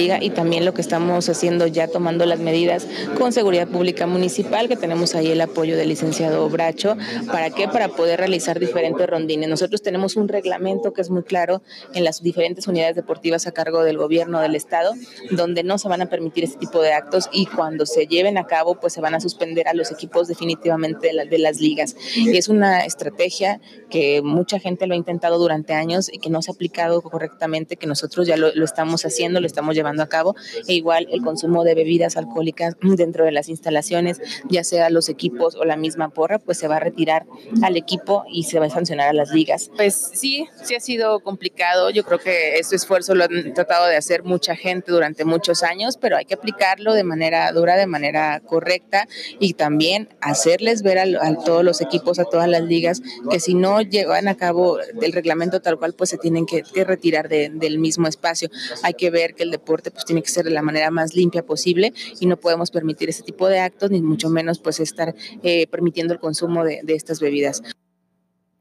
y 0.01 0.29
también 0.31 0.65
lo 0.65 0.73
que 0.73 0.81
estamos 0.81 1.29
haciendo 1.29 1.67
ya 1.67 1.87
tomando 1.87 2.25
las 2.25 2.39
medidas 2.39 2.87
con 3.17 3.31
seguridad 3.31 3.67
pública 3.67 4.07
municipal, 4.07 4.67
que 4.67 4.75
tenemos 4.75 5.13
ahí 5.13 5.27
el 5.27 5.41
apoyo 5.41 5.77
del 5.77 5.89
licenciado 5.89 6.49
Bracho. 6.49 6.97
¿Para 7.27 7.51
qué? 7.51 7.67
Para 7.67 7.89
poder 7.89 8.19
realizar 8.19 8.59
diferentes 8.59 9.07
rondines. 9.07 9.47
Nosotros 9.47 9.83
tenemos 9.83 10.15
un 10.15 10.27
reglamento 10.27 10.93
que 10.93 11.01
es 11.01 11.09
muy 11.09 11.23
claro 11.23 11.61
en 11.93 12.03
las 12.03 12.23
diferentes 12.23 12.67
unidades 12.67 12.95
deportivas 12.95 13.45
a 13.45 13.51
cargo 13.51 13.83
del 13.83 13.97
gobierno 13.97 14.41
del 14.41 14.55
estado, 14.55 14.93
donde 15.29 15.63
no 15.63 15.77
se 15.77 15.87
van 15.87 16.01
a 16.01 16.07
permitir 16.07 16.45
este 16.45 16.57
tipo 16.57 16.81
de 16.81 16.93
actos 16.93 17.29
y 17.31 17.45
cuando 17.45 17.85
se 17.85 18.07
lleven 18.07 18.37
a 18.39 18.47
cabo, 18.47 18.79
pues 18.79 18.93
se 18.93 19.01
van 19.01 19.13
a 19.13 19.19
suspender 19.19 19.67
a 19.67 19.73
los 19.73 19.91
equipos 19.91 20.27
definitivamente 20.27 21.11
de, 21.13 21.25
de 21.25 21.37
las 21.37 21.59
ligas. 21.59 21.95
Y 22.15 22.35
es 22.37 22.49
una 22.49 22.85
estrategia 22.85 23.61
que 23.89 24.21
mucha 24.23 24.59
gente 24.59 24.87
lo 24.87 24.95
ha 24.95 24.97
intentado 24.97 25.37
durante 25.37 25.73
años 25.73 26.09
y 26.11 26.17
que 26.17 26.29
no 26.29 26.41
se 26.41 26.49
ha 26.49 26.53
aplicado 26.53 27.01
correctamente, 27.01 27.75
que 27.75 27.87
nosotros 27.87 28.25
ya 28.25 28.37
lo, 28.37 28.53
lo 28.55 28.65
estamos 28.65 29.05
haciendo, 29.05 29.39
lo 29.39 29.47
estamos 29.47 29.75
llevando 29.75 29.90
a 29.99 30.07
cabo, 30.07 30.35
e 30.67 30.73
igual 30.73 31.07
el 31.11 31.21
consumo 31.21 31.63
de 31.63 31.75
bebidas 31.75 32.17
alcohólicas 32.17 32.75
dentro 32.81 33.25
de 33.25 33.31
las 33.31 33.49
instalaciones, 33.49 34.21
ya 34.49 34.63
sea 34.63 34.89
los 34.89 35.09
equipos 35.09 35.55
o 35.55 35.65
la 35.65 35.75
misma 35.75 36.09
porra, 36.09 36.39
pues 36.39 36.57
se 36.57 36.67
va 36.67 36.77
a 36.77 36.79
retirar 36.79 37.25
al 37.63 37.77
equipo 37.77 38.23
y 38.29 38.43
se 38.43 38.59
va 38.59 38.67
a 38.67 38.69
sancionar 38.69 39.09
a 39.09 39.13
las 39.13 39.31
ligas. 39.31 39.71
Pues 39.75 40.11
sí, 40.13 40.47
sí 40.63 40.75
ha 40.75 40.79
sido 40.79 41.19
complicado. 41.21 41.89
Yo 41.89 42.03
creo 42.03 42.19
que 42.19 42.59
este 42.59 42.75
esfuerzo 42.75 43.15
lo 43.15 43.23
han 43.23 43.53
tratado 43.53 43.87
de 43.87 43.97
hacer 43.97 44.23
mucha 44.23 44.55
gente 44.55 44.91
durante 44.91 45.25
muchos 45.25 45.63
años, 45.63 45.97
pero 45.97 46.17
hay 46.17 46.25
que 46.25 46.35
aplicarlo 46.35 46.93
de 46.93 47.03
manera 47.03 47.51
dura, 47.51 47.75
de 47.75 47.87
manera 47.87 48.41
correcta 48.45 49.07
y 49.39 49.53
también 49.53 50.09
hacerles 50.21 50.83
ver 50.83 50.99
a, 50.99 51.35
todos 51.43 51.63
los 51.63 51.81
equipos, 51.81 52.19
a 52.19 52.25
todas 52.25 52.47
las 52.47 52.63
ligas, 52.63 53.01
que 53.29 53.39
si 53.39 53.53
no 53.53 53.81
llevan 53.81 54.27
a 54.27 54.35
cabo 54.35 54.79
el 54.79 55.13
reglamento 55.13 55.61
tal 55.61 55.77
cual, 55.77 55.93
pues 55.93 56.09
se 56.09 56.17
tienen 56.17 56.45
que, 56.45 56.63
retirar 56.83 57.29
del 57.29 57.79
mismo 57.79 58.07
espacio. 58.07 58.49
Hay 58.83 58.93
que 58.93 59.09
ver 59.09 59.33
que 59.33 59.43
el 59.43 59.51
deporte 59.51 59.70
pues 59.91 60.05
tiene 60.05 60.21
que 60.21 60.29
ser 60.29 60.45
de 60.45 60.51
la 60.51 60.61
manera 60.61 60.91
más 60.91 61.15
limpia 61.15 61.45
posible 61.45 61.93
y 62.19 62.25
no 62.25 62.37
podemos 62.37 62.71
permitir 62.71 63.09
ese 63.09 63.23
tipo 63.23 63.47
de 63.47 63.59
actos, 63.59 63.91
ni 63.91 64.01
mucho 64.01 64.29
menos 64.29 64.59
pues 64.59 64.79
estar 64.79 65.15
eh, 65.43 65.67
permitiendo 65.67 66.13
el 66.13 66.19
consumo 66.19 66.63
de, 66.63 66.81
estas 66.87 67.19
bebidas. 67.19 67.61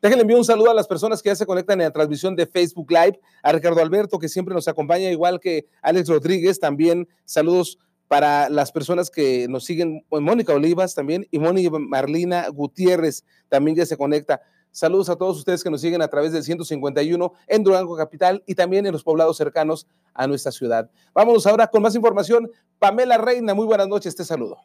Déjenle 0.00 0.22
envío 0.22 0.38
un 0.38 0.44
saludo 0.44 0.70
a 0.70 0.74
las 0.74 0.86
personas 0.86 1.20
que 1.20 1.28
ya 1.28 1.34
se 1.34 1.44
conectan 1.44 1.80
en 1.80 1.86
la 1.86 1.92
transmisión 1.92 2.34
de 2.36 2.46
Facebook 2.46 2.90
Live, 2.90 3.20
a 3.42 3.52
Ricardo 3.52 3.82
Alberto, 3.82 4.18
que 4.18 4.28
siempre 4.28 4.54
nos 4.54 4.68
acompaña, 4.68 5.10
igual 5.10 5.40
que 5.40 5.66
Alex 5.82 6.08
Rodríguez, 6.08 6.58
también 6.58 7.06
saludos 7.24 7.78
para 8.08 8.48
las 8.48 8.72
personas 8.72 9.10
que 9.10 9.46
nos 9.48 9.64
siguen, 9.64 10.04
Mónica 10.10 10.54
Olivas 10.54 10.94
también, 10.94 11.26
y 11.30 11.38
Mónica 11.38 11.70
Marlina 11.78 12.48
Gutiérrez 12.48 13.24
también 13.48 13.76
ya 13.76 13.86
se 13.86 13.96
conecta. 13.96 14.40
Saludos 14.72 15.08
a 15.10 15.16
todos 15.16 15.36
ustedes 15.36 15.64
que 15.64 15.70
nos 15.70 15.80
siguen 15.80 16.00
a 16.02 16.08
través 16.08 16.32
del 16.32 16.44
151 16.44 17.32
en 17.48 17.64
Durango 17.64 17.96
Capital 17.96 18.42
y 18.46 18.54
también 18.54 18.86
en 18.86 18.92
los 18.92 19.02
poblados 19.02 19.36
cercanos 19.36 19.86
a 20.14 20.26
nuestra 20.26 20.52
ciudad. 20.52 20.90
Vámonos 21.12 21.46
ahora 21.46 21.66
con 21.66 21.82
más 21.82 21.94
información. 21.94 22.50
Pamela 22.78 23.18
Reina, 23.18 23.54
muy 23.54 23.66
buenas 23.66 23.88
noches, 23.88 24.14
te 24.14 24.24
saludo. 24.24 24.58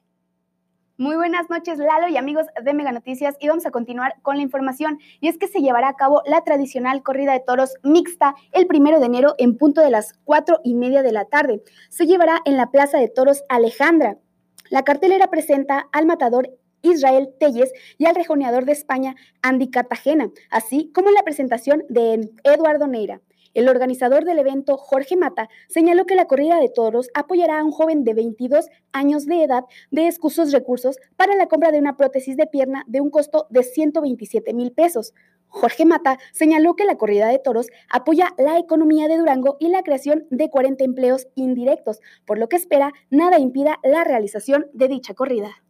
Muy 0.98 1.18
buenas 1.18 1.50
noches, 1.50 1.78
Lalo 1.78 2.08
y 2.08 2.16
amigos 2.16 2.46
de 2.64 2.74
Mega 2.74 2.94
Noticias. 2.94 3.36
Y 3.42 3.50
vamos 3.50 3.66
a 3.66 3.72
continuar 3.72 4.14
con 4.22 4.38
la 4.38 4.44
información. 4.44 5.00
Y 5.20 5.28
es 5.28 5.38
que 5.38 5.50
se 5.50 5.60
llevará 5.60 5.90
a 5.90 5.96
cabo 5.96 6.22
la 6.26 6.42
tradicional 6.46 7.04
corrida 7.04 7.34
de 7.34 7.42
toros 7.42 7.74
mixta 7.84 8.34
el 8.54 8.66
primero 8.66 9.02
de 9.02 9.08
enero 9.08 9.36
en 9.38 9.58
punto 9.58 9.82
de 9.82 9.90
las 9.90 10.14
cuatro 10.24 10.62
y 10.64 10.74
media 10.74 11.04
de 11.04 11.12
la 11.12 11.26
tarde. 11.26 11.62
Se 11.90 12.06
llevará 12.06 12.40
en 12.46 12.56
la 12.56 12.72
Plaza 12.72 12.98
de 12.98 13.10
Toros 13.10 13.44
Alejandra. 13.50 14.20
La 14.70 14.84
cartelera 14.84 15.30
presenta 15.30 15.90
al 15.92 16.06
matador 16.06 16.50
Israel 16.86 17.30
Telles 17.40 17.72
y 17.98 18.06
al 18.06 18.16
rejoneador 18.16 18.66
de 18.66 18.72
España, 18.72 19.16
Andy 19.42 19.70
Cartagena, 19.70 20.32
así 20.50 20.92
como 20.94 21.12
la 21.12 21.24
presentación 21.24 21.84
de 21.90 22.32
Eduardo 22.44 22.88
Neira. 22.88 23.22
El 23.56 23.70
organizador 23.70 24.26
del 24.26 24.38
evento, 24.38 24.78
Jorge 24.78 25.16
Mata, 25.16 25.48
señaló 25.70 26.06
que 26.06 26.16
la 26.16 26.26
corrida 26.26 26.60
de 26.60 26.68
toros 26.68 27.10
apoyará 27.14 27.60
a 27.60 27.64
un 27.64 27.72
joven 27.72 28.04
de 28.04 28.14
22 28.14 28.68
años 28.92 29.26
de 29.26 29.44
edad 29.44 29.64
de 29.92 30.08
excusos 30.08 30.52
recursos 30.52 30.98
para 31.16 31.38
la 31.38 31.48
compra 31.48 31.72
de 31.72 31.80
una 31.80 31.96
prótesis 31.96 32.36
de 32.36 32.48
pierna 32.48 32.84
de 32.86 33.00
un 33.00 33.10
costo 33.10 33.48
de 33.50 33.64
127 33.64 34.54
mil 34.54 34.74
pesos. 34.74 35.14
Jorge 35.48 35.86
Mata 35.86 36.18
señaló 36.34 36.76
que 36.76 36.84
la 36.84 36.98
corrida 36.98 37.28
de 37.30 37.40
toros 37.40 37.68
apoya 37.90 38.34
la 38.38 38.60
economía 38.60 39.08
de 39.08 39.18
Durango 39.18 39.56
y 39.62 39.70
la 39.70 39.84
creación 39.84 40.28
de 40.30 40.50
40 40.50 40.84
empleos 40.84 41.30
indirectos, 41.36 42.02
por 42.26 42.38
lo 42.38 42.50
que 42.50 42.58
espera 42.58 42.92
nada 43.10 43.40
impida 43.40 43.80
la 43.84 44.04
realización 44.04 44.68
de 44.74 44.90
dicha 44.90 45.14
corrida. 45.14 45.65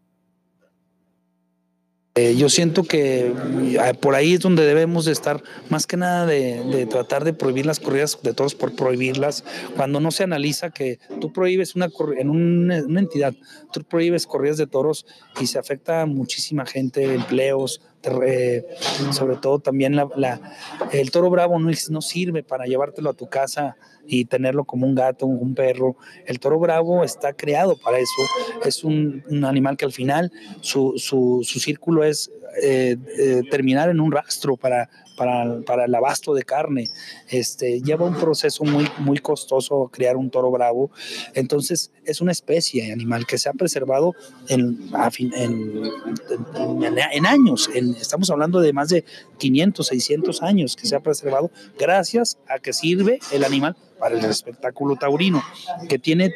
Eh, 2.17 2.37
yo 2.37 2.47
siento 2.47 2.83
que 2.83 3.27
eh, 3.27 3.93
por 3.99 4.15
ahí 4.15 4.35
es 4.35 4.39
donde 4.39 4.65
debemos 4.65 5.03
de 5.03 5.11
estar, 5.11 5.43
más 5.67 5.85
que 5.85 5.97
nada 5.97 6.25
de, 6.25 6.87
tratar 6.89 7.25
de 7.25 7.33
prohibir 7.33 7.65
las 7.65 7.81
corridas 7.81 8.17
de 8.23 8.33
toros 8.33 8.55
por 8.55 8.73
prohibirlas, 8.73 9.43
cuando 9.75 9.99
no 9.99 10.11
se 10.11 10.23
analiza 10.23 10.69
que 10.69 10.97
tú 11.19 11.33
prohíbes 11.33 11.75
una 11.75 11.89
en 12.17 12.29
una, 12.29 12.77
entidad, 13.01 13.33
tú 13.73 13.83
prohíbes 13.83 14.27
corridas 14.27 14.55
de 14.55 14.65
toros 14.65 15.05
y 15.41 15.47
se 15.47 15.59
afecta 15.59 16.03
a 16.03 16.05
muchísima 16.05 16.65
gente, 16.65 17.03
empleos, 17.13 17.81
sobre 19.11 19.35
todo 19.37 19.59
también 19.59 19.95
la, 19.95 20.39
el 20.91 21.11
toro 21.11 21.29
bravo 21.29 21.59
no, 21.59 21.71
no 21.89 22.01
sirve 22.01 22.43
para 22.43 22.65
llevártelo 22.65 23.09
a 23.09 23.13
tu 23.13 23.27
casa 23.27 23.75
y 24.07 24.25
tenerlo 24.25 24.65
como 24.65 24.85
un 24.85 24.95
gato, 24.95 25.25
un, 25.25 25.55
perro. 25.55 25.95
El 26.25 26.39
toro 26.39 26.59
bravo 26.59 27.03
está 27.03 27.33
creado 27.33 27.75
para 27.77 27.97
eso. 27.97 28.21
Es 28.63 28.83
un, 28.83 29.23
animal 29.43 29.77
que 29.77 29.85
al 29.85 29.91
final 29.91 30.31
su, 30.61 30.93
su, 30.97 31.41
su 31.43 31.59
círculo 31.59 32.03
es 32.03 32.31
eh, 32.61 32.97
eh, 33.17 33.41
terminar 33.49 33.89
en 33.89 33.99
un 33.99 34.11
rastro 34.11 34.55
para, 34.55 34.89
para, 35.17 35.61
para, 35.65 35.85
el 35.85 35.95
abasto 35.95 36.33
de 36.33 36.43
carne. 36.43 36.89
Este, 37.29 37.81
lleva 37.81 38.05
un 38.05 38.15
proceso 38.15 38.63
muy, 38.63 38.87
muy 38.99 39.17
costoso 39.19 39.89
criar 39.91 40.15
un 40.15 40.29
toro 40.29 40.51
bravo. 40.51 40.91
Entonces, 41.33 41.91
es 42.05 42.21
una 42.21 42.31
especie 42.31 42.91
animal 42.91 43.25
que 43.25 43.37
se 43.37 43.49
ha 43.49 43.53
preservado 43.53 44.13
en, 44.47 44.89
en, 45.19 45.83
en, 47.11 47.25
años. 47.25 47.69
estamos 47.73 48.29
hablando 48.29 48.59
de 48.59 48.73
más 48.73 48.89
de 48.89 49.03
500, 49.37 49.87
600 49.87 50.43
años 50.43 50.75
que 50.75 50.87
se 50.87 50.95
ha 50.95 50.99
preservado 50.99 51.51
gracias 51.77 52.37
a 52.47 52.59
que 52.59 52.73
sirve 52.73 53.19
el 53.31 53.43
animal 53.43 53.75
para 53.99 54.19
el 54.19 54.25
espectáculo 54.25 54.95
taurino, 54.97 55.41
que 55.87 55.97
tiene 55.99 56.33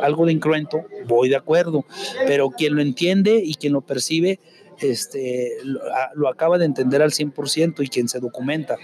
algo 0.00 0.26
de 0.26 0.32
incruento, 0.32 0.84
voy 1.06 1.28
de 1.28 1.36
acuerdo, 1.36 1.84
pero 2.26 2.50
quien 2.50 2.76
lo 2.76 2.82
entiende 2.82 3.42
y 3.44 3.54
quien 3.54 3.72
lo 3.72 3.80
percibe, 3.80 4.38
este, 4.80 5.56
lo, 5.64 6.28
acaba 6.28 6.58
de 6.58 6.64
entender 6.64 7.02
al 7.02 7.10
100% 7.10 7.84
y 7.84 7.88
quien 7.88 8.08
se 8.08 8.20
documenta. 8.20 8.76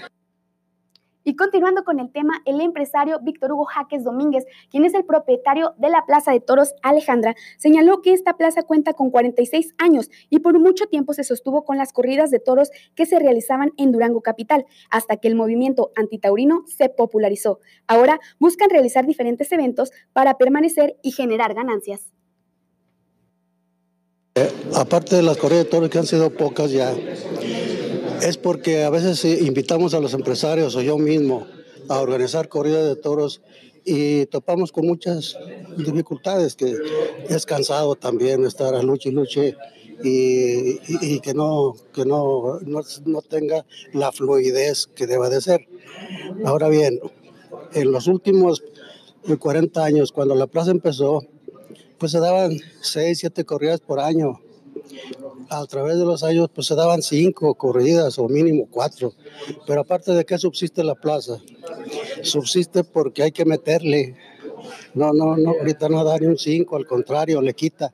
Y 1.29 1.35
continuando 1.35 1.83
con 1.83 1.99
el 1.99 2.13
tema, 2.13 2.41
el 2.45 2.61
empresario 2.61 3.19
Víctor 3.21 3.51
Hugo 3.51 3.65
Jaques 3.65 4.05
Domínguez, 4.05 4.45
quien 4.71 4.85
es 4.85 4.95
el 4.95 5.05
propietario 5.05 5.75
de 5.77 5.91
la 5.91 6.07
Plaza 6.07 6.31
de 6.31 6.39
Toros 6.39 6.73
Alejandra, 6.83 7.35
señaló 7.59 8.01
que 8.01 8.13
esta 8.13 8.37
plaza 8.37 8.63
cuenta 8.63 8.93
con 8.93 9.11
46 9.11 9.75
años 9.79 10.09
y 10.31 10.39
por 10.39 10.57
mucho 10.61 10.87
tiempo 10.87 11.15
se 11.15 11.25
sostuvo 11.25 11.65
con 11.65 11.79
las 11.79 11.93
corridas 11.93 12.31
de 12.31 12.39
toros 12.39 12.71
que 12.95 13.07
se 13.07 13.19
realizaban 13.19 13.73
en 13.77 13.91
Durango 13.91 14.21
Capital, 14.21 14.67
hasta 14.89 15.17
que 15.17 15.27
el 15.27 15.35
movimiento 15.35 15.91
antitaurino 15.97 16.63
se 16.69 16.91
popularizó. 16.91 17.59
Ahora 17.89 18.21
buscan 18.39 18.71
realizar 18.71 19.05
diferentes 19.05 19.51
eventos 19.51 19.91
para 20.13 20.39
permanecer 20.39 20.97
y 21.03 21.11
generar 21.11 21.55
ganancias. 21.55 22.13
Eh, 24.39 24.53
aparte 24.75 25.17
de 25.17 25.23
las 25.23 25.39
corridas 25.39 25.65
de 25.65 25.71
toros 25.71 25.89
que 25.89 25.97
han 25.97 26.07
sido 26.07 26.29
pocas 26.29 26.71
ya, 26.71 26.95
es 28.21 28.37
porque 28.37 28.85
a 28.85 28.91
veces 28.91 29.25
invitamos 29.25 29.95
a 29.95 30.01
los 30.01 30.13
empresarios 30.13 30.77
o 30.77 30.83
yo 30.83 30.99
mismo 30.99 31.47
a 31.89 32.01
organizar 32.01 32.51
corridas 32.51 32.85
de 32.85 32.97
toros 32.97 33.41
y 33.87 34.27
topamos 34.27 34.73
con 34.73 34.87
muchas 34.87 35.39
dificultades, 35.79 36.55
que 36.55 36.77
es 37.31 37.47
cansado 37.47 37.95
también 37.95 38.45
estar 38.45 38.75
a 38.75 38.83
lucha 38.83 39.09
y 39.09 39.13
luche 39.13 39.57
y, 40.05 41.21
que, 41.21 41.33
no, 41.33 41.75
que 41.95 42.05
no, 42.05 42.59
no, 42.61 43.23
tenga 43.23 43.65
la 43.95 44.13
fluidez 44.13 44.87
que 44.87 45.07
deba 45.07 45.31
de 45.31 45.41
ser. 45.41 45.67
Ahora 46.45 46.69
bien, 46.69 47.01
en 47.73 47.91
los 47.91 48.07
últimos 48.07 48.63
40 49.39 49.83
años, 49.83 50.13
cuando 50.13 50.35
la 50.35 50.47
plaza 50.47 50.73
empezó, 50.73 51.25
pues 51.99 52.13
se 52.13 52.21
daban 52.21 52.59
seis, 52.81 53.19
siete 53.19 53.45
corridas 53.45 53.81
por 53.81 54.01
año. 54.01 54.41
A 55.49 55.65
través 55.67 55.99
de 55.99 56.05
los 56.05 56.23
años, 56.23 56.51
pues 56.55 56.67
se 56.67 56.75
daban 56.75 57.03
cinco 57.03 57.55
corridas 57.55 58.19
o 58.19 58.29
mínimo 58.29 58.69
cuatro. 58.71 59.13
Pero 59.67 59.81
aparte 59.81 60.13
de 60.13 60.25
que 60.25 60.39
subsiste 60.39 60.83
la 60.83 60.95
plaza, 60.95 61.39
subsiste 62.23 62.85
porque 62.85 63.23
hay 63.23 63.33
que 63.33 63.45
meterle. 63.45 64.17
No, 64.95 65.13
no, 65.13 65.37
no, 65.37 65.51
ahorita 65.51 65.89
no 65.89 66.03
da 66.05 66.19
ni 66.19 66.27
un 66.27 66.39
cinco, 66.39 66.77
al 66.77 66.87
contrario, 66.87 67.41
le 67.41 67.55
quita. 67.55 67.93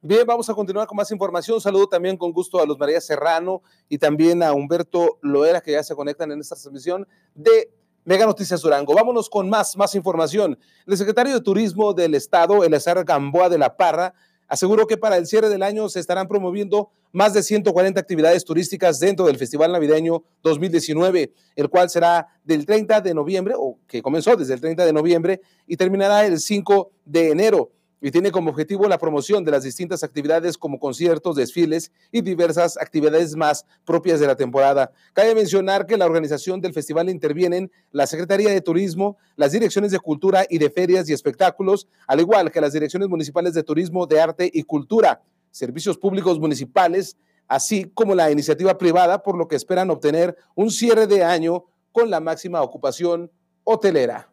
Bien, 0.00 0.24
vamos 0.24 0.48
a 0.48 0.54
continuar 0.54 0.86
con 0.86 0.96
más 0.96 1.10
información. 1.10 1.60
Saludo 1.60 1.88
también 1.88 2.16
con 2.16 2.32
gusto 2.32 2.60
a 2.60 2.66
los 2.66 2.78
María 2.78 3.00
Serrano 3.00 3.62
y 3.88 3.98
también 3.98 4.42
a 4.42 4.52
Humberto 4.52 5.18
Loera, 5.20 5.60
que 5.60 5.72
ya 5.72 5.82
se 5.82 5.96
conectan 5.96 6.30
en 6.30 6.40
esta 6.40 6.54
transmisión 6.54 7.08
de 7.34 7.70
Mega 8.06 8.24
Noticias 8.24 8.60
Durango. 8.60 8.94
Vámonos 8.94 9.28
con 9.28 9.50
más, 9.50 9.76
más 9.76 9.96
información. 9.96 10.56
El 10.86 10.96
secretario 10.96 11.34
de 11.34 11.40
Turismo 11.40 11.92
del 11.92 12.14
Estado, 12.14 12.62
Eleazar 12.62 13.04
Gamboa 13.04 13.48
de 13.48 13.58
la 13.58 13.76
Parra, 13.76 14.14
aseguró 14.46 14.86
que 14.86 14.96
para 14.96 15.16
el 15.16 15.26
cierre 15.26 15.48
del 15.48 15.64
año 15.64 15.88
se 15.88 15.98
estarán 15.98 16.28
promoviendo 16.28 16.92
más 17.10 17.34
de 17.34 17.42
140 17.42 17.98
actividades 17.98 18.44
turísticas 18.44 19.00
dentro 19.00 19.26
del 19.26 19.38
Festival 19.38 19.72
Navideño 19.72 20.22
2019, 20.44 21.32
el 21.56 21.68
cual 21.68 21.90
será 21.90 22.28
del 22.44 22.64
30 22.64 23.00
de 23.00 23.12
noviembre, 23.12 23.54
o 23.58 23.76
que 23.88 24.00
comenzó 24.02 24.36
desde 24.36 24.54
el 24.54 24.60
30 24.60 24.86
de 24.86 24.92
noviembre 24.92 25.40
y 25.66 25.76
terminará 25.76 26.24
el 26.26 26.38
5 26.38 26.92
de 27.06 27.32
enero 27.32 27.72
y 28.06 28.12
tiene 28.12 28.30
como 28.30 28.50
objetivo 28.50 28.86
la 28.86 28.98
promoción 28.98 29.42
de 29.42 29.50
las 29.50 29.64
distintas 29.64 30.04
actividades 30.04 30.56
como 30.56 30.78
conciertos, 30.78 31.34
desfiles 31.34 31.90
y 32.12 32.20
diversas 32.20 32.76
actividades 32.76 33.34
más 33.34 33.66
propias 33.84 34.20
de 34.20 34.28
la 34.28 34.36
temporada. 34.36 34.92
Cabe 35.12 35.34
mencionar 35.34 35.86
que 35.86 35.96
la 35.96 36.06
organización 36.06 36.60
del 36.60 36.72
festival 36.72 37.10
intervienen 37.10 37.68
la 37.90 38.06
Secretaría 38.06 38.50
de 38.50 38.60
Turismo, 38.60 39.16
las 39.34 39.50
direcciones 39.50 39.90
de 39.90 39.98
Cultura 39.98 40.46
y 40.48 40.58
de 40.58 40.70
Ferias 40.70 41.10
y 41.10 41.14
Espectáculos, 41.14 41.88
al 42.06 42.20
igual 42.20 42.52
que 42.52 42.60
las 42.60 42.72
direcciones 42.72 43.08
municipales 43.08 43.54
de 43.54 43.64
Turismo, 43.64 44.06
de 44.06 44.20
Arte 44.20 44.48
y 44.54 44.62
Cultura, 44.62 45.20
servicios 45.50 45.98
públicos 45.98 46.38
municipales, 46.38 47.16
así 47.48 47.90
como 47.92 48.14
la 48.14 48.30
iniciativa 48.30 48.78
privada, 48.78 49.24
por 49.24 49.36
lo 49.36 49.48
que 49.48 49.56
esperan 49.56 49.90
obtener 49.90 50.36
un 50.54 50.70
cierre 50.70 51.08
de 51.08 51.24
año 51.24 51.64
con 51.90 52.08
la 52.08 52.20
máxima 52.20 52.62
ocupación 52.62 53.32
hotelera. 53.64 54.30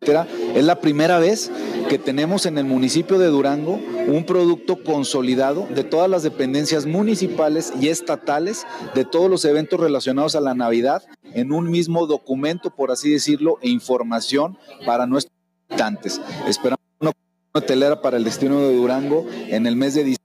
Es 0.00 0.64
la 0.64 0.80
primera 0.80 1.18
vez 1.18 1.50
que 1.90 1.98
tenemos 1.98 2.46
en 2.46 2.56
el 2.56 2.64
municipio 2.64 3.18
de 3.18 3.26
Durango 3.26 3.78
un 4.06 4.24
producto 4.24 4.82
consolidado 4.82 5.66
de 5.74 5.84
todas 5.84 6.08
las 6.08 6.22
dependencias 6.22 6.86
municipales 6.86 7.72
y 7.80 7.88
estatales 7.88 8.66
de 8.94 9.04
todos 9.04 9.28
los 9.28 9.44
eventos 9.44 9.78
relacionados 9.78 10.34
a 10.34 10.40
la 10.40 10.54
Navidad 10.54 11.02
en 11.34 11.52
un 11.52 11.70
mismo 11.70 12.06
documento, 12.06 12.70
por 12.70 12.90
así 12.90 13.10
decirlo, 13.10 13.58
e 13.60 13.68
información 13.68 14.56
para 14.86 15.06
nuestros 15.06 15.34
habitantes. 15.68 16.20
Esperamos 16.46 16.80
una 17.00 17.12
hotelera 17.52 18.00
para 18.00 18.16
el 18.16 18.24
destino 18.24 18.60
de 18.60 18.76
Durango 18.76 19.26
en 19.48 19.66
el 19.66 19.76
mes 19.76 19.94
de 19.94 20.04
diciembre 20.04 20.18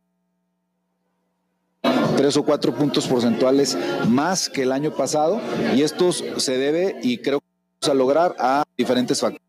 tres 2.15 2.37
o 2.37 2.43
cuatro 2.43 2.73
puntos 2.73 3.07
porcentuales 3.07 3.77
más 4.07 4.47
que 4.47 4.61
el 4.61 4.71
año 4.71 4.95
pasado 4.95 5.41
y 5.75 5.81
esto 5.81 6.13
se 6.13 6.57
debe 6.57 6.95
y 7.01 7.17
creo 7.17 7.41
que 7.41 7.52
a 7.89 7.93
lograr 7.93 8.35
a 8.39 8.63
diferentes 8.77 9.19
factores 9.19 9.43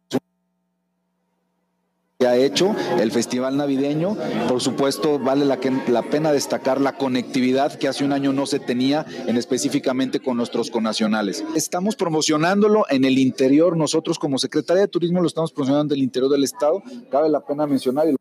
ha 2.27 2.37
hecho 2.37 2.75
el 2.99 3.11
Festival 3.13 3.57
Navideño. 3.57 4.17
Por 4.49 4.61
supuesto, 4.61 5.19
vale 5.19 5.45
la, 5.45 5.59
la, 5.89 6.03
pena 6.03 6.33
destacar 6.33 6.81
la 6.81 6.97
conectividad 6.97 7.79
que 7.79 7.89
hace 7.89 8.05
un 8.05 8.13
año 8.13 8.33
no 8.33 8.47
se 8.47 8.59
tenía, 8.59 9.05
en 9.27 9.37
específicamente 9.37 10.21
con 10.21 10.37
nuestros 10.37 10.71
conacionales. 10.71 11.45
Estamos 11.55 11.97
promocionándolo 11.97 12.85
en 12.91 13.05
el 13.05 13.19
interior, 13.19 13.77
nosotros 13.77 14.19
como 14.19 14.39
Secretaría 14.39 14.83
de 14.83 14.89
Turismo 14.89 15.21
lo 15.21 15.27
estamos 15.27 15.53
promocionando 15.53 15.95
en 15.95 16.01
el 16.01 16.05
interior 16.05 16.31
del 16.31 16.45
Estado. 16.45 16.83
Cabe 17.11 17.29
la 17.29 17.41
pena 17.45 17.67
mencionar 17.67 18.09
el 18.09 18.17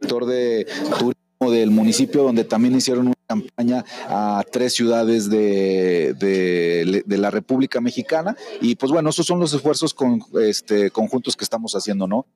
sector 0.00 0.26
de 0.26 0.66
turismo 0.98 1.50
del 1.50 1.70
municipio, 1.70 2.22
donde 2.22 2.44
también 2.44 2.74
hicieron 2.74 3.06
una 3.06 3.13
campaña 3.26 3.84
a 4.08 4.42
tres 4.50 4.74
ciudades 4.74 5.28
de, 5.30 6.14
de, 6.14 7.18
la 7.18 7.30
República 7.30 7.80
Mexicana. 7.80 8.36
Y 8.60 8.76
pues 8.76 8.92
bueno, 8.92 9.10
esos 9.10 9.26
son 9.26 9.40
los 9.40 9.52
esfuerzos 9.52 9.94
con, 9.94 10.22
este, 10.40 10.90
conjuntos 10.90 11.36
que 11.36 11.44
estamos 11.44 11.74
haciendo, 11.74 12.06
¿no? 12.06 12.26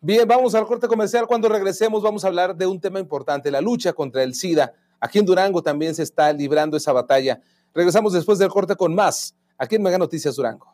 Bien, 0.00 0.28
vamos 0.28 0.54
al 0.54 0.66
corte 0.66 0.86
comercial. 0.86 1.26
Cuando 1.26 1.48
regresemos 1.48 2.02
vamos 2.02 2.24
a 2.24 2.28
hablar 2.28 2.54
de 2.54 2.66
un 2.66 2.78
tema 2.78 3.00
importante, 3.00 3.50
la 3.50 3.60
lucha 3.60 3.92
contra 3.92 4.22
el 4.22 4.34
SIDA. 4.34 4.74
Aquí 5.00 5.18
en 5.18 5.24
Durango 5.24 5.62
también 5.62 5.94
se 5.94 6.02
está 6.02 6.32
librando 6.32 6.76
esa 6.76 6.92
batalla. 6.92 7.40
Regresamos 7.74 8.12
después 8.12 8.38
del 8.38 8.50
corte 8.50 8.76
con 8.76 8.94
más, 8.94 9.34
aquí 9.56 9.76
en 9.76 9.82
Mega 9.82 9.98
Noticias 9.98 10.36
Durango. 10.36 10.73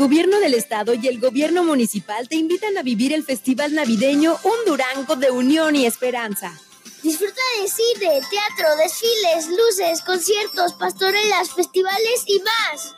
Gobierno 0.00 0.40
del 0.40 0.54
estado 0.54 0.94
y 0.94 1.06
el 1.08 1.20
gobierno 1.20 1.62
municipal 1.62 2.26
te 2.26 2.36
invitan 2.36 2.78
a 2.78 2.82
vivir 2.82 3.12
el 3.12 3.22
festival 3.22 3.74
navideño 3.74 4.34
Un 4.44 4.64
Durango 4.66 5.14
de 5.16 5.30
Unión 5.30 5.76
y 5.76 5.84
Esperanza. 5.84 6.58
Disfruta 7.02 7.42
de 7.60 7.68
cine, 7.68 8.08
teatro, 8.30 8.76
desfiles, 8.82 9.48
luces, 9.48 10.00
conciertos, 10.00 10.72
pastorelas, 10.72 11.52
festivales 11.54 12.24
y 12.26 12.40
más. 12.40 12.96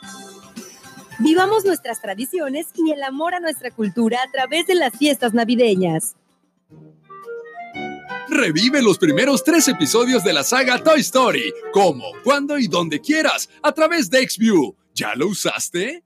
Vivamos 1.19 1.65
nuestras 1.65 2.01
tradiciones 2.01 2.67
y 2.73 2.91
el 2.91 3.03
amor 3.03 3.35
a 3.35 3.41
nuestra 3.41 3.69
cultura 3.71 4.19
a 4.25 4.31
través 4.31 4.65
de 4.67 4.75
las 4.75 4.97
fiestas 4.97 5.33
navideñas. 5.33 6.15
Revive 8.29 8.81
los 8.81 8.97
primeros 8.97 9.43
tres 9.43 9.67
episodios 9.67 10.23
de 10.23 10.31
la 10.31 10.45
saga 10.45 10.81
Toy 10.81 11.01
Story, 11.01 11.53
como, 11.73 12.05
cuando 12.23 12.57
y 12.57 12.67
donde 12.67 13.01
quieras, 13.01 13.49
a 13.61 13.73
través 13.73 14.09
de 14.09 14.25
XView. 14.25 14.73
¿Ya 14.93 15.15
lo 15.15 15.27
usaste? 15.27 16.01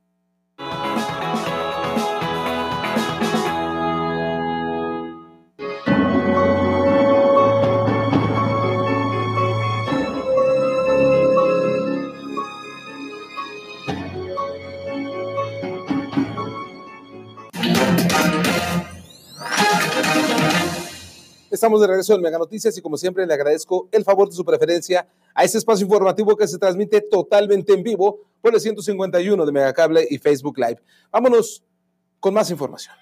Estamos 21.50 21.80
de 21.80 21.88
regreso 21.88 22.14
en 22.14 22.22
Mega 22.22 22.38
Noticias 22.38 22.78
y 22.78 22.82
como 22.82 22.98
siempre 22.98 23.26
le 23.26 23.34
agradezco 23.34 23.88
el 23.94 24.04
favor 24.04 24.28
de 24.28 24.36
su 24.36 24.44
preferencia 24.44 25.08
a 25.34 25.46
este 25.46 25.58
espacio 25.58 25.86
informativo 25.86 26.36
que 26.36 26.46
se 26.46 26.58
transmite 26.58 27.00
totalmente 27.00 27.72
en 27.72 27.84
vivo 27.84 28.20
por 28.42 28.54
el 28.54 28.60
151 28.60 29.46
de 29.46 29.52
Megacable 29.54 30.06
y 30.10 30.18
Facebook 30.18 30.58
Live. 30.58 30.82
Vámonos 31.10 31.64
con 32.20 32.34
más 32.34 32.52
información. 32.52 32.96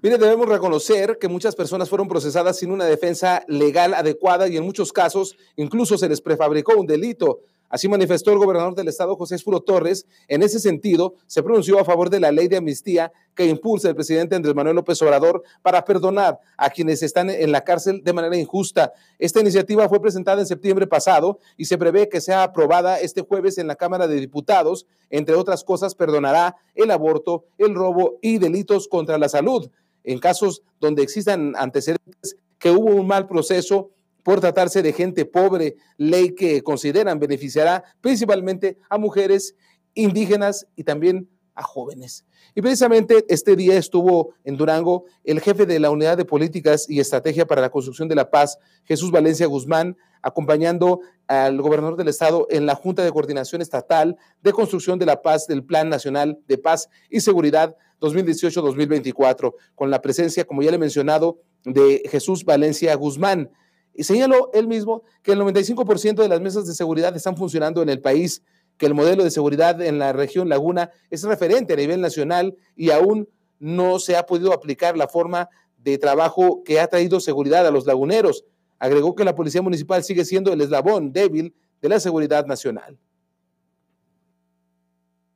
Mire, 0.00 0.18
debemos 0.18 0.48
reconocer 0.48 1.18
que 1.18 1.28
muchas 1.28 1.56
personas 1.56 1.88
fueron 1.88 2.06
procesadas 2.06 2.58
sin 2.58 2.70
una 2.70 2.84
defensa 2.84 3.42
legal 3.48 3.92
adecuada 3.94 4.46
y 4.46 4.56
en 4.56 4.62
muchos 4.62 4.92
casos 4.92 5.36
incluso 5.56 5.98
se 5.98 6.08
les 6.08 6.20
prefabricó 6.20 6.76
un 6.76 6.86
delito. 6.86 7.40
Así 7.74 7.88
manifestó 7.88 8.30
el 8.30 8.38
gobernador 8.38 8.76
del 8.76 8.86
estado, 8.86 9.16
José 9.16 9.34
Esfuro 9.34 9.58
Torres. 9.58 10.06
En 10.28 10.44
ese 10.44 10.60
sentido, 10.60 11.16
se 11.26 11.42
pronunció 11.42 11.80
a 11.80 11.84
favor 11.84 12.08
de 12.08 12.20
la 12.20 12.30
ley 12.30 12.46
de 12.46 12.58
amnistía 12.58 13.12
que 13.34 13.46
impulsa 13.46 13.88
el 13.88 13.96
presidente 13.96 14.36
Andrés 14.36 14.54
Manuel 14.54 14.76
López 14.76 15.02
Obrador 15.02 15.42
para 15.60 15.84
perdonar 15.84 16.38
a 16.56 16.70
quienes 16.70 17.02
están 17.02 17.30
en 17.30 17.50
la 17.50 17.64
cárcel 17.64 18.04
de 18.04 18.12
manera 18.12 18.36
injusta. 18.36 18.92
Esta 19.18 19.40
iniciativa 19.40 19.88
fue 19.88 20.00
presentada 20.00 20.40
en 20.40 20.46
septiembre 20.46 20.86
pasado 20.86 21.40
y 21.56 21.64
se 21.64 21.76
prevé 21.76 22.08
que 22.08 22.20
sea 22.20 22.44
aprobada 22.44 23.00
este 23.00 23.22
jueves 23.22 23.58
en 23.58 23.66
la 23.66 23.74
Cámara 23.74 24.06
de 24.06 24.20
Diputados. 24.20 24.86
Entre 25.10 25.34
otras 25.34 25.64
cosas, 25.64 25.96
perdonará 25.96 26.54
el 26.76 26.92
aborto, 26.92 27.44
el 27.58 27.74
robo 27.74 28.20
y 28.22 28.38
delitos 28.38 28.86
contra 28.86 29.18
la 29.18 29.28
salud. 29.28 29.68
En 30.04 30.20
casos 30.20 30.62
donde 30.78 31.02
existan 31.02 31.54
antecedentes 31.56 32.36
que 32.60 32.70
hubo 32.70 32.94
un 32.94 33.08
mal 33.08 33.26
proceso 33.26 33.90
por 34.24 34.40
tratarse 34.40 34.82
de 34.82 34.92
gente 34.92 35.24
pobre, 35.24 35.76
ley 35.96 36.34
que 36.34 36.62
consideran 36.62 37.20
beneficiará 37.20 37.84
principalmente 38.00 38.78
a 38.90 38.98
mujeres 38.98 39.54
indígenas 39.94 40.66
y 40.74 40.82
también 40.82 41.28
a 41.54 41.62
jóvenes. 41.62 42.24
Y 42.56 42.62
precisamente 42.62 43.24
este 43.28 43.54
día 43.54 43.76
estuvo 43.76 44.34
en 44.42 44.56
Durango 44.56 45.04
el 45.22 45.40
jefe 45.40 45.66
de 45.66 45.78
la 45.78 45.90
Unidad 45.90 46.16
de 46.16 46.24
Políticas 46.24 46.86
y 46.88 46.98
Estrategia 46.98 47.46
para 47.46 47.60
la 47.60 47.70
Construcción 47.70 48.08
de 48.08 48.16
la 48.16 48.30
Paz, 48.30 48.58
Jesús 48.84 49.12
Valencia 49.12 49.46
Guzmán, 49.46 49.96
acompañando 50.20 51.00
al 51.26 51.60
gobernador 51.60 51.96
del 51.96 52.08
estado 52.08 52.46
en 52.50 52.66
la 52.66 52.74
Junta 52.74 53.04
de 53.04 53.12
Coordinación 53.12 53.62
Estatal 53.62 54.16
de 54.42 54.52
Construcción 54.52 54.98
de 54.98 55.06
la 55.06 55.22
Paz 55.22 55.46
del 55.46 55.64
Plan 55.64 55.88
Nacional 55.88 56.40
de 56.48 56.58
Paz 56.58 56.88
y 57.08 57.20
Seguridad 57.20 57.76
2018-2024, 58.00 59.54
con 59.74 59.90
la 59.90 60.02
presencia, 60.02 60.44
como 60.44 60.62
ya 60.62 60.70
le 60.70 60.76
he 60.76 60.80
mencionado, 60.80 61.40
de 61.64 62.02
Jesús 62.10 62.44
Valencia 62.44 62.94
Guzmán. 62.94 63.50
Y 63.94 64.04
señaló 64.04 64.50
él 64.52 64.66
mismo 64.66 65.02
que 65.22 65.32
el 65.32 65.40
95% 65.40 66.16
de 66.16 66.28
las 66.28 66.40
mesas 66.40 66.66
de 66.66 66.74
seguridad 66.74 67.14
están 67.16 67.36
funcionando 67.36 67.82
en 67.82 67.88
el 67.88 68.00
país, 68.00 68.42
que 68.76 68.86
el 68.86 68.94
modelo 68.94 69.22
de 69.22 69.30
seguridad 69.30 69.80
en 69.80 69.98
la 69.98 70.12
región 70.12 70.48
Laguna 70.48 70.90
es 71.10 71.22
referente 71.22 71.74
a 71.74 71.76
nivel 71.76 72.00
nacional 72.00 72.56
y 72.74 72.90
aún 72.90 73.28
no 73.58 73.98
se 73.98 74.16
ha 74.16 74.26
podido 74.26 74.52
aplicar 74.52 74.96
la 74.96 75.06
forma 75.06 75.48
de 75.78 75.96
trabajo 75.98 76.62
que 76.64 76.80
ha 76.80 76.88
traído 76.88 77.20
seguridad 77.20 77.66
a 77.66 77.70
los 77.70 77.86
laguneros. 77.86 78.44
Agregó 78.78 79.14
que 79.14 79.24
la 79.24 79.34
Policía 79.34 79.62
Municipal 79.62 80.02
sigue 80.02 80.24
siendo 80.24 80.52
el 80.52 80.60
eslabón 80.60 81.12
débil 81.12 81.54
de 81.80 81.88
la 81.88 82.00
seguridad 82.00 82.46
nacional. 82.46 82.98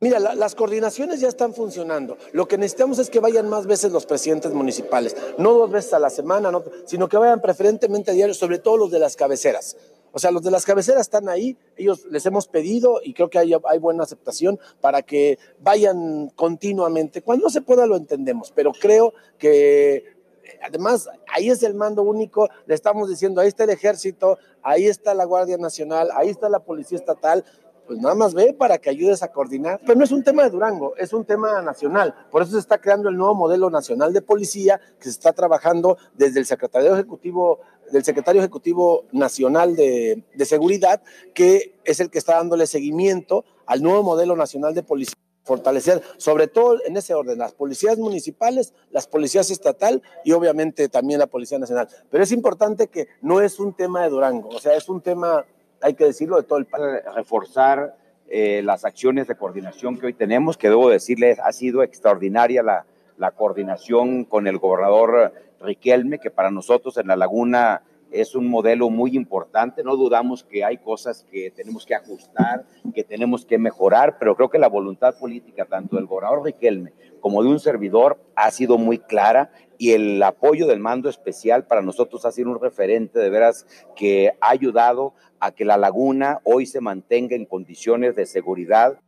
Mira, 0.00 0.20
las 0.20 0.54
coordinaciones 0.54 1.18
ya 1.18 1.26
están 1.26 1.52
funcionando. 1.52 2.18
Lo 2.32 2.46
que 2.46 2.56
necesitamos 2.56 3.00
es 3.00 3.10
que 3.10 3.18
vayan 3.18 3.48
más 3.48 3.66
veces 3.66 3.90
los 3.90 4.06
presidentes 4.06 4.52
municipales, 4.52 5.16
no 5.38 5.52
dos 5.54 5.72
veces 5.72 5.92
a 5.92 5.98
la 5.98 6.08
semana, 6.08 6.52
sino 6.86 7.08
que 7.08 7.16
vayan 7.16 7.42
preferentemente 7.42 8.12
a 8.12 8.14
diario, 8.14 8.32
sobre 8.32 8.60
todo 8.60 8.76
los 8.76 8.92
de 8.92 9.00
las 9.00 9.16
cabeceras. 9.16 9.76
O 10.12 10.20
sea, 10.20 10.30
los 10.30 10.44
de 10.44 10.52
las 10.52 10.64
cabeceras 10.64 11.00
están 11.00 11.28
ahí, 11.28 11.56
ellos 11.76 12.06
les 12.10 12.24
hemos 12.26 12.46
pedido 12.46 13.00
y 13.02 13.12
creo 13.12 13.28
que 13.28 13.40
hay, 13.40 13.52
hay 13.68 13.78
buena 13.80 14.04
aceptación 14.04 14.60
para 14.80 15.02
que 15.02 15.38
vayan 15.60 16.30
continuamente. 16.30 17.20
Cuando 17.20 17.46
no 17.46 17.50
se 17.50 17.60
pueda 17.60 17.84
lo 17.84 17.96
entendemos, 17.96 18.52
pero 18.54 18.72
creo 18.72 19.14
que 19.36 20.16
además 20.62 21.08
ahí 21.26 21.50
es 21.50 21.62
el 21.64 21.74
mando 21.74 22.02
único, 22.02 22.48
le 22.66 22.74
estamos 22.74 23.08
diciendo, 23.08 23.40
ahí 23.40 23.48
está 23.48 23.64
el 23.64 23.70
ejército, 23.70 24.38
ahí 24.62 24.86
está 24.86 25.12
la 25.12 25.24
Guardia 25.24 25.58
Nacional, 25.58 26.10
ahí 26.14 26.28
está 26.28 26.48
la 26.48 26.60
Policía 26.60 26.98
Estatal, 26.98 27.44
pues 27.88 27.98
nada 28.00 28.14
más 28.14 28.34
ve 28.34 28.52
para 28.52 28.76
que 28.76 28.90
ayudes 28.90 29.22
a 29.22 29.32
coordinar. 29.32 29.80
Pero 29.80 29.98
no 29.98 30.04
es 30.04 30.12
un 30.12 30.22
tema 30.22 30.44
de 30.44 30.50
Durango, 30.50 30.94
es 30.96 31.14
un 31.14 31.24
tema 31.24 31.62
nacional. 31.62 32.14
Por 32.30 32.42
eso 32.42 32.52
se 32.52 32.58
está 32.58 32.78
creando 32.78 33.08
el 33.08 33.16
nuevo 33.16 33.34
modelo 33.34 33.70
nacional 33.70 34.12
de 34.12 34.20
policía 34.20 34.78
que 34.98 35.04
se 35.04 35.10
está 35.10 35.32
trabajando 35.32 35.96
desde 36.14 36.38
el 36.38 36.44
secretario 36.44 36.92
ejecutivo, 36.92 37.60
del 37.90 38.04
secretario 38.04 38.42
ejecutivo 38.42 39.06
nacional 39.10 39.74
de, 39.74 40.22
seguridad, 40.44 41.02
que 41.34 41.80
es 41.84 41.98
el 42.00 42.10
que 42.10 42.18
está 42.18 42.34
dándole 42.36 42.66
seguimiento 42.66 43.46
al 43.64 43.82
nuevo 43.82 44.02
modelo 44.02 44.36
nacional 44.36 44.74
de 44.74 44.82
policía 44.82 45.14
fortalecer, 45.44 46.02
sobre 46.18 46.46
todo 46.46 46.76
en 46.84 46.98
ese 46.98 47.14
orden, 47.14 47.38
las 47.38 47.54
policías 47.54 47.96
municipales, 47.96 48.74
las 48.90 49.06
policías 49.06 49.50
estatal 49.50 50.02
y 50.22 50.32
obviamente 50.32 50.90
también 50.90 51.20
la 51.20 51.26
Policía 51.26 51.58
Nacional. 51.58 51.88
Pero 52.10 52.22
es 52.22 52.32
importante 52.32 52.88
que 52.88 53.08
no 53.22 53.40
es 53.40 53.58
un 53.58 53.72
tema 53.72 54.02
de 54.02 54.10
Durango, 54.10 54.50
o 54.50 54.60
sea, 54.60 54.74
es 54.76 54.90
un 54.90 55.00
tema 55.00 55.46
hay 55.80 55.94
que 55.94 56.04
decirlo, 56.04 56.36
de 56.36 56.42
todo 56.42 56.58
el 56.58 56.66
país. 56.66 56.84
Reforzar 57.14 57.96
eh, 58.28 58.62
las 58.64 58.84
acciones 58.84 59.26
de 59.26 59.36
coordinación 59.36 59.98
que 59.98 60.06
hoy 60.06 60.14
tenemos, 60.14 60.56
que 60.56 60.68
debo 60.68 60.90
decirles, 60.90 61.38
ha 61.40 61.52
sido 61.52 61.82
extraordinaria 61.82 62.62
la, 62.62 62.84
la 63.16 63.30
coordinación 63.30 64.24
con 64.24 64.46
el 64.46 64.58
gobernador 64.58 65.32
Riquelme, 65.60 66.18
que 66.18 66.30
para 66.30 66.50
nosotros 66.50 66.96
en 66.98 67.08
La 67.08 67.16
Laguna 67.16 67.82
es 68.10 68.34
un 68.34 68.48
modelo 68.48 68.90
muy 68.90 69.16
importante. 69.16 69.82
No 69.82 69.96
dudamos 69.96 70.44
que 70.44 70.64
hay 70.64 70.78
cosas 70.78 71.24
que 71.30 71.50
tenemos 71.50 71.84
que 71.84 71.94
ajustar, 71.94 72.66
que 72.94 73.04
tenemos 73.04 73.44
que 73.44 73.58
mejorar, 73.58 74.18
pero 74.18 74.36
creo 74.36 74.50
que 74.50 74.58
la 74.58 74.68
voluntad 74.68 75.18
política 75.18 75.64
tanto 75.64 75.96
del 75.96 76.06
gobernador 76.06 76.44
Riquelme 76.44 76.92
como 77.20 77.42
de 77.42 77.48
un 77.48 77.60
servidor 77.60 78.20
ha 78.36 78.50
sido 78.50 78.78
muy 78.78 78.98
clara 78.98 79.50
y 79.76 79.92
el 79.92 80.22
apoyo 80.22 80.66
del 80.66 80.80
mando 80.80 81.08
especial 81.08 81.66
para 81.66 81.82
nosotros 81.82 82.24
ha 82.24 82.32
sido 82.32 82.50
un 82.50 82.60
referente 82.60 83.18
de 83.18 83.30
veras 83.30 83.66
que 83.96 84.32
ha 84.40 84.50
ayudado 84.50 85.14
a 85.40 85.52
que 85.52 85.64
la 85.64 85.76
laguna 85.76 86.40
hoy 86.44 86.66
se 86.66 86.80
mantenga 86.80 87.36
en 87.36 87.44
condiciones 87.44 88.16
de 88.16 88.26
seguridad. 88.26 89.00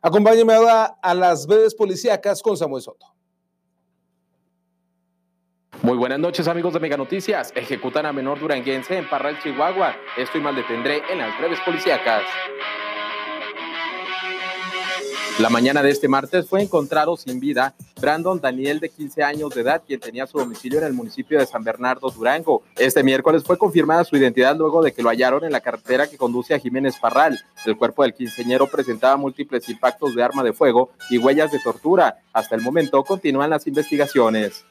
Acompáñeme 0.00 0.54
ahora 0.54 0.84
a 1.02 1.14
las 1.14 1.46
breves 1.46 1.74
policíacas 1.74 2.42
con 2.42 2.56
Samuel 2.56 2.82
Soto. 2.82 3.15
Muy 5.82 5.96
buenas 5.96 6.18
noches 6.18 6.48
amigos 6.48 6.72
de 6.72 6.80
Mega 6.80 6.96
Noticias. 6.96 7.52
Ejecutan 7.54 8.06
a 8.06 8.12
menor 8.12 8.40
duranguense 8.40 8.96
en 8.96 9.08
Parral, 9.08 9.38
Chihuahua. 9.42 9.94
Esto 10.16 10.38
y 10.38 10.40
mal 10.40 10.56
detendré 10.56 11.02
en 11.10 11.18
las 11.18 11.38
breves 11.38 11.60
policíacas. 11.64 12.22
La 15.38 15.50
mañana 15.50 15.82
de 15.82 15.90
este 15.90 16.08
martes 16.08 16.48
fue 16.48 16.62
encontrado 16.62 17.14
sin 17.18 17.38
vida 17.38 17.74
Brandon 18.00 18.40
Daniel, 18.40 18.80
de 18.80 18.88
15 18.88 19.22
años 19.22 19.50
de 19.54 19.60
edad, 19.60 19.82
quien 19.86 20.00
tenía 20.00 20.26
su 20.26 20.38
domicilio 20.38 20.78
en 20.78 20.86
el 20.86 20.92
municipio 20.94 21.38
de 21.38 21.46
San 21.46 21.62
Bernardo, 21.62 22.10
Durango. 22.10 22.62
Este 22.76 23.02
miércoles 23.02 23.42
fue 23.44 23.58
confirmada 23.58 24.04
su 24.04 24.16
identidad 24.16 24.56
luego 24.56 24.82
de 24.82 24.92
que 24.92 25.02
lo 25.02 25.10
hallaron 25.10 25.44
en 25.44 25.52
la 25.52 25.60
carretera 25.60 26.06
que 26.06 26.16
conduce 26.16 26.54
a 26.54 26.58
Jiménez 26.58 26.98
Parral. 26.98 27.38
El 27.66 27.76
cuerpo 27.76 28.02
del 28.02 28.14
quinceñero 28.14 28.66
presentaba 28.66 29.16
múltiples 29.16 29.68
impactos 29.68 30.14
de 30.14 30.22
arma 30.22 30.42
de 30.42 30.52
fuego 30.52 30.90
y 31.10 31.18
huellas 31.18 31.52
de 31.52 31.58
tortura. 31.58 32.18
Hasta 32.32 32.54
el 32.54 32.62
momento 32.62 33.02
continúan 33.04 33.50
las 33.50 33.66
investigaciones. 33.66 34.64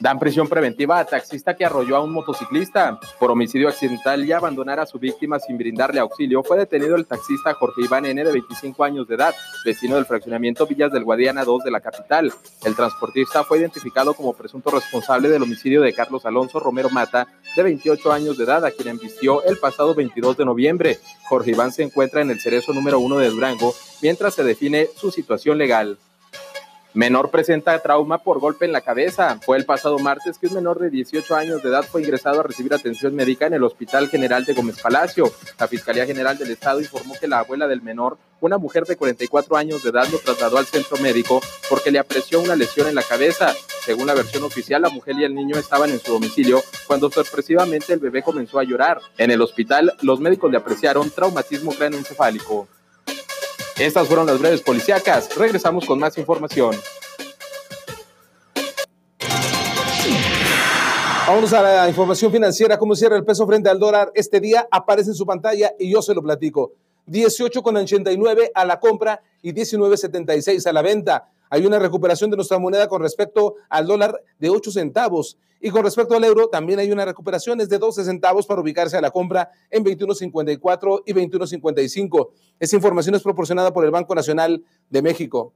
Dan 0.00 0.18
prisión 0.18 0.48
preventiva 0.48 0.98
a 0.98 1.04
taxista 1.04 1.54
que 1.54 1.64
arrolló 1.64 1.96
a 1.96 2.02
un 2.02 2.12
motociclista. 2.12 2.98
Por 3.18 3.30
homicidio 3.30 3.68
accidental 3.68 4.24
y 4.24 4.32
abandonar 4.32 4.80
a 4.80 4.86
su 4.86 4.98
víctima 4.98 5.38
sin 5.38 5.56
brindarle 5.56 6.00
auxilio, 6.00 6.42
fue 6.42 6.58
detenido 6.58 6.96
el 6.96 7.06
taxista 7.06 7.54
Jorge 7.54 7.82
Iván 7.82 8.04
N. 8.04 8.24
de 8.24 8.32
25 8.32 8.84
años 8.84 9.06
de 9.06 9.14
edad, 9.14 9.34
vecino 9.64 9.94
del 9.94 10.04
fraccionamiento 10.04 10.66
Villas 10.66 10.92
del 10.92 11.04
Guadiana 11.04 11.44
2 11.44 11.64
de 11.64 11.70
la 11.70 11.80
capital. 11.80 12.32
El 12.64 12.74
transportista 12.74 13.44
fue 13.44 13.58
identificado 13.58 14.14
como 14.14 14.32
presunto 14.32 14.70
responsable 14.70 15.28
del 15.28 15.42
homicidio 15.42 15.80
de 15.80 15.94
Carlos 15.94 16.26
Alonso 16.26 16.58
Romero 16.58 16.90
Mata, 16.90 17.28
de 17.56 17.62
28 17.62 18.12
años 18.12 18.36
de 18.36 18.44
edad, 18.44 18.64
a 18.64 18.72
quien 18.72 18.88
embistió 18.88 19.44
el 19.44 19.58
pasado 19.58 19.94
22 19.94 20.36
de 20.36 20.44
noviembre. 20.44 20.98
Jorge 21.28 21.52
Iván 21.52 21.72
se 21.72 21.84
encuentra 21.84 22.20
en 22.20 22.30
el 22.30 22.40
cerezo 22.40 22.72
número 22.72 22.98
1 22.98 23.18
de 23.18 23.30
Durango, 23.30 23.74
mientras 24.02 24.34
se 24.34 24.42
define 24.42 24.88
su 24.96 25.10
situación 25.10 25.56
legal. 25.56 25.98
Menor 26.94 27.32
presenta 27.32 27.76
trauma 27.80 28.18
por 28.18 28.38
golpe 28.38 28.66
en 28.66 28.70
la 28.70 28.80
cabeza. 28.80 29.40
Fue 29.44 29.56
el 29.56 29.64
pasado 29.64 29.98
martes 29.98 30.38
que 30.38 30.46
un 30.46 30.54
menor 30.54 30.78
de 30.78 30.90
18 30.90 31.34
años 31.34 31.60
de 31.60 31.68
edad 31.68 31.82
fue 31.82 32.02
ingresado 32.02 32.38
a 32.38 32.44
recibir 32.44 32.72
atención 32.72 33.16
médica 33.16 33.48
en 33.48 33.54
el 33.54 33.64
Hospital 33.64 34.08
General 34.08 34.44
de 34.44 34.54
Gómez 34.54 34.80
Palacio. 34.80 35.32
La 35.58 35.66
Fiscalía 35.66 36.06
General 36.06 36.38
del 36.38 36.52
Estado 36.52 36.80
informó 36.80 37.14
que 37.20 37.26
la 37.26 37.40
abuela 37.40 37.66
del 37.66 37.82
menor, 37.82 38.16
una 38.40 38.58
mujer 38.58 38.84
de 38.84 38.96
44 38.96 39.56
años 39.56 39.82
de 39.82 39.90
edad, 39.90 40.06
lo 40.06 40.20
trasladó 40.20 40.58
al 40.58 40.66
centro 40.66 40.96
médico 40.98 41.40
porque 41.68 41.90
le 41.90 41.98
apreció 41.98 42.40
una 42.40 42.54
lesión 42.54 42.86
en 42.86 42.94
la 42.94 43.02
cabeza. 43.02 43.52
Según 43.84 44.06
la 44.06 44.14
versión 44.14 44.44
oficial, 44.44 44.82
la 44.82 44.88
mujer 44.88 45.16
y 45.18 45.24
el 45.24 45.34
niño 45.34 45.56
estaban 45.56 45.90
en 45.90 45.98
su 45.98 46.12
domicilio 46.12 46.62
cuando 46.86 47.10
sorpresivamente 47.10 47.92
el 47.92 47.98
bebé 47.98 48.22
comenzó 48.22 48.60
a 48.60 48.64
llorar. 48.64 49.00
En 49.18 49.32
el 49.32 49.42
hospital, 49.42 49.94
los 50.02 50.20
médicos 50.20 50.48
le 50.48 50.58
apreciaron 50.58 51.10
traumatismo 51.10 51.74
cráneoencefálico. 51.74 52.68
Estas 53.78 54.06
fueron 54.06 54.26
las 54.26 54.38
breves 54.38 54.62
policíacas. 54.62 55.36
Regresamos 55.36 55.84
con 55.84 55.98
más 55.98 56.16
información. 56.16 56.76
Vamos 61.26 61.52
a 61.52 61.62
la 61.62 61.88
información 61.88 62.30
financiera. 62.30 62.78
¿Cómo 62.78 62.94
cierra 62.94 63.16
el 63.16 63.24
peso 63.24 63.44
frente 63.48 63.68
al 63.68 63.80
dólar? 63.80 64.12
Este 64.14 64.38
día 64.38 64.68
aparece 64.70 65.10
en 65.10 65.16
su 65.16 65.26
pantalla 65.26 65.72
y 65.76 65.90
yo 65.90 66.02
se 66.02 66.14
lo 66.14 66.22
platico. 66.22 66.72
18,89 67.08 68.52
a 68.54 68.64
la 68.64 68.78
compra 68.78 69.20
y 69.42 69.52
19,76 69.52 70.64
a 70.66 70.72
la 70.72 70.82
venta. 70.82 71.28
Hay 71.54 71.64
una 71.66 71.78
recuperación 71.78 72.30
de 72.30 72.36
nuestra 72.36 72.58
moneda 72.58 72.88
con 72.88 73.00
respecto 73.00 73.54
al 73.68 73.86
dólar 73.86 74.20
de 74.40 74.50
8 74.50 74.72
centavos. 74.72 75.38
Y 75.60 75.70
con 75.70 75.84
respecto 75.84 76.16
al 76.16 76.24
euro, 76.24 76.48
también 76.48 76.80
hay 76.80 76.90
una 76.90 77.04
recuperación 77.04 77.60
es 77.60 77.68
de 77.68 77.78
12 77.78 78.02
centavos 78.02 78.44
para 78.44 78.60
ubicarse 78.60 78.96
a 78.96 79.00
la 79.00 79.12
compra 79.12 79.52
en 79.70 79.84
21.54 79.84 81.04
y 81.06 81.12
21.55. 81.12 82.30
Esa 82.58 82.74
información 82.74 83.14
es 83.14 83.22
proporcionada 83.22 83.72
por 83.72 83.84
el 83.84 83.92
Banco 83.92 84.16
Nacional 84.16 84.64
de 84.90 85.00
México. 85.00 85.54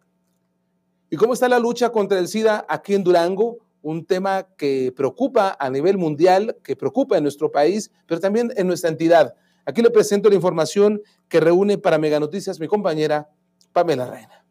¿Y 1.10 1.16
cómo 1.16 1.32
está 1.32 1.48
la 1.48 1.58
lucha 1.58 1.90
contra 1.90 2.20
el 2.20 2.28
SIDA 2.28 2.64
aquí 2.68 2.94
en 2.94 3.02
Durango? 3.02 3.58
Un 3.82 4.06
tema 4.06 4.46
que 4.56 4.92
preocupa 4.96 5.56
a 5.58 5.68
nivel 5.68 5.98
mundial, 5.98 6.58
que 6.62 6.76
preocupa 6.76 7.16
en 7.16 7.24
nuestro 7.24 7.50
país, 7.50 7.90
pero 8.06 8.20
también 8.20 8.52
en 8.54 8.68
nuestra 8.68 8.88
entidad. 8.88 9.34
Aquí 9.66 9.82
le 9.82 9.90
presento 9.90 10.28
la 10.28 10.36
información 10.36 11.02
que 11.28 11.40
reúne 11.40 11.76
para 11.76 11.98
Mega 11.98 12.20
Noticias 12.20 12.60
mi 12.60 12.68
compañera 12.68 13.30
Pamela 13.72 14.08
Reina. 14.08 14.47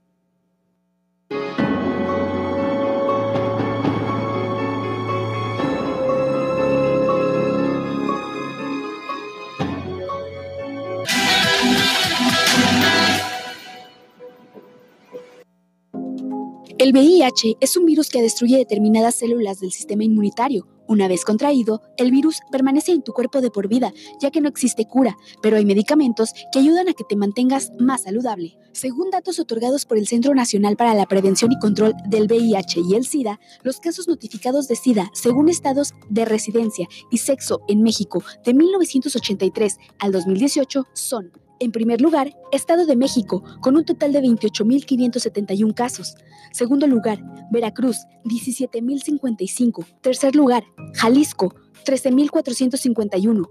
El 16.80 16.94
VIH 16.94 17.58
es 17.60 17.76
un 17.76 17.86
virus 17.86 18.10
que 18.10 18.22
destruye 18.22 18.56
determinadas 18.56 19.16
células 19.16 19.60
del 19.60 19.72
sistema 19.72 20.04
inmunitario. 20.04 20.77
Una 20.88 21.08
vez 21.08 21.26
contraído, 21.26 21.82
el 21.98 22.12
virus 22.12 22.40
permanece 22.52 22.94
en 22.94 23.02
tu 23.02 23.12
cuerpo 23.12 23.42
de 23.42 23.52
por 23.52 23.68
vida, 23.68 23.92
ya 24.22 24.32
que 24.32 24.42
no 24.42 24.48
existe 24.48 24.86
cura, 24.86 25.18
pero 25.42 25.58
hay 25.58 25.66
medicamentos 25.66 26.34
que 26.52 26.60
ayudan 26.60 26.88
a 26.88 26.94
que 26.94 27.04
te 27.04 27.16
mantengas 27.16 27.72
más 27.78 28.04
saludable. 28.04 28.58
Según 28.72 29.10
datos 29.10 29.40
otorgados 29.40 29.86
por 29.86 29.98
el 29.98 30.08
Centro 30.08 30.34
Nacional 30.34 30.78
para 30.78 30.94
la 30.94 31.06
Prevención 31.06 31.52
y 31.52 31.60
Control 31.60 31.94
del 32.08 32.28
VIH 32.28 32.82
y 32.90 32.96
el 32.96 33.06
SIDA, 33.06 33.40
los 33.64 33.80
casos 33.80 34.08
notificados 34.08 34.68
de 34.68 34.76
SIDA 34.76 35.10
según 35.14 35.50
estados 35.50 35.94
de 36.10 36.26
residencia 36.26 36.88
y 37.12 37.18
sexo 37.18 37.62
en 37.68 37.82
México 37.82 38.24
de 38.46 38.54
1983 38.54 39.78
al 40.00 40.12
2018 40.12 40.86
son 40.94 41.32
en 41.60 41.72
primer 41.72 42.02
lugar, 42.02 42.36
Estado 42.52 42.86
de 42.86 42.96
México, 42.96 43.44
con 43.62 43.76
un 43.76 43.86
total 43.86 44.12
de 44.12 44.22
28.571 44.22 45.74
casos. 45.74 46.16
Segundo 46.52 46.88
lugar, 46.88 47.20
Veracruz, 47.52 47.98
17.055. 48.26 49.86
Tercer 50.02 50.36
lugar, 50.36 50.64
Jalisco, 50.96 51.56
13.451. 51.86 53.50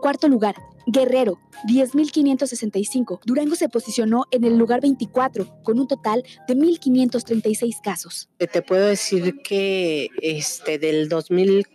Cuarto 0.00 0.28
lugar, 0.28 0.54
Guerrero, 0.86 1.38
10.565. 1.66 3.20
Durango 3.24 3.56
se 3.56 3.68
posicionó 3.68 4.24
en 4.30 4.44
el 4.44 4.56
lugar 4.56 4.80
24, 4.80 5.62
con 5.62 5.78
un 5.78 5.88
total 5.88 6.22
de 6.46 6.54
1.536 6.54 7.80
casos. 7.82 8.30
Te 8.38 8.62
puedo 8.62 8.86
decir 8.86 9.34
que 9.42 10.08
este, 10.22 10.78
del 10.78 11.08
2000 11.08 11.66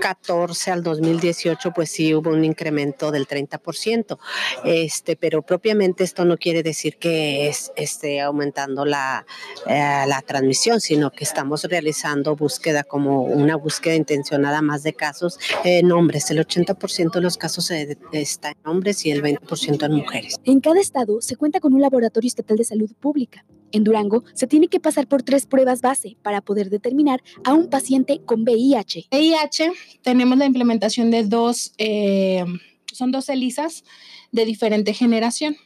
14 0.00 0.70
al 0.70 0.82
2018, 0.82 1.72
pues 1.72 1.90
sí 1.90 2.14
hubo 2.14 2.30
un 2.30 2.44
incremento 2.44 3.10
del 3.10 3.26
30%, 3.26 4.18
este, 4.64 5.16
pero 5.16 5.42
propiamente 5.42 6.04
esto 6.04 6.24
no 6.24 6.36
quiere 6.36 6.62
decir 6.62 6.96
que 6.98 7.48
es, 7.48 7.72
esté 7.76 8.20
aumentando 8.20 8.84
la, 8.84 9.26
eh, 9.66 10.04
la 10.06 10.22
transmisión, 10.22 10.80
sino 10.80 11.10
que 11.10 11.24
estamos 11.24 11.64
realizando 11.64 12.36
búsqueda 12.36 12.84
como 12.84 13.22
una 13.22 13.56
búsqueda 13.56 13.94
intencionada 13.94 14.62
más 14.62 14.82
de 14.82 14.92
casos 14.92 15.38
en 15.64 15.92
hombres. 15.92 16.30
El 16.30 16.38
80% 16.38 17.12
de 17.12 17.20
los 17.20 17.36
casos 17.36 17.70
está 18.12 18.50
en 18.50 18.56
hombres 18.64 19.04
y 19.06 19.10
el 19.10 19.22
20% 19.22 19.86
en 19.86 19.92
mujeres. 19.92 20.36
En 20.44 20.60
cada 20.60 20.80
estado 20.80 21.20
se 21.20 21.36
cuenta 21.36 21.60
con 21.60 21.74
un 21.74 21.80
laboratorio 21.80 22.28
estatal 22.28 22.56
de 22.56 22.64
salud 22.64 22.90
pública. 23.00 23.44
En 23.72 23.84
Durango 23.84 24.24
se 24.34 24.46
tiene 24.46 24.68
que 24.68 24.80
pasar 24.80 25.06
por 25.06 25.22
tres 25.22 25.46
pruebas 25.46 25.82
base 25.82 26.16
para 26.22 26.40
poder 26.40 26.70
determinar 26.70 27.22
a 27.44 27.54
un 27.54 27.68
paciente 27.68 28.20
con 28.24 28.42
VIH. 28.42 29.08
VIH 29.10 29.72
tenemos 30.02 30.38
la 30.38 30.46
implementación 30.46 31.10
de 31.10 31.24
dos, 31.24 31.72
eh, 31.78 32.44
son 32.92 33.12
dos 33.12 33.28
ELISAs 33.28 33.84
de 34.32 34.44
diferente 34.44 34.94
generación. 34.94 35.56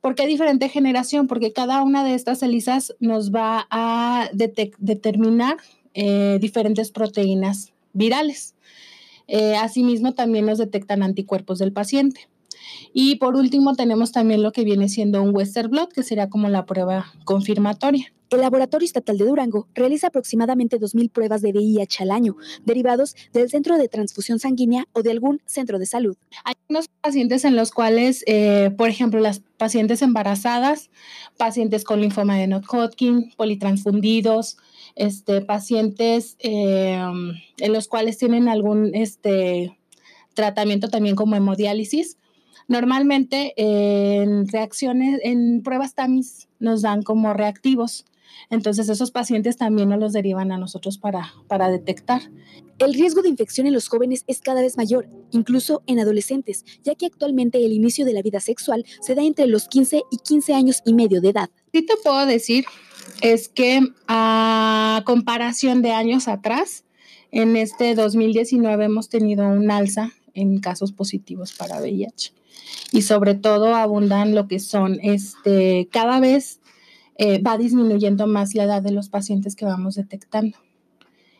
¿Por 0.00 0.14
qué 0.14 0.26
diferente 0.26 0.68
generación? 0.68 1.26
Porque 1.26 1.52
cada 1.52 1.82
una 1.82 2.04
de 2.04 2.14
estas 2.14 2.42
ELISAs 2.42 2.94
nos 3.00 3.32
va 3.32 3.66
a 3.70 4.28
determinar 4.32 5.56
eh, 5.94 6.38
diferentes 6.40 6.92
proteínas 6.92 7.72
virales. 7.92 8.54
Eh, 9.26 9.56
asimismo, 9.56 10.14
también 10.14 10.46
nos 10.46 10.58
detectan 10.58 11.02
anticuerpos 11.02 11.58
del 11.58 11.72
paciente. 11.72 12.28
Y 12.92 13.16
por 13.16 13.36
último, 13.36 13.74
tenemos 13.74 14.12
también 14.12 14.42
lo 14.42 14.52
que 14.52 14.64
viene 14.64 14.88
siendo 14.88 15.22
un 15.22 15.34
Western 15.34 15.70
Blot, 15.70 15.92
que 15.92 16.02
sería 16.02 16.28
como 16.28 16.48
la 16.48 16.66
prueba 16.66 17.12
confirmatoria. 17.24 18.12
El 18.30 18.40
Laboratorio 18.40 18.84
Estatal 18.84 19.18
de 19.18 19.24
Durango 19.24 19.68
realiza 19.74 20.08
aproximadamente 20.08 20.80
2.000 20.80 21.10
pruebas 21.10 21.42
de 21.42 21.52
VIH 21.52 22.02
al 22.02 22.10
año, 22.10 22.36
derivados 22.64 23.14
del 23.32 23.48
centro 23.48 23.78
de 23.78 23.86
transfusión 23.88 24.40
sanguínea 24.40 24.86
o 24.92 25.02
de 25.02 25.12
algún 25.12 25.40
centro 25.46 25.78
de 25.78 25.86
salud. 25.86 26.16
Hay 26.44 26.54
unos 26.68 26.88
pacientes 27.00 27.44
en 27.44 27.54
los 27.54 27.70
cuales, 27.70 28.24
eh, 28.26 28.72
por 28.76 28.88
ejemplo, 28.88 29.20
las 29.20 29.42
pacientes 29.58 30.02
embarazadas, 30.02 30.90
pacientes 31.36 31.84
con 31.84 32.00
linfoma 32.00 32.36
de 32.36 32.52
Hodgkin, 32.68 33.32
politransfundidos, 33.36 34.56
este, 34.96 35.40
pacientes 35.40 36.36
eh, 36.40 37.00
en 37.58 37.72
los 37.72 37.86
cuales 37.86 38.18
tienen 38.18 38.48
algún 38.48 38.92
este, 38.94 39.78
tratamiento 40.34 40.88
también 40.88 41.14
como 41.14 41.36
hemodiálisis, 41.36 42.18
Normalmente 42.68 43.54
en 43.56 44.48
reacciones, 44.48 45.20
en 45.22 45.62
pruebas 45.62 45.94
TAMIS 45.94 46.48
nos 46.58 46.82
dan 46.82 47.02
como 47.02 47.32
reactivos. 47.32 48.06
Entonces 48.50 48.88
esos 48.88 49.12
pacientes 49.12 49.56
también 49.56 49.88
nos 49.88 50.00
los 50.00 50.12
derivan 50.12 50.50
a 50.50 50.58
nosotros 50.58 50.98
para, 50.98 51.32
para 51.46 51.70
detectar. 51.70 52.22
El 52.78 52.92
riesgo 52.92 53.22
de 53.22 53.28
infección 53.28 53.66
en 53.66 53.72
los 53.72 53.88
jóvenes 53.88 54.24
es 54.26 54.40
cada 54.40 54.60
vez 54.60 54.76
mayor, 54.76 55.08
incluso 55.30 55.82
en 55.86 56.00
adolescentes, 56.00 56.64
ya 56.82 56.94
que 56.94 57.06
actualmente 57.06 57.64
el 57.64 57.72
inicio 57.72 58.04
de 58.04 58.12
la 58.12 58.20
vida 58.20 58.40
sexual 58.40 58.84
se 59.00 59.14
da 59.14 59.22
entre 59.22 59.46
los 59.46 59.68
15 59.68 60.02
y 60.10 60.16
15 60.18 60.54
años 60.54 60.82
y 60.84 60.92
medio 60.92 61.20
de 61.20 61.30
edad. 61.30 61.50
Sí 61.72 61.82
te 61.82 61.94
puedo 62.02 62.26
decir 62.26 62.64
es 63.22 63.48
que 63.48 63.80
a 64.08 65.02
comparación 65.06 65.80
de 65.82 65.92
años 65.92 66.28
atrás, 66.28 66.84
en 67.30 67.56
este 67.56 67.94
2019 67.94 68.84
hemos 68.84 69.08
tenido 69.08 69.46
un 69.48 69.70
alza 69.70 70.12
en 70.34 70.58
casos 70.58 70.92
positivos 70.92 71.52
para 71.52 71.80
VIH 71.80 72.32
y 72.92 73.02
sobre 73.02 73.34
todo 73.34 73.74
abundan 73.74 74.34
lo 74.34 74.48
que 74.48 74.58
son 74.58 74.98
este 75.02 75.88
cada 75.90 76.20
vez 76.20 76.60
eh, 77.18 77.40
va 77.40 77.56
disminuyendo 77.56 78.26
más 78.26 78.54
la 78.54 78.64
edad 78.64 78.82
de 78.82 78.92
los 78.92 79.08
pacientes 79.08 79.56
que 79.56 79.64
vamos 79.64 79.94
detectando. 79.94 80.58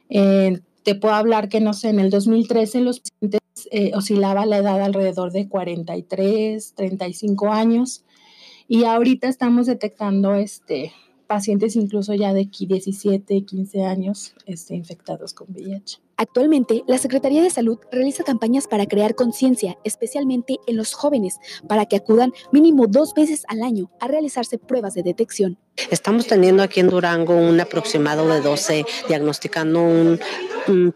Eh, 0.09 0.61
te 0.83 0.95
puedo 0.95 1.14
hablar 1.14 1.49
que, 1.49 1.61
no 1.61 1.75
sé, 1.75 1.91
en 1.91 2.01
el 2.01 2.11
2013 2.11 2.81
los 2.81 3.01
pacientes 3.01 3.41
eh, 3.71 3.91
oscilaba 3.95 4.47
la 4.47 4.59
edad 4.59 4.81
alrededor 4.81 5.33
de 5.33 5.49
43, 5.49 6.75
35 6.75 7.53
años 7.53 8.05
y 8.69 8.85
ahorita 8.85 9.29
estamos 9.29 9.67
detectando 9.67 10.35
este, 10.35 10.93
pacientes 11.27 11.77
incluso 11.77 12.14
ya 12.14 12.33
de 12.33 12.47
17, 12.47 13.45
15 13.45 13.85
años 13.85 14.35
este, 14.47 14.75
infectados 14.75 15.35
con 15.35 15.49
VIH. 15.51 16.06
Actualmente, 16.19 16.83
la 16.87 16.97
Secretaría 16.97 17.43
de 17.43 17.51
Salud 17.51 17.79
realiza 17.93 18.25
campañas 18.25 18.67
para 18.67 18.87
crear 18.87 19.14
conciencia, 19.14 19.77
especialmente 19.85 20.57
en 20.67 20.77
los 20.77 20.95
jóvenes, 20.95 21.39
para 21.69 21.85
que 21.85 21.97
acudan 21.97 22.33
mínimo 22.53 22.87
dos 22.87 23.12
veces 23.12 23.45
al 23.49 23.62
año 23.62 23.91
a 24.01 24.09
realizarse 24.09 24.57
pruebas 24.57 24.95
de 24.95 25.03
detección. 25.03 25.59
Estamos 25.91 26.27
teniendo 26.27 26.62
aquí 26.62 26.81
en 26.81 26.89
Durango 26.89 27.37
un 27.37 27.61
aproximado 27.61 28.27
de 28.29 28.41
12, 28.41 28.87
diagnosticando 29.09 29.83
un, 29.83 30.20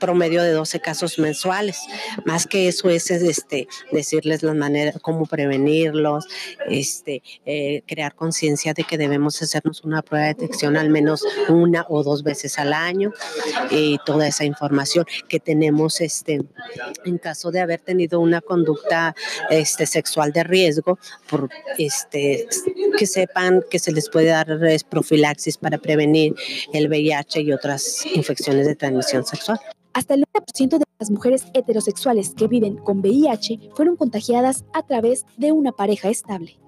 promedio 0.00 0.42
de 0.42 0.50
12 0.50 0.80
casos 0.80 1.18
mensuales. 1.20 1.78
Más 2.24 2.46
que 2.48 2.66
eso 2.66 2.88
es 2.90 3.08
este, 3.10 3.68
decirles 3.92 4.42
la 4.42 4.54
manera, 4.54 4.92
cómo 5.00 5.26
prevenirlos, 5.26 6.26
este, 6.68 7.22
eh, 7.44 7.82
crear 7.86 8.16
conciencia 8.16 8.74
de 8.74 8.82
que 8.82 8.98
debemos 8.98 9.40
hacernos 9.42 9.84
una 9.84 10.02
prueba 10.02 10.26
de 10.26 10.34
detección 10.34 10.76
al 10.76 10.90
menos 10.90 11.22
una 11.48 11.86
o 11.88 12.02
dos 12.02 12.24
veces 12.24 12.58
al 12.58 12.72
año 12.72 13.12
y 13.70 13.98
toda 14.04 14.26
esa 14.26 14.44
información 14.44 15.04
que 15.28 15.38
tenemos 15.38 16.00
este, 16.00 16.40
en 17.04 17.18
caso 17.18 17.52
de 17.52 17.60
haber 17.60 17.80
tenido 17.80 18.18
una 18.18 18.40
conducta 18.40 19.14
este, 19.50 19.86
sexual 19.86 20.32
de 20.32 20.42
riesgo, 20.42 20.98
este, 21.78 22.48
que 22.98 23.06
sepan 23.06 23.62
que 23.70 23.78
se 23.78 23.92
les 23.92 24.10
puede 24.10 24.26
dar 24.26 24.48
profilaxis 24.84 25.56
para 25.56 25.78
prevenir 25.78 26.34
el 26.72 26.88
VIH 26.88 27.42
y 27.42 27.52
otras 27.52 28.04
infecciones 28.14 28.66
de 28.66 28.74
transmisión 28.74 29.24
sexual. 29.24 29.60
Hasta 29.92 30.14
el 30.14 30.24
90% 30.32 30.78
de 30.78 30.84
las 30.98 31.10
mujeres 31.10 31.44
heterosexuales 31.52 32.34
que 32.36 32.46
viven 32.46 32.76
con 32.76 33.00
VIH 33.00 33.70
fueron 33.74 33.96
contagiadas 33.96 34.64
a 34.72 34.86
través 34.86 35.26
de 35.36 35.52
una 35.52 35.72
pareja 35.72 36.08
estable. 36.10 36.58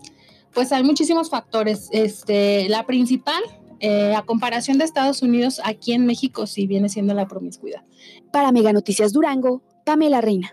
Pues 0.53 0.73
hay 0.73 0.83
muchísimos 0.83 1.31
factores. 1.31 1.89
Este, 1.93 2.69
la 2.69 2.85
principal, 2.85 3.43
eh, 3.81 4.15
a 4.15 4.23
comparación 4.23 4.79
de 4.79 4.85
Estados 4.85 5.23
Unidos, 5.23 5.61
aquí 5.65 5.93
en 5.93 6.05
México 6.05 6.47
sí 6.47 6.67
viene 6.67 6.89
siendo 6.89 7.15
la 7.15 7.29
promiscuidad. 7.29 7.83
Para 8.33 8.53
Mega 8.53 8.73
Noticias 8.73 9.13
Durango, 9.13 9.63
Pamela 9.85 10.21
Reina. 10.21 10.53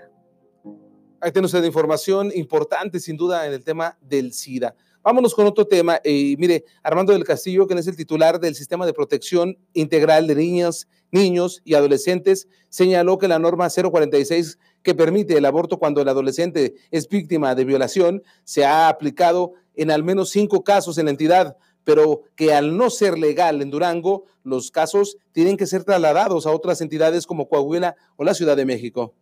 Ahí 1.22 1.32
tiene 1.32 1.47
usted 1.47 1.64
información 1.64 2.32
importante, 2.34 3.00
sin 3.00 3.18
duda, 3.18 3.45
en 3.45 3.54
el 3.54 3.64
tema 3.64 3.97
del 4.02 4.32
SIDA. 4.32 4.76
Vámonos 5.02 5.34
con 5.34 5.45
otro 5.45 5.66
tema. 5.66 6.00
Eh, 6.04 6.36
mire, 6.38 6.66
Armando 6.84 7.14
del 7.14 7.24
Castillo, 7.24 7.66
quien 7.68 7.80
es 7.80 7.88
el 7.88 7.95
titular 7.95 8.39
del 8.39 8.54
Sistema 8.56 8.86
de 8.86 8.93
Protección 8.93 9.58
Integral 9.74 10.28
de 10.28 10.36
Niñas, 10.36 10.88
Niños 11.12 11.62
y 11.64 11.74
Adolescentes, 11.74 12.47
señaló 12.68 13.18
que 13.18 13.28
la 13.28 13.39
norma 13.39 13.70
046 13.70 14.60
que 14.84 14.95
permite 14.95 15.38
el 15.38 15.45
aborto 15.45 15.80
cuando 15.80 16.02
el 16.02 16.10
adolescente 16.10 16.76
es 16.91 17.08
víctima 17.08 17.56
de 17.56 17.66
violación 17.66 18.24
se 18.43 18.66
ha 18.66 18.89
aplicado 18.89 19.54
en 19.76 19.91
al 19.91 20.04
menos 20.04 20.30
cinco 20.30 20.64
casos 20.64 20.97
en 20.97 21.06
la 21.06 21.12
entidad, 21.12 21.58
pero 21.84 22.24
que 22.36 22.54
al 22.54 22.78
no 22.78 22.89
ser 22.89 23.18
legal 23.18 23.62
en 23.62 23.72
Durango, 23.72 24.26
los 24.43 24.70
casos 24.70 25.18
tienen 25.32 25.58
que 25.58 25.66
ser 25.66 25.84
trasladados 25.84 26.45
a 26.45 26.52
otras 26.52 26.82
entidades 26.82 27.26
como 27.26 27.47
Coahuila 27.47 27.95
o 28.18 28.24
la 28.24 28.34
Ciudad 28.34 28.58
de 28.58 28.66
México. 28.66 29.14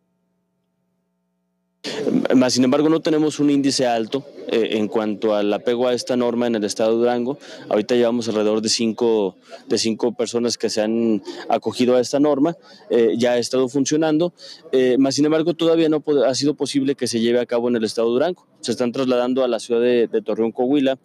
Más 2.35 2.53
sin 2.53 2.63
embargo, 2.63 2.89
no 2.89 3.01
tenemos 3.01 3.39
un 3.39 3.49
índice 3.49 3.85
alto 3.85 4.25
eh, 4.47 4.69
en 4.71 4.87
cuanto 4.87 5.35
al 5.35 5.51
apego 5.53 5.87
a 5.87 5.93
esta 5.93 6.15
norma 6.15 6.47
en 6.47 6.55
el 6.55 6.63
estado 6.63 6.91
de 6.91 6.97
Durango. 6.97 7.37
Ahorita 7.69 7.95
llevamos 7.95 8.27
alrededor 8.27 8.61
de 8.61 8.69
cinco, 8.69 9.35
de 9.67 9.77
cinco 9.77 10.13
personas 10.13 10.57
que 10.57 10.69
se 10.69 10.81
han 10.81 11.21
acogido 11.49 11.95
a 11.95 11.99
esta 11.99 12.19
norma. 12.19 12.57
Eh, 12.89 13.15
ya 13.17 13.33
ha 13.33 13.37
estado 13.37 13.69
funcionando. 13.69 14.33
Eh, 14.71 14.97
más 14.99 15.15
sin 15.15 15.25
embargo, 15.25 15.53
todavía 15.53 15.89
no 15.89 16.03
ha 16.25 16.35
sido 16.35 16.55
posible 16.55 16.95
que 16.95 17.07
se 17.07 17.19
lleve 17.19 17.39
a 17.39 17.45
cabo 17.45 17.69
en 17.69 17.75
el 17.75 17.83
estado 17.83 18.07
de 18.09 18.13
Durango. 18.13 18.47
Se 18.61 18.71
están 18.71 18.91
trasladando 18.91 19.43
a 19.43 19.47
la 19.47 19.59
ciudad 19.59 19.81
de, 19.81 20.21
Torreón, 20.21 20.51
Coahuila. 20.51 20.97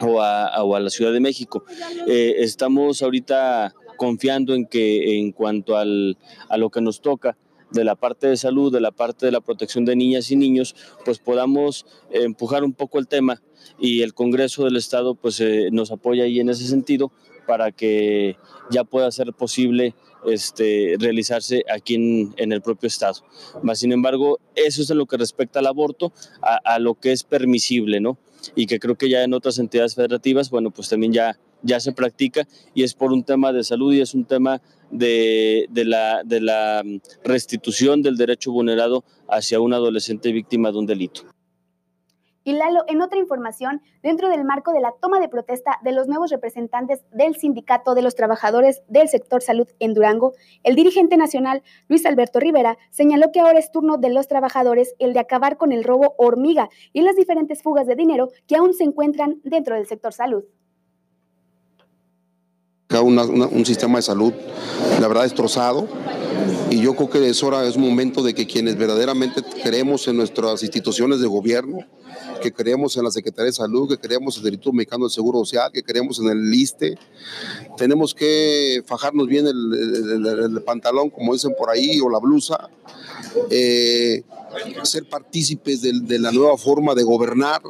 O 0.00 0.20
a, 0.20 0.64
o 0.64 0.74
a, 0.74 0.80
la 0.80 0.90
Ciudad 0.90 1.12
de 1.12 1.20
México. 1.20 1.64
estamos 2.06 3.00
ahorita 3.00 3.74
confiando 3.96 4.54
en 4.54 4.66
que 4.66 5.20
en 5.20 5.30
cuanto 5.30 5.76
al, 5.76 6.16
a 6.48 6.56
lo 6.56 6.70
que 6.70 6.80
nos 6.80 7.00
toca, 7.00 7.36
de 7.74 7.84
la 7.84 7.96
parte 7.96 8.28
de 8.28 8.36
salud, 8.36 8.72
de 8.72 8.80
la 8.80 8.92
parte 8.92 9.26
de 9.26 9.32
la 9.32 9.40
protección 9.40 9.84
de 9.84 9.96
niñas 9.96 10.30
y 10.30 10.36
niños, 10.36 10.74
pues 11.04 11.18
podamos 11.18 11.84
empujar 12.10 12.64
un 12.64 12.72
poco 12.72 12.98
el 12.98 13.08
tema 13.08 13.42
y 13.78 14.02
el 14.02 14.14
Congreso 14.14 14.64
del 14.64 14.76
Estado 14.76 15.14
pues 15.14 15.40
eh, 15.40 15.68
nos 15.72 15.90
apoya 15.90 16.24
ahí 16.24 16.40
en 16.40 16.48
ese 16.48 16.66
sentido 16.66 17.12
para 17.46 17.72
que 17.72 18.36
ya 18.70 18.84
pueda 18.84 19.10
ser 19.10 19.32
posible 19.32 19.94
este, 20.26 20.96
realizarse 20.98 21.64
aquí 21.70 21.96
en, 21.96 22.52
el 22.52 22.62
propio 22.62 22.86
Estado. 22.86 23.20
Más 23.62 23.80
sin 23.80 23.92
embargo, 23.92 24.38
eso 24.54 24.80
es 24.80 24.90
en 24.90 24.98
lo 24.98 25.06
que 25.06 25.18
respecta 25.18 25.58
al 25.58 25.66
aborto, 25.66 26.12
a, 26.40 26.56
a, 26.56 26.78
lo 26.78 26.94
que 26.94 27.12
es 27.12 27.24
permisible, 27.24 28.00
¿no? 28.00 28.16
Y 28.54 28.66
que 28.66 28.78
creo 28.78 28.96
que 28.96 29.10
ya 29.10 29.22
en 29.22 29.34
otras 29.34 29.58
entidades 29.58 29.94
federativas, 29.94 30.48
bueno, 30.48 30.70
pues 30.70 30.88
también 30.88 31.12
ya, 31.12 31.38
ya 31.64 31.80
se 31.80 31.92
practica 31.92 32.46
y 32.74 32.84
es 32.84 32.94
por 32.94 33.12
un 33.12 33.24
tema 33.24 33.52
de 33.52 33.64
salud 33.64 33.92
y 33.92 34.00
es 34.00 34.14
un 34.14 34.24
tema 34.24 34.60
de, 34.90 35.68
la, 35.72 36.22
de 36.24 36.40
la 36.40 36.82
mm, 36.84 37.00
restitución 37.24 38.02
del 38.02 38.16
derecho 38.16 38.52
vulnerado 38.52 39.04
hacia 39.28 39.60
un 39.60 39.72
adolescente 39.72 40.30
víctima 40.30 40.70
de 40.70 40.78
un 40.78 40.86
delito. 40.86 41.22
Y 42.46 42.52
Lalo, 42.52 42.84
en 42.88 43.00
otra 43.00 43.18
información, 43.18 43.80
dentro 44.02 44.28
del 44.28 44.44
marco 44.44 44.72
de 44.72 44.80
la 44.82 44.92
toma 45.00 45.18
de 45.18 45.30
protesta 45.30 45.78
de 45.82 45.92
los 45.92 46.08
nuevos 46.08 46.30
representantes 46.30 47.02
del 47.10 47.36
Sindicato 47.36 47.94
de 47.94 48.02
los 48.02 48.14
Trabajadores 48.14 48.82
del 48.86 49.08
Sector 49.08 49.40
Salud 49.40 49.66
en 49.78 49.94
Durango, 49.94 50.34
el 50.62 50.76
dirigente 50.76 51.16
nacional 51.16 51.62
Luis 51.88 52.04
Alberto 52.04 52.40
Rivera 52.40 52.76
señaló 52.90 53.32
que 53.32 53.40
ahora 53.40 53.58
es 53.58 53.72
turno 53.72 53.96
de 53.96 54.10
los 54.10 54.28
trabajadores 54.28 54.94
el 54.98 55.14
de 55.14 55.20
acabar 55.20 55.56
con 55.56 55.72
el 55.72 55.84
robo 55.84 56.14
hormiga 56.18 56.68
y 56.92 57.00
las 57.00 57.16
diferentes 57.16 57.62
fugas 57.62 57.86
de 57.86 57.96
dinero 57.96 58.28
que 58.46 58.56
aún 58.56 58.74
se 58.74 58.84
encuentran 58.84 59.40
dentro 59.42 59.76
del 59.76 59.86
sector 59.86 60.12
salud 60.12 60.44
un 63.02 63.66
sistema 63.66 63.98
de 63.98 64.02
salud, 64.02 64.32
la 65.00 65.08
verdad, 65.08 65.22
destrozado. 65.22 65.88
Y 66.70 66.80
yo 66.80 66.94
creo 66.96 67.10
que 67.10 67.28
es 67.28 67.42
hora, 67.42 67.66
es 67.66 67.76
momento 67.76 68.22
de 68.22 68.34
que 68.34 68.46
quienes 68.46 68.76
verdaderamente 68.76 69.42
creemos 69.62 70.08
en 70.08 70.16
nuestras 70.16 70.62
instituciones 70.62 71.20
de 71.20 71.26
gobierno, 71.26 71.78
que 72.42 72.52
creemos 72.52 72.96
en 72.96 73.04
la 73.04 73.10
Secretaría 73.10 73.46
de 73.46 73.52
Salud, 73.52 73.88
que 73.88 73.98
creemos 73.98 74.36
en 74.36 74.42
el 74.42 74.54
Instituto 74.54 74.72
Mexicano 74.72 75.04
del 75.04 75.12
Seguro 75.12 75.38
Social, 75.40 75.70
que 75.72 75.82
creemos 75.82 76.18
en 76.18 76.28
el 76.28 76.50
LISTE, 76.50 76.98
tenemos 77.76 78.14
que 78.14 78.82
fajarnos 78.86 79.28
bien 79.28 79.46
el, 79.46 80.62
pantalón, 80.64 81.10
como 81.10 81.32
dicen 81.32 81.52
por 81.56 81.70
ahí, 81.70 82.00
o 82.00 82.10
la 82.10 82.18
blusa, 82.18 82.68
eh, 83.50 84.22
ser 84.82 85.08
partícipes 85.08 85.82
de 85.82 86.18
la 86.18 86.32
nueva 86.32 86.56
forma 86.56 86.94
de 86.94 87.02
gobernar, 87.02 87.62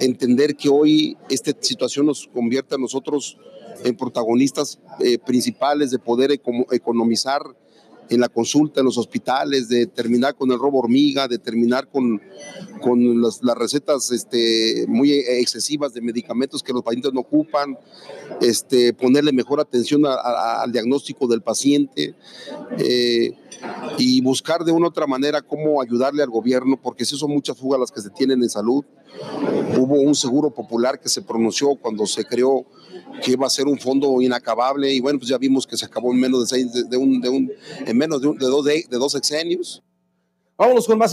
entender 0.00 0.56
que 0.56 0.68
hoy 0.68 1.16
esta 1.28 1.52
situación 1.60 2.06
nos 2.06 2.28
convierte 2.32 2.74
a 2.74 2.78
nosotros 2.78 3.38
en 3.84 3.96
protagonistas 3.96 4.80
eh, 4.98 5.18
principales 5.18 5.90
de 5.90 5.98
poder 5.98 6.32
economizar 6.32 7.42
en 8.10 8.20
la 8.20 8.28
consulta 8.28 8.80
en 8.80 8.86
los 8.86 8.98
hospitales, 8.98 9.68
de 9.68 9.86
terminar 9.86 10.34
con 10.34 10.50
el 10.52 10.58
robo 10.58 10.78
hormiga, 10.78 11.28
de 11.28 11.38
terminar 11.38 11.88
con, 11.88 12.20
con 12.80 13.22
las, 13.22 13.40
recetas 13.56 14.10
este, 14.10 14.84
muy 14.88 15.12
excesivas 15.12 15.94
de 15.94 16.00
medicamentos 16.00 16.62
que 16.62 16.72
los 16.72 16.82
pacientes 16.82 17.12
no 17.12 17.20
ocupan, 17.20 17.78
este, 18.40 18.92
ponerle 18.92 19.32
mejor 19.32 19.60
atención 19.60 20.02
al 20.06 20.70
diagnóstico 20.72 21.26
del 21.26 21.42
paciente 21.42 22.14
eh, 22.78 23.32
y 23.98 24.20
buscar 24.20 24.64
de 24.64 24.72
una 24.72 24.88
otra 24.88 25.06
manera 25.06 25.40
cómo 25.40 25.80
ayudarle 25.80 26.22
al 26.22 26.30
gobierno, 26.30 26.78
porque 26.80 27.04
si 27.04 27.16
son 27.16 27.30
muchas 27.30 27.56
fugas 27.56 27.80
las 27.80 27.90
que 27.90 28.00
se 28.00 28.10
tienen 28.10 28.42
en 28.42 28.50
salud. 28.50 28.84
Hubo 29.78 30.00
un 30.00 30.14
seguro 30.16 30.50
popular 30.50 31.00
que 31.00 31.08
se 31.08 31.22
pronunció 31.22 31.76
cuando 31.76 32.04
se 32.04 32.24
creó 32.24 32.66
que 33.22 33.32
iba 33.32 33.46
a 33.46 33.50
ser 33.50 33.66
un 33.66 33.78
fondo 33.78 34.20
inacabable 34.20 34.92
y 34.92 35.00
bueno, 35.00 35.18
pues 35.18 35.28
ya 35.28 35.38
vimos 35.38 35.66
que 35.66 35.76
se 35.76 35.86
acabó 35.86 36.12
en 36.12 36.20
menos 36.20 36.40
de, 36.40 36.46
seis, 36.46 36.88
de, 36.88 36.96
un, 36.96 37.20
de, 37.20 37.28
un, 37.28 37.52
en 37.86 37.96
menos 37.96 38.20
de, 38.20 38.28
dos, 38.38 38.64
de, 38.64 38.86
dos 38.90 39.12
sexenios. 39.12 39.82
Vámonos 40.56 40.86
con 40.86 40.98
más 40.98 41.12